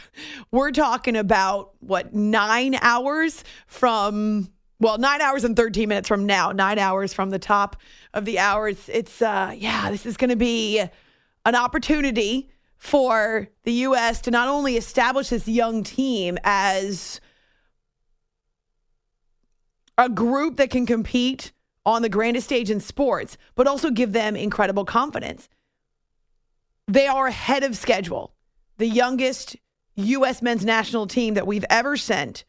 we're 0.50 0.72
talking 0.72 1.16
about 1.16 1.72
what 1.80 2.14
nine 2.14 2.76
hours 2.80 3.44
from 3.66 4.50
well, 4.78 4.98
nine 4.98 5.20
hours 5.20 5.44
and 5.44 5.56
thirteen 5.56 5.88
minutes 5.88 6.08
from 6.08 6.26
now. 6.26 6.52
Nine 6.52 6.78
hours 6.78 7.14
from 7.14 7.30
the 7.30 7.38
top 7.38 7.76
of 8.12 8.24
the 8.24 8.38
hour. 8.38 8.68
It's, 8.68 8.88
it's 8.88 9.22
uh, 9.22 9.54
yeah, 9.56 9.90
this 9.90 10.04
is 10.04 10.16
going 10.16 10.30
to 10.30 10.36
be 10.36 10.82
an 11.44 11.54
opportunity 11.54 12.50
for 12.76 13.48
the 13.64 13.72
U.S. 13.72 14.20
to 14.22 14.30
not 14.30 14.48
only 14.48 14.76
establish 14.76 15.30
this 15.30 15.48
young 15.48 15.82
team 15.82 16.38
as 16.44 17.20
a 19.96 20.08
group 20.08 20.56
that 20.56 20.70
can 20.70 20.86
compete 20.86 21.52
on 21.86 22.02
the 22.02 22.08
grandest 22.08 22.46
stage 22.46 22.68
in 22.68 22.80
sports, 22.80 23.38
but 23.54 23.66
also 23.66 23.90
give 23.90 24.12
them 24.12 24.36
incredible 24.36 24.84
confidence. 24.84 25.48
They 26.88 27.06
are 27.06 27.26
ahead 27.26 27.64
of 27.64 27.76
schedule. 27.76 28.32
The 28.78 28.86
youngest 28.86 29.56
U.S. 29.96 30.42
men's 30.42 30.64
national 30.64 31.06
team 31.06 31.34
that 31.34 31.46
we've 31.46 31.64
ever 31.70 31.96
sent 31.96 32.44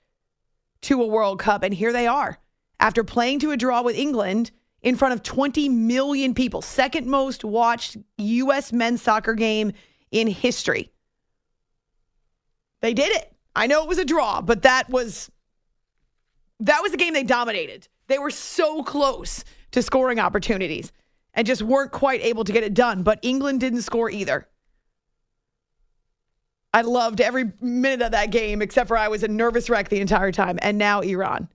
to 0.82 1.02
a 1.02 1.08
World 1.08 1.40
Cup. 1.40 1.64
And 1.64 1.74
here 1.74 1.94
they 1.94 2.08
are 2.08 2.38
after 2.80 3.04
playing 3.04 3.40
to 3.40 3.52
a 3.52 3.58
draw 3.58 3.82
with 3.82 3.96
England 3.96 4.52
in 4.82 4.96
front 4.96 5.14
of 5.14 5.24
20 5.24 5.70
million 5.70 6.34
people, 6.34 6.62
second 6.62 7.08
most 7.08 7.44
watched 7.44 7.98
U.S. 8.18 8.72
men's 8.72 9.02
soccer 9.02 9.34
game 9.34 9.72
in 10.12 10.28
history. 10.28 10.92
They 12.82 12.94
did 12.94 13.16
it. 13.16 13.34
I 13.56 13.66
know 13.66 13.82
it 13.82 13.90
was 13.90 13.98
a 13.98 14.06
draw, 14.06 14.42
but 14.42 14.62
that 14.62 14.88
was 14.90 15.32
that 16.60 16.82
was 16.82 16.94
a 16.94 16.98
game 16.98 17.14
they 17.14 17.24
dominated. 17.24 17.88
They 18.08 18.20
were 18.20 18.32
so 18.32 18.84
close 18.84 19.44
to 19.72 19.82
scoring 19.82 20.20
opportunities 20.20 20.92
and 21.38 21.46
just 21.46 21.62
weren't 21.62 21.92
quite 21.92 22.22
able 22.22 22.44
to 22.44 22.52
get 22.52 22.64
it 22.64 22.74
done. 22.74 23.04
But 23.04 23.20
England 23.22 23.62
didn't 23.62 23.84
score 23.84 24.10
either. 24.10 24.50
I 26.74 26.82
loved 26.82 27.22
every 27.22 27.54
minute 27.62 28.02
of 28.04 28.12
that 28.12 28.32
game, 28.32 28.62
except 28.62 28.88
for 28.88 28.98
I 28.98 29.08
was 29.08 29.24
a 29.24 29.28
nervous 29.28 29.70
wreck 29.70 29.88
the 29.88 30.02
entire 30.02 30.32
time. 30.32 30.60
And 30.62 30.78
now 30.78 31.00
Iran. 31.02 31.48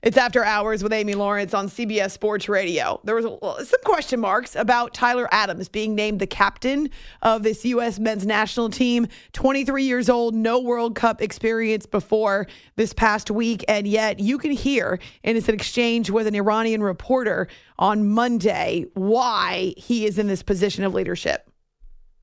It's 0.00 0.16
After 0.16 0.44
Hours 0.44 0.84
with 0.84 0.92
Amy 0.92 1.14
Lawrence 1.14 1.54
on 1.54 1.66
CBS 1.66 2.12
Sports 2.12 2.48
Radio. 2.48 3.00
There 3.02 3.16
was 3.16 3.24
some 3.68 3.80
question 3.84 4.20
marks 4.20 4.54
about 4.54 4.94
Tyler 4.94 5.28
Adams 5.32 5.68
being 5.68 5.96
named 5.96 6.20
the 6.20 6.26
captain 6.26 6.88
of 7.22 7.42
this 7.42 7.64
U.S. 7.64 7.98
men's 7.98 8.24
national 8.24 8.70
team. 8.70 9.08
23 9.32 9.82
years 9.82 10.08
old, 10.08 10.36
no 10.36 10.60
World 10.60 10.94
Cup 10.94 11.20
experience 11.20 11.84
before 11.84 12.46
this 12.76 12.92
past 12.92 13.28
week. 13.28 13.64
And 13.66 13.88
yet 13.88 14.20
you 14.20 14.38
can 14.38 14.52
hear 14.52 15.00
and 15.24 15.36
it's 15.36 15.48
an 15.48 15.56
exchange 15.56 16.10
with 16.10 16.28
an 16.28 16.36
Iranian 16.36 16.80
reporter 16.80 17.48
on 17.76 18.08
Monday 18.08 18.86
why 18.94 19.74
he 19.76 20.06
is 20.06 20.16
in 20.16 20.28
this 20.28 20.44
position 20.44 20.84
of 20.84 20.94
leadership. 20.94 21.50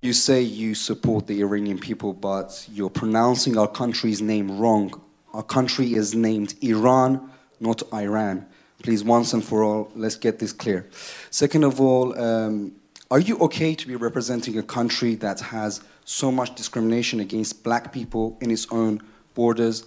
You 0.01 0.13
say 0.13 0.41
you 0.41 0.75
support 0.75 1.27
the 1.27 1.41
Iranian 1.41 1.79
people, 1.79 2.13
but 2.13 2.69
you're 2.71 2.89
pronouncing 2.89 3.57
our 3.57 3.67
country's 3.67 4.21
name 4.21 4.59
wrong. 4.59 5.01
Our 5.33 5.43
country 5.43 5.93
is 5.93 6.15
named 6.15 6.53
Iran, 6.61 7.31
not 7.59 7.81
Iran. 7.93 8.45
Please, 8.83 9.03
once 9.03 9.33
and 9.33 9.43
for 9.43 9.63
all, 9.63 9.91
let's 9.95 10.15
get 10.15 10.39
this 10.39 10.53
clear. 10.53 10.87
Second 11.31 11.63
of 11.63 11.79
all, 11.79 12.17
um, 12.19 12.73
are 13.11 13.19
you 13.19 13.37
okay 13.39 13.75
to 13.75 13.87
be 13.87 13.95
representing 13.95 14.57
a 14.57 14.63
country 14.63 15.15
that 15.15 15.39
has 15.39 15.81
so 16.05 16.31
much 16.31 16.55
discrimination 16.55 17.19
against 17.19 17.63
black 17.63 17.93
people 17.93 18.37
in 18.41 18.51
its 18.51 18.67
own 18.71 19.01
borders? 19.33 19.85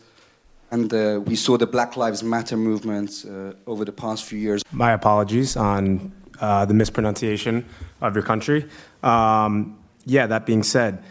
And 0.71 0.93
uh, 0.93 1.21
we 1.25 1.35
saw 1.35 1.57
the 1.57 1.66
Black 1.66 1.97
Lives 1.97 2.23
Matter 2.23 2.57
movement 2.57 3.25
uh, 3.27 3.53
over 3.66 3.85
the 3.85 3.93
past 3.93 4.25
few 4.25 4.39
years. 4.39 4.62
My 4.71 4.93
apologies 4.93 5.57
on 5.57 6.12
uh, 6.41 6.64
the 6.66 6.75
mispronunciation 6.75 7.64
of 8.01 8.14
your 8.14 8.25
country. 8.25 8.66
Um, 9.03 9.79
yeah, 10.05 10.27
that 10.27 10.47
being 10.47 10.62
said, 10.62 11.03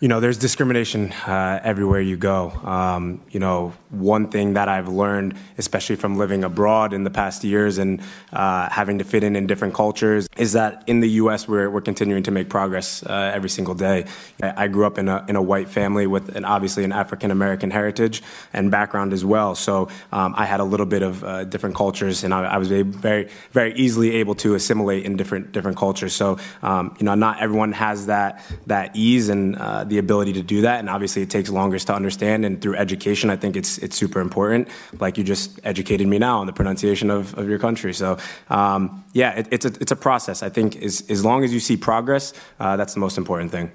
you 0.00 0.08
know, 0.08 0.18
there's 0.18 0.38
discrimination 0.38 1.12
uh, 1.26 1.60
everywhere 1.62 2.00
you 2.00 2.16
go. 2.16 2.50
Um, 2.64 3.22
you 3.30 3.38
know, 3.38 3.72
one 3.90 4.28
thing 4.28 4.54
that 4.54 4.68
I've 4.68 4.88
learned, 4.88 5.34
especially 5.56 5.94
from 5.94 6.16
living 6.18 6.42
abroad 6.42 6.92
in 6.92 7.04
the 7.04 7.10
past 7.10 7.44
years 7.44 7.78
and 7.78 8.02
uh, 8.32 8.68
having 8.70 8.98
to 8.98 9.04
fit 9.04 9.22
in 9.22 9.36
in 9.36 9.46
different 9.46 9.72
cultures, 9.72 10.26
is 10.36 10.52
that 10.54 10.82
in 10.88 10.98
the 10.98 11.08
U.S. 11.10 11.46
we're, 11.46 11.70
we're 11.70 11.80
continuing 11.80 12.24
to 12.24 12.32
make 12.32 12.48
progress 12.48 13.04
uh, 13.04 13.30
every 13.32 13.48
single 13.48 13.74
day. 13.74 14.06
I, 14.42 14.64
I, 14.64 14.68
grew 14.68 14.84
up 14.84 14.98
in 14.98 15.08
a, 15.08 15.24
in 15.28 15.36
a 15.36 15.42
white 15.42 15.68
family 15.68 16.08
with 16.08 16.34
an, 16.34 16.44
obviously 16.44 16.82
an 16.82 16.92
African 16.92 17.30
American 17.30 17.70
heritage 17.70 18.20
and 18.52 18.72
background 18.72 19.12
as 19.12 19.24
well. 19.24 19.54
So 19.54 19.88
um, 20.10 20.34
I 20.36 20.44
had 20.44 20.58
a 20.58 20.64
little 20.64 20.86
bit 20.86 21.02
of 21.02 21.22
uh, 21.22 21.44
different 21.44 21.76
cultures, 21.76 22.24
and 22.24 22.34
I, 22.34 22.44
I, 22.44 22.58
was 22.58 22.68
very, 22.68 23.28
very 23.52 23.72
easily 23.74 24.16
able 24.16 24.34
to 24.36 24.54
assimilate 24.54 25.04
in 25.04 25.16
different 25.16 25.52
different 25.52 25.76
cultures. 25.78 26.14
So 26.14 26.38
um, 26.62 26.96
you 26.98 27.04
know, 27.04 27.14
not 27.14 27.40
everyone 27.40 27.72
has 27.72 28.06
that 28.06 28.44
that 28.66 28.96
ease 28.96 29.28
and 29.28 29.54
uh, 29.84 29.88
the 29.88 29.98
ability 29.98 30.32
to 30.32 30.42
do 30.42 30.62
that, 30.62 30.80
and 30.80 30.88
obviously 30.88 31.22
it 31.22 31.30
takes 31.30 31.50
longer 31.50 31.78
to 31.78 31.94
understand. 31.94 32.44
And 32.44 32.60
through 32.60 32.76
education, 32.76 33.30
I 33.30 33.36
think 33.36 33.56
it's 33.56 33.78
it's 33.78 33.96
super 33.96 34.20
important. 34.20 34.68
Like 35.00 35.18
you 35.18 35.24
just 35.24 35.60
educated 35.64 36.06
me 36.06 36.18
now 36.18 36.40
on 36.40 36.46
the 36.46 36.52
pronunciation 36.52 37.10
of, 37.10 37.36
of 37.38 37.48
your 37.48 37.58
country. 37.58 37.94
So 37.94 38.18
um, 38.48 39.04
yeah, 39.12 39.38
it, 39.38 39.48
it's 39.50 39.64
a 39.64 39.72
it's 39.80 39.92
a 39.92 39.96
process. 39.96 40.42
I 40.42 40.48
think 40.48 40.76
as 40.82 41.04
as 41.08 41.24
long 41.24 41.44
as 41.44 41.52
you 41.52 41.60
see 41.60 41.76
progress, 41.76 42.32
uh, 42.60 42.76
that's 42.76 42.94
the 42.94 43.00
most 43.00 43.18
important 43.18 43.50
thing. 43.50 43.72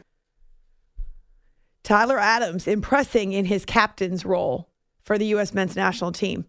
Tyler 1.83 2.19
Adams 2.19 2.67
impressing 2.67 3.33
in 3.33 3.45
his 3.45 3.65
captain's 3.65 4.25
role 4.25 4.69
for 5.01 5.17
the 5.17 5.25
U.S. 5.27 5.53
men's 5.53 5.75
national 5.75 6.11
team, 6.11 6.45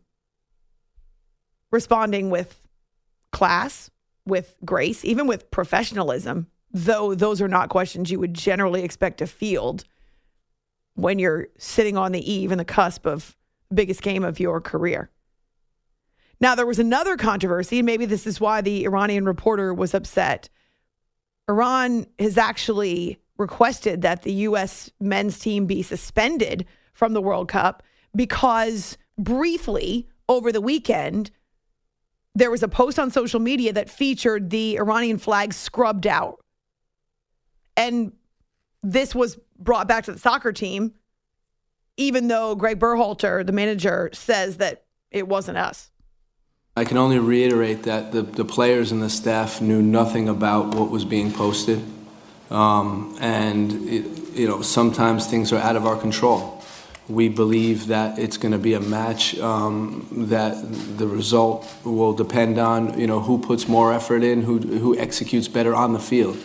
responding 1.71 2.31
with 2.31 2.61
class, 3.33 3.91
with 4.27 4.57
grace, 4.65 5.05
even 5.05 5.27
with 5.27 5.51
professionalism 5.51 6.47
though 6.73 7.15
those 7.15 7.41
are 7.41 7.49
not 7.49 7.69
questions 7.69 8.11
you 8.11 8.21
would 8.21 8.35
generally 8.35 8.83
expect 8.83 9.19
to 9.19 9.27
field 9.27 9.85
when 10.95 11.19
you're 11.19 11.49
sitting 11.59 11.97
on 11.97 12.13
the 12.13 12.33
eve 12.33 12.51
and 12.51 12.61
the 12.61 12.65
cusp 12.65 13.07
of 13.07 13.37
biggest 13.73 14.03
game 14.03 14.25
of 14.25 14.41
your 14.41 14.61
career. 14.61 15.11
Now 16.41 16.55
there 16.55 16.67
was 16.67 16.79
another 16.79 17.17
controversy, 17.17 17.79
and 17.79 17.87
maybe 17.87 18.07
this 18.07 18.27
is 18.27 18.41
why 18.41 18.61
the 18.61 18.85
Iranian 18.85 19.25
reporter 19.25 19.75
was 19.75 19.95
upset. 19.95 20.49
Iran 21.49 22.07
has 22.19 22.39
actually 22.39 23.19
requested 23.37 24.03
that 24.03 24.23
the 24.23 24.33
U.S. 24.33 24.91
men's 25.01 25.39
team 25.39 25.67
be 25.67 25.83
suspended 25.83 26.67
from 26.93 27.13
the 27.13 27.23
World 27.23 27.49
Cup 27.49 27.83
because 28.15 28.97
briefly 29.19 30.09
over 30.29 30.53
the 30.53 30.61
weekend, 30.61 31.31
there 32.35 32.51
was 32.51 32.63
a 32.63 32.69
post 32.69 32.99
on 32.99 33.11
social 33.11 33.41
media 33.41 33.73
that 33.73 33.91
featured 33.91 34.51
the 34.51 34.77
Iranian 34.79 35.19
flag 35.19 35.53
scrubbed 35.53 36.07
out. 36.07 36.41
And 37.77 38.13
this 38.83 39.15
was 39.15 39.39
brought 39.59 39.89
back 39.89 40.05
to 40.05 40.13
the 40.13 40.19
soccer 40.19 40.53
team, 40.53 40.95
even 41.97 42.29
though 42.29 42.55
Greg 42.55 42.79
Berhalter, 42.79 43.45
the 43.45 43.53
manager, 43.53 44.11
says 44.13 44.57
that 44.57 44.85
it 45.11 45.29
wasn't 45.29 45.59
us. 45.59 45.91
I 46.77 46.85
can 46.85 46.97
only 46.97 47.19
reiterate 47.19 47.83
that 47.83 48.13
the, 48.13 48.23
the 48.23 48.45
players 48.45 48.93
and 48.93 49.03
the 49.03 49.11
staff 49.11 49.61
knew 49.61 49.83
nothing 49.83 50.29
about 50.29 50.75
what 50.75 50.91
was 50.91 51.05
being 51.05 51.33
posted. 51.33 51.83
Um, 52.51 53.17
and, 53.21 53.73
it, 53.89 54.33
you 54.35 54.49
know, 54.49 54.63
sometimes 54.63 55.27
things 55.27 55.53
are 55.53 55.59
out 55.59 55.77
of 55.77 55.85
our 55.85 55.97
control. 55.97 56.63
We 57.09 57.29
believe 57.29 57.89
that 57.89 58.19
it's 58.19 58.37
going 58.37 58.53
to 58.53 58.59
be 58.59 58.75
a 58.75 58.81
match 58.81 59.39
um, 59.41 60.07
that 60.31 60.55
the 60.97 61.09
result 61.09 61.69
will 61.85 62.13
depend 62.13 62.59
on, 62.59 62.99
you 62.99 63.07
know, 63.07 63.21
who 63.21 63.39
puts 63.39 63.69
more 63.69 63.93
effort 63.93 64.23
in, 64.23 64.43
who, 64.43 64.59
who 64.59 64.97
executes 64.97 65.49
better 65.49 65.75
on 65.75 65.93
the 65.93 65.99
field. 65.99 66.39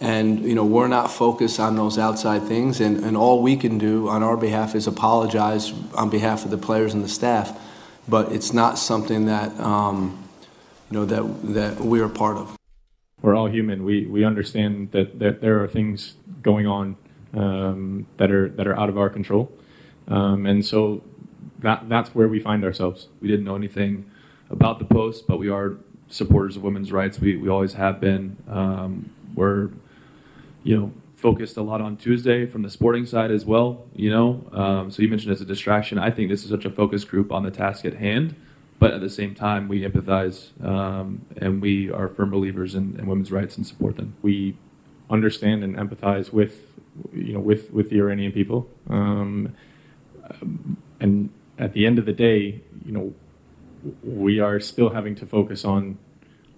And 0.00 0.44
you 0.44 0.54
know 0.54 0.64
we're 0.64 0.88
not 0.88 1.10
focused 1.10 1.60
on 1.60 1.76
those 1.76 1.98
outside 1.98 2.44
things, 2.44 2.80
and, 2.80 3.04
and 3.04 3.16
all 3.16 3.42
we 3.42 3.54
can 3.56 3.76
do 3.76 4.08
on 4.08 4.22
our 4.22 4.36
behalf 4.36 4.74
is 4.74 4.86
apologize 4.86 5.72
on 5.94 6.08
behalf 6.08 6.44
of 6.44 6.50
the 6.50 6.56
players 6.56 6.94
and 6.94 7.04
the 7.04 7.08
staff. 7.08 7.58
But 8.08 8.32
it's 8.32 8.54
not 8.54 8.78
something 8.78 9.26
that 9.26 9.58
um, 9.60 10.26
you 10.90 10.98
know 10.98 11.04
that 11.04 11.54
that 11.54 11.80
we're 11.80 12.06
a 12.06 12.10
part 12.10 12.38
of. 12.38 12.56
We're 13.20 13.34
all 13.34 13.48
human. 13.48 13.84
We 13.84 14.06
we 14.06 14.24
understand 14.24 14.92
that, 14.92 15.18
that 15.18 15.42
there 15.42 15.62
are 15.62 15.68
things 15.68 16.14
going 16.42 16.66
on 16.66 16.96
um, 17.34 18.06
that 18.16 18.30
are 18.30 18.48
that 18.48 18.66
are 18.66 18.78
out 18.78 18.88
of 18.88 18.96
our 18.96 19.10
control, 19.10 19.52
um, 20.08 20.46
and 20.46 20.64
so 20.64 21.02
that 21.58 21.88
that's 21.90 22.14
where 22.14 22.28
we 22.28 22.40
find 22.40 22.64
ourselves. 22.64 23.08
We 23.20 23.28
didn't 23.28 23.44
know 23.44 23.56
anything 23.56 24.10
about 24.48 24.78
the 24.78 24.86
post, 24.86 25.26
but 25.26 25.38
we 25.38 25.50
are 25.50 25.76
supporters 26.08 26.56
of 26.56 26.62
women's 26.62 26.90
rights. 26.90 27.20
We 27.20 27.36
we 27.36 27.48
always 27.48 27.74
have 27.74 28.00
been. 28.00 28.38
Um, 28.48 29.10
we're 29.34 29.70
you 30.62 30.76
know, 30.76 30.92
focused 31.16 31.56
a 31.56 31.62
lot 31.62 31.80
on 31.80 31.96
Tuesday 31.96 32.46
from 32.46 32.62
the 32.62 32.70
sporting 32.70 33.04
side 33.04 33.30
as 33.30 33.44
well. 33.44 33.84
You 33.94 34.10
know, 34.10 34.44
um, 34.52 34.90
so 34.90 35.02
you 35.02 35.08
mentioned 35.08 35.32
as 35.32 35.40
a 35.40 35.44
distraction. 35.44 35.98
I 35.98 36.10
think 36.10 36.30
this 36.30 36.44
is 36.44 36.50
such 36.50 36.64
a 36.64 36.70
focus 36.70 37.04
group 37.04 37.30
on 37.30 37.42
the 37.42 37.50
task 37.50 37.84
at 37.84 37.94
hand, 37.94 38.34
but 38.78 38.92
at 38.92 39.00
the 39.00 39.10
same 39.10 39.34
time, 39.34 39.68
we 39.68 39.82
empathize 39.82 40.64
um, 40.64 41.26
and 41.36 41.60
we 41.60 41.90
are 41.90 42.08
firm 42.08 42.30
believers 42.30 42.74
in, 42.74 42.98
in, 42.98 43.06
women's 43.06 43.30
rights 43.30 43.56
and 43.56 43.66
support 43.66 43.96
them. 43.96 44.14
We 44.22 44.56
understand 45.10 45.62
and 45.62 45.76
empathize 45.76 46.32
with, 46.32 46.66
you 47.12 47.34
know, 47.34 47.40
with 47.40 47.70
with 47.72 47.90
the 47.90 47.98
Iranian 47.98 48.32
people, 48.32 48.68
um, 48.88 49.54
and 51.00 51.30
at 51.58 51.74
the 51.74 51.86
end 51.86 51.98
of 51.98 52.06
the 52.06 52.12
day, 52.12 52.62
you 52.84 52.92
know, 52.92 53.14
we 54.02 54.40
are 54.40 54.60
still 54.60 54.90
having 54.90 55.14
to 55.16 55.26
focus 55.26 55.64
on 55.64 55.98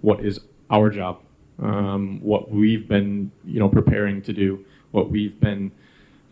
what 0.01 0.25
is 0.25 0.41
our 0.71 0.91
job 0.91 1.21
um, 1.61 2.21
what 2.23 2.51
we've 2.51 2.89
been, 2.89 3.31
you 3.45 3.59
know, 3.59 3.69
preparing 3.69 4.23
to 4.23 4.33
do, 4.33 4.65
what 4.91 5.11
we've 5.11 5.39
been 5.39 5.73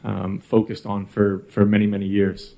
um, 0.05 0.39
focused 0.39 0.87
on 0.87 1.07
for 1.07 1.45
for 1.49 1.65
many 1.67 1.87
many 1.87 2.07
years. 2.07 2.57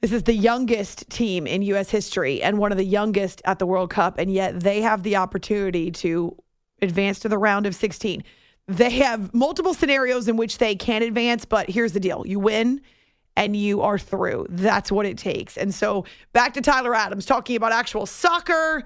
This 0.00 0.12
is 0.12 0.22
the 0.22 0.34
youngest 0.34 1.10
team 1.10 1.46
in 1.46 1.62
U.S. 1.62 1.90
history 1.90 2.40
and 2.40 2.58
one 2.58 2.70
of 2.70 2.78
the 2.78 2.84
youngest 2.84 3.42
at 3.44 3.58
the 3.58 3.66
World 3.66 3.90
Cup, 3.90 4.18
and 4.18 4.32
yet 4.32 4.60
they 4.60 4.80
have 4.80 5.02
the 5.02 5.16
opportunity 5.16 5.90
to 5.90 6.36
advance 6.80 7.18
to 7.20 7.28
the 7.28 7.38
round 7.38 7.66
of 7.66 7.74
16. 7.74 8.22
They 8.68 8.90
have 8.90 9.34
multiple 9.34 9.74
scenarios 9.74 10.28
in 10.28 10.36
which 10.36 10.58
they 10.58 10.76
can 10.76 11.02
advance, 11.02 11.44
but 11.44 11.68
here's 11.68 11.92
the 11.92 12.00
deal: 12.00 12.24
you 12.26 12.38
win 12.38 12.80
and 13.38 13.54
you 13.54 13.82
are 13.82 13.98
through. 13.98 14.46
That's 14.50 14.90
what 14.90 15.06
it 15.06 15.16
takes. 15.16 15.56
And 15.56 15.72
so 15.72 16.04
back 16.32 16.54
to 16.54 16.60
Tyler 16.60 16.92
Adams 16.92 17.24
talking 17.24 17.54
about 17.54 17.70
actual 17.70 18.04
soccer 18.04 18.84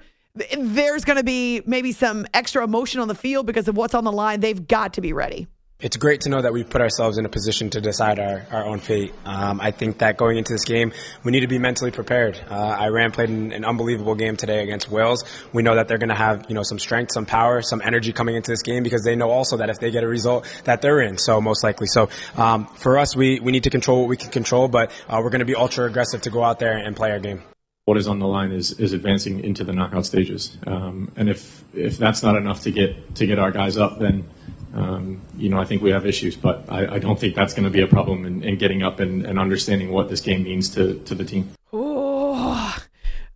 there's 0.57 1.05
going 1.05 1.17
to 1.17 1.23
be 1.23 1.61
maybe 1.65 1.91
some 1.91 2.25
extra 2.33 2.63
emotion 2.63 3.01
on 3.01 3.07
the 3.07 3.15
field 3.15 3.45
because 3.45 3.67
of 3.67 3.77
what's 3.77 3.93
on 3.93 4.03
the 4.03 4.11
line. 4.11 4.39
They've 4.39 4.67
got 4.67 4.93
to 4.93 5.01
be 5.01 5.13
ready. 5.13 5.47
It's 5.79 5.97
great 5.97 6.21
to 6.21 6.29
know 6.29 6.41
that 6.41 6.53
we've 6.53 6.69
put 6.69 6.79
ourselves 6.79 7.17
in 7.17 7.25
a 7.25 7.29
position 7.29 7.69
to 7.71 7.81
decide 7.81 8.17
our, 8.17 8.47
our 8.51 8.65
own 8.65 8.79
fate. 8.79 9.13
Um, 9.25 9.59
I 9.59 9.71
think 9.71 9.97
that 9.97 10.15
going 10.15 10.37
into 10.37 10.53
this 10.53 10.63
game, 10.63 10.93
we 11.25 11.33
need 11.33 11.41
to 11.41 11.47
be 11.47 11.59
mentally 11.59 11.91
prepared. 11.91 12.39
Uh, 12.49 12.77
Iran 12.79 13.11
played 13.11 13.27
an, 13.27 13.51
an, 13.51 13.65
unbelievable 13.65 14.15
game 14.15 14.37
today 14.37 14.63
against 14.63 14.89
Wales. 14.89 15.25
We 15.51 15.61
know 15.61 15.75
that 15.75 15.89
they're 15.89 15.97
going 15.97 16.07
to 16.07 16.15
have 16.15 16.45
you 16.47 16.55
know 16.55 16.63
some 16.63 16.79
strength, 16.79 17.11
some 17.11 17.25
power, 17.25 17.61
some 17.61 17.81
energy 17.83 18.13
coming 18.13 18.37
into 18.37 18.49
this 18.49 18.61
game 18.61 18.83
because 18.83 19.03
they 19.03 19.17
know 19.17 19.29
also 19.29 19.57
that 19.57 19.69
if 19.69 19.79
they 19.79 19.91
get 19.91 20.05
a 20.05 20.07
result, 20.07 20.45
that 20.63 20.81
they're 20.81 21.01
in. 21.01 21.17
So 21.17 21.41
most 21.41 21.65
likely. 21.65 21.87
So 21.87 22.07
um, 22.37 22.67
for 22.77 22.97
us, 22.97 23.13
we, 23.13 23.41
we 23.41 23.51
need 23.51 23.63
to 23.63 23.69
control 23.69 23.99
what 23.99 24.07
we 24.07 24.15
can 24.15 24.31
control, 24.31 24.69
but 24.69 24.89
uh, 25.09 25.19
we're 25.21 25.31
going 25.31 25.39
to 25.39 25.45
be 25.45 25.55
ultra 25.55 25.85
aggressive 25.85 26.21
to 26.21 26.29
go 26.29 26.45
out 26.45 26.59
there 26.59 26.77
and 26.77 26.95
play 26.95 27.11
our 27.11 27.19
game 27.19 27.43
what 27.85 27.97
is 27.97 28.07
on 28.07 28.19
the 28.19 28.27
line 28.27 28.51
is 28.51 28.79
is 28.79 28.93
advancing 28.93 29.43
into 29.43 29.63
the 29.63 29.73
knockout 29.73 30.05
stages. 30.05 30.57
Um, 30.65 31.11
and 31.15 31.29
if 31.29 31.63
if 31.73 31.97
that's 31.97 32.23
not 32.23 32.35
enough 32.35 32.61
to 32.61 32.71
get 32.71 33.15
to 33.15 33.25
get 33.25 33.39
our 33.39 33.51
guys 33.51 33.77
up, 33.77 33.99
then 33.99 34.25
um, 34.73 35.21
you 35.37 35.49
know 35.49 35.59
I 35.59 35.65
think 35.65 35.81
we 35.81 35.91
have 35.91 36.05
issues. 36.05 36.35
But 36.35 36.65
I, 36.69 36.95
I 36.95 36.99
don't 36.99 37.19
think 37.19 37.35
that's 37.35 37.53
going 37.53 37.65
to 37.65 37.69
be 37.69 37.81
a 37.81 37.87
problem 37.87 38.25
in, 38.25 38.43
in 38.43 38.57
getting 38.57 38.83
up 38.83 38.99
and, 38.99 39.25
and, 39.25 39.37
understanding 39.37 39.91
what 39.91 40.09
this 40.09 40.21
game 40.21 40.43
means 40.43 40.69
to 40.75 40.99
to 40.99 41.15
the 41.15 41.25
team. 41.25 41.51
Oh, 41.73 42.77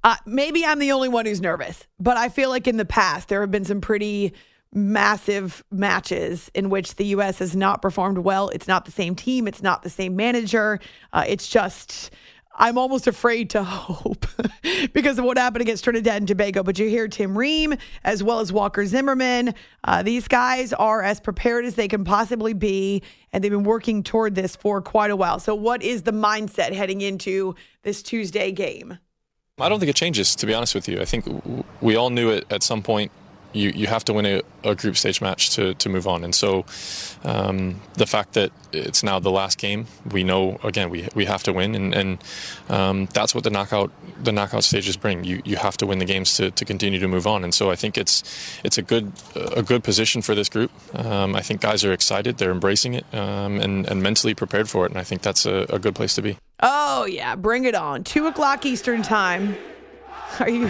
uh, 0.04 0.16
maybe 0.26 0.66
I'm 0.66 0.80
the 0.80 0.94
only 0.94 1.10
one 1.10 1.26
who's 1.26 1.42
nervous, 1.42 1.86
but 2.00 2.18
I 2.18 2.30
feel 2.30 2.50
like 2.50 2.68
in 2.68 2.78
the 2.78 2.86
past 2.86 3.28
there 3.28 3.42
have 3.42 3.52
been 3.52 3.66
some 3.66 3.82
pretty 3.82 4.34
massive 4.74 5.64
matches 5.72 6.52
in 6.54 6.70
which 6.70 6.96
the 6.96 7.06
U.S. 7.08 7.40
has 7.40 7.56
not 7.56 7.82
performed 7.82 8.20
well. 8.20 8.50
It's 8.50 8.68
not 8.68 8.86
the 8.86 8.92
same 8.92 9.16
team. 9.16 9.48
It's 9.48 9.64
not 9.64 9.82
the 9.82 9.90
same 9.90 10.16
manager. 10.16 10.80
Uh, 11.14 11.24
it's 11.28 11.48
just 11.48 12.12
I'm 12.58 12.78
almost 12.78 13.08
afraid 13.08 13.52
to 13.52 13.64
hope 13.64 14.26
because 14.94 15.20
of 15.20 15.26
what 15.26 15.38
happened 15.38 15.62
against 15.62 15.84
Trinidad 15.84 16.18
and 16.18 16.28
Tobago. 16.28 16.64
But 16.64 16.80
you 16.80 16.90
hear 16.90 17.08
Tim 17.08 17.38
Ream 17.38 17.76
as 18.04 18.24
well 18.24 18.40
as 18.40 18.52
Walker 18.52 18.86
Zimmerman. 18.86 19.54
Uh, 19.84 20.04
these 20.04 20.28
guys 20.28 20.74
are 20.74 21.04
as 21.04 21.20
prepared 21.20 21.66
as 21.66 21.76
they 21.76 21.88
can 21.88 22.04
possibly 22.04 22.54
be, 22.54 23.04
and 23.32 23.44
they've 23.44 23.52
been 23.52 23.64
working 23.64 24.04
toward 24.04 24.36
this 24.36 24.56
for 24.56 24.82
quite 24.82 25.12
a 25.12 25.16
while. 25.16 25.40
So, 25.40 25.54
what 25.54 25.84
is 25.84 26.04
the 26.04 26.12
mindset 26.12 26.74
heading 26.74 27.02
into 27.02 27.56
this 27.84 28.02
Tuesday 28.02 28.52
game? 28.52 28.98
I 29.60 29.70
don't 29.70 29.80
think 29.80 29.90
it 29.90 29.96
changes, 29.96 30.36
to 30.36 30.46
be 30.46 30.54
honest 30.54 30.76
with 30.76 30.88
you. 30.88 31.02
I 31.02 31.06
think 31.06 31.26
we 31.82 31.96
all 31.96 32.10
knew 32.10 32.30
it 32.30 32.46
at 32.52 32.62
some 32.62 32.84
point 32.84 33.12
you, 33.58 33.72
you 33.76 33.88
have 33.88 34.06
to 34.06 34.14
win 34.14 34.26
a, 34.26 34.42
a, 34.64 34.76
group 34.76 34.96
stage 34.98 35.22
match 35.22 35.50
to, 35.52 35.74
to 35.76 35.90
move 35.90 36.08
on. 36.08 36.24
And 36.24 36.34
so 36.34 36.66
um, 37.24 37.82
the 37.96 38.06
fact 38.06 38.34
that 38.34 38.52
it's 38.72 39.04
now 39.04 39.20
the 39.20 39.32
last 39.32 39.58
game, 39.58 39.88
we 40.12 40.24
know 40.24 40.60
again 40.64 40.90
we, 40.90 41.08
we 41.16 41.26
have 41.26 41.44
to 41.44 41.54
win, 41.54 41.76
and, 41.76 41.94
and 41.94 42.24
um, 42.70 43.06
that's 43.14 43.34
what 43.34 43.44
the 43.44 43.50
knockout 43.50 43.92
the 44.24 44.32
knockout 44.32 44.64
stages 44.64 44.98
bring. 44.98 45.24
You 45.24 45.42
you 45.46 45.56
have 45.58 45.78
to 45.78 45.86
win 45.86 46.00
the 46.00 46.06
games 46.06 46.36
to, 46.38 46.52
to 46.52 46.66
continue 46.66 47.00
to 47.00 47.08
move 47.08 47.28
on. 47.28 47.44
And 47.44 47.54
so 47.54 47.72
I 47.72 47.76
think 47.76 47.98
it's 47.98 48.24
it's 48.64 48.78
a 48.78 48.82
good 48.82 49.12
a 49.36 49.64
good 49.64 49.84
position 49.84 50.22
for 50.22 50.36
this 50.36 50.50
group. 50.50 50.72
Um, 50.94 51.36
I 51.36 51.42
think 51.42 51.62
guys 51.62 51.84
are 51.84 51.94
excited, 51.94 52.38
they're 52.38 52.52
embracing 52.52 52.94
it, 52.94 53.06
um, 53.14 53.60
and 53.60 53.88
and 53.88 54.02
mentally 54.02 54.34
prepared 54.34 54.70
for 54.70 54.86
it. 54.86 54.92
And 54.92 55.00
I 55.00 55.04
think 55.04 55.22
that's 55.22 55.46
a, 55.46 55.66
a 55.70 55.80
good 55.80 55.96
place 55.96 56.16
to 56.16 56.22
be. 56.22 56.38
Oh 56.62 57.06
yeah, 57.06 57.36
bring 57.36 57.66
it 57.66 57.76
on! 57.76 58.04
Two 58.04 58.28
o'clock 58.28 58.66
Eastern 58.66 59.02
time. 59.02 59.56
Are 60.40 60.50
you 60.50 60.70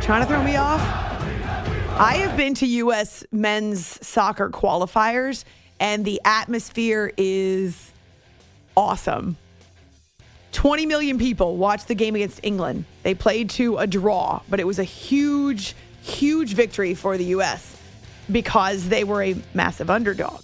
trying 0.00 0.22
to 0.22 0.26
throw 0.26 0.42
me 0.42 0.56
off? 0.56 1.23
I 1.96 2.16
have 2.16 2.36
been 2.36 2.54
to 2.54 2.66
U.S. 2.66 3.24
men's 3.30 4.04
soccer 4.04 4.50
qualifiers, 4.50 5.44
and 5.78 6.04
the 6.04 6.20
atmosphere 6.24 7.12
is 7.16 7.92
awesome. 8.76 9.36
20 10.50 10.86
million 10.86 11.18
people 11.18 11.56
watched 11.56 11.86
the 11.86 11.94
game 11.94 12.16
against 12.16 12.40
England. 12.42 12.84
They 13.04 13.14
played 13.14 13.48
to 13.50 13.78
a 13.78 13.86
draw, 13.86 14.40
but 14.50 14.58
it 14.58 14.66
was 14.66 14.80
a 14.80 14.84
huge, 14.84 15.76
huge 16.02 16.54
victory 16.54 16.94
for 16.94 17.16
the 17.16 17.26
U.S. 17.26 17.80
because 18.30 18.88
they 18.88 19.04
were 19.04 19.22
a 19.22 19.36
massive 19.54 19.88
underdog. 19.88 20.42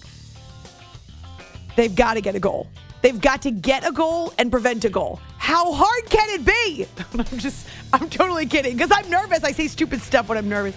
They've 1.74 1.96
got 1.96 2.14
to 2.14 2.20
get 2.20 2.36
a 2.36 2.40
goal. 2.40 2.68
They've 3.02 3.20
got 3.20 3.42
to 3.42 3.50
get 3.50 3.84
a 3.84 3.90
goal 3.90 4.32
and 4.38 4.52
prevent 4.52 4.84
a 4.84 4.88
goal. 4.88 5.18
How 5.36 5.72
hard 5.72 6.10
can 6.10 6.28
it 6.30 6.44
be? 6.44 6.86
I'm 7.18 7.38
just, 7.38 7.66
I'm 7.92 8.08
totally 8.08 8.46
kidding 8.46 8.76
because 8.76 8.92
I'm 8.92 9.10
nervous. 9.10 9.42
I 9.42 9.50
say 9.50 9.66
stupid 9.66 10.00
stuff 10.00 10.28
when 10.28 10.38
I'm 10.38 10.48
nervous. 10.48 10.76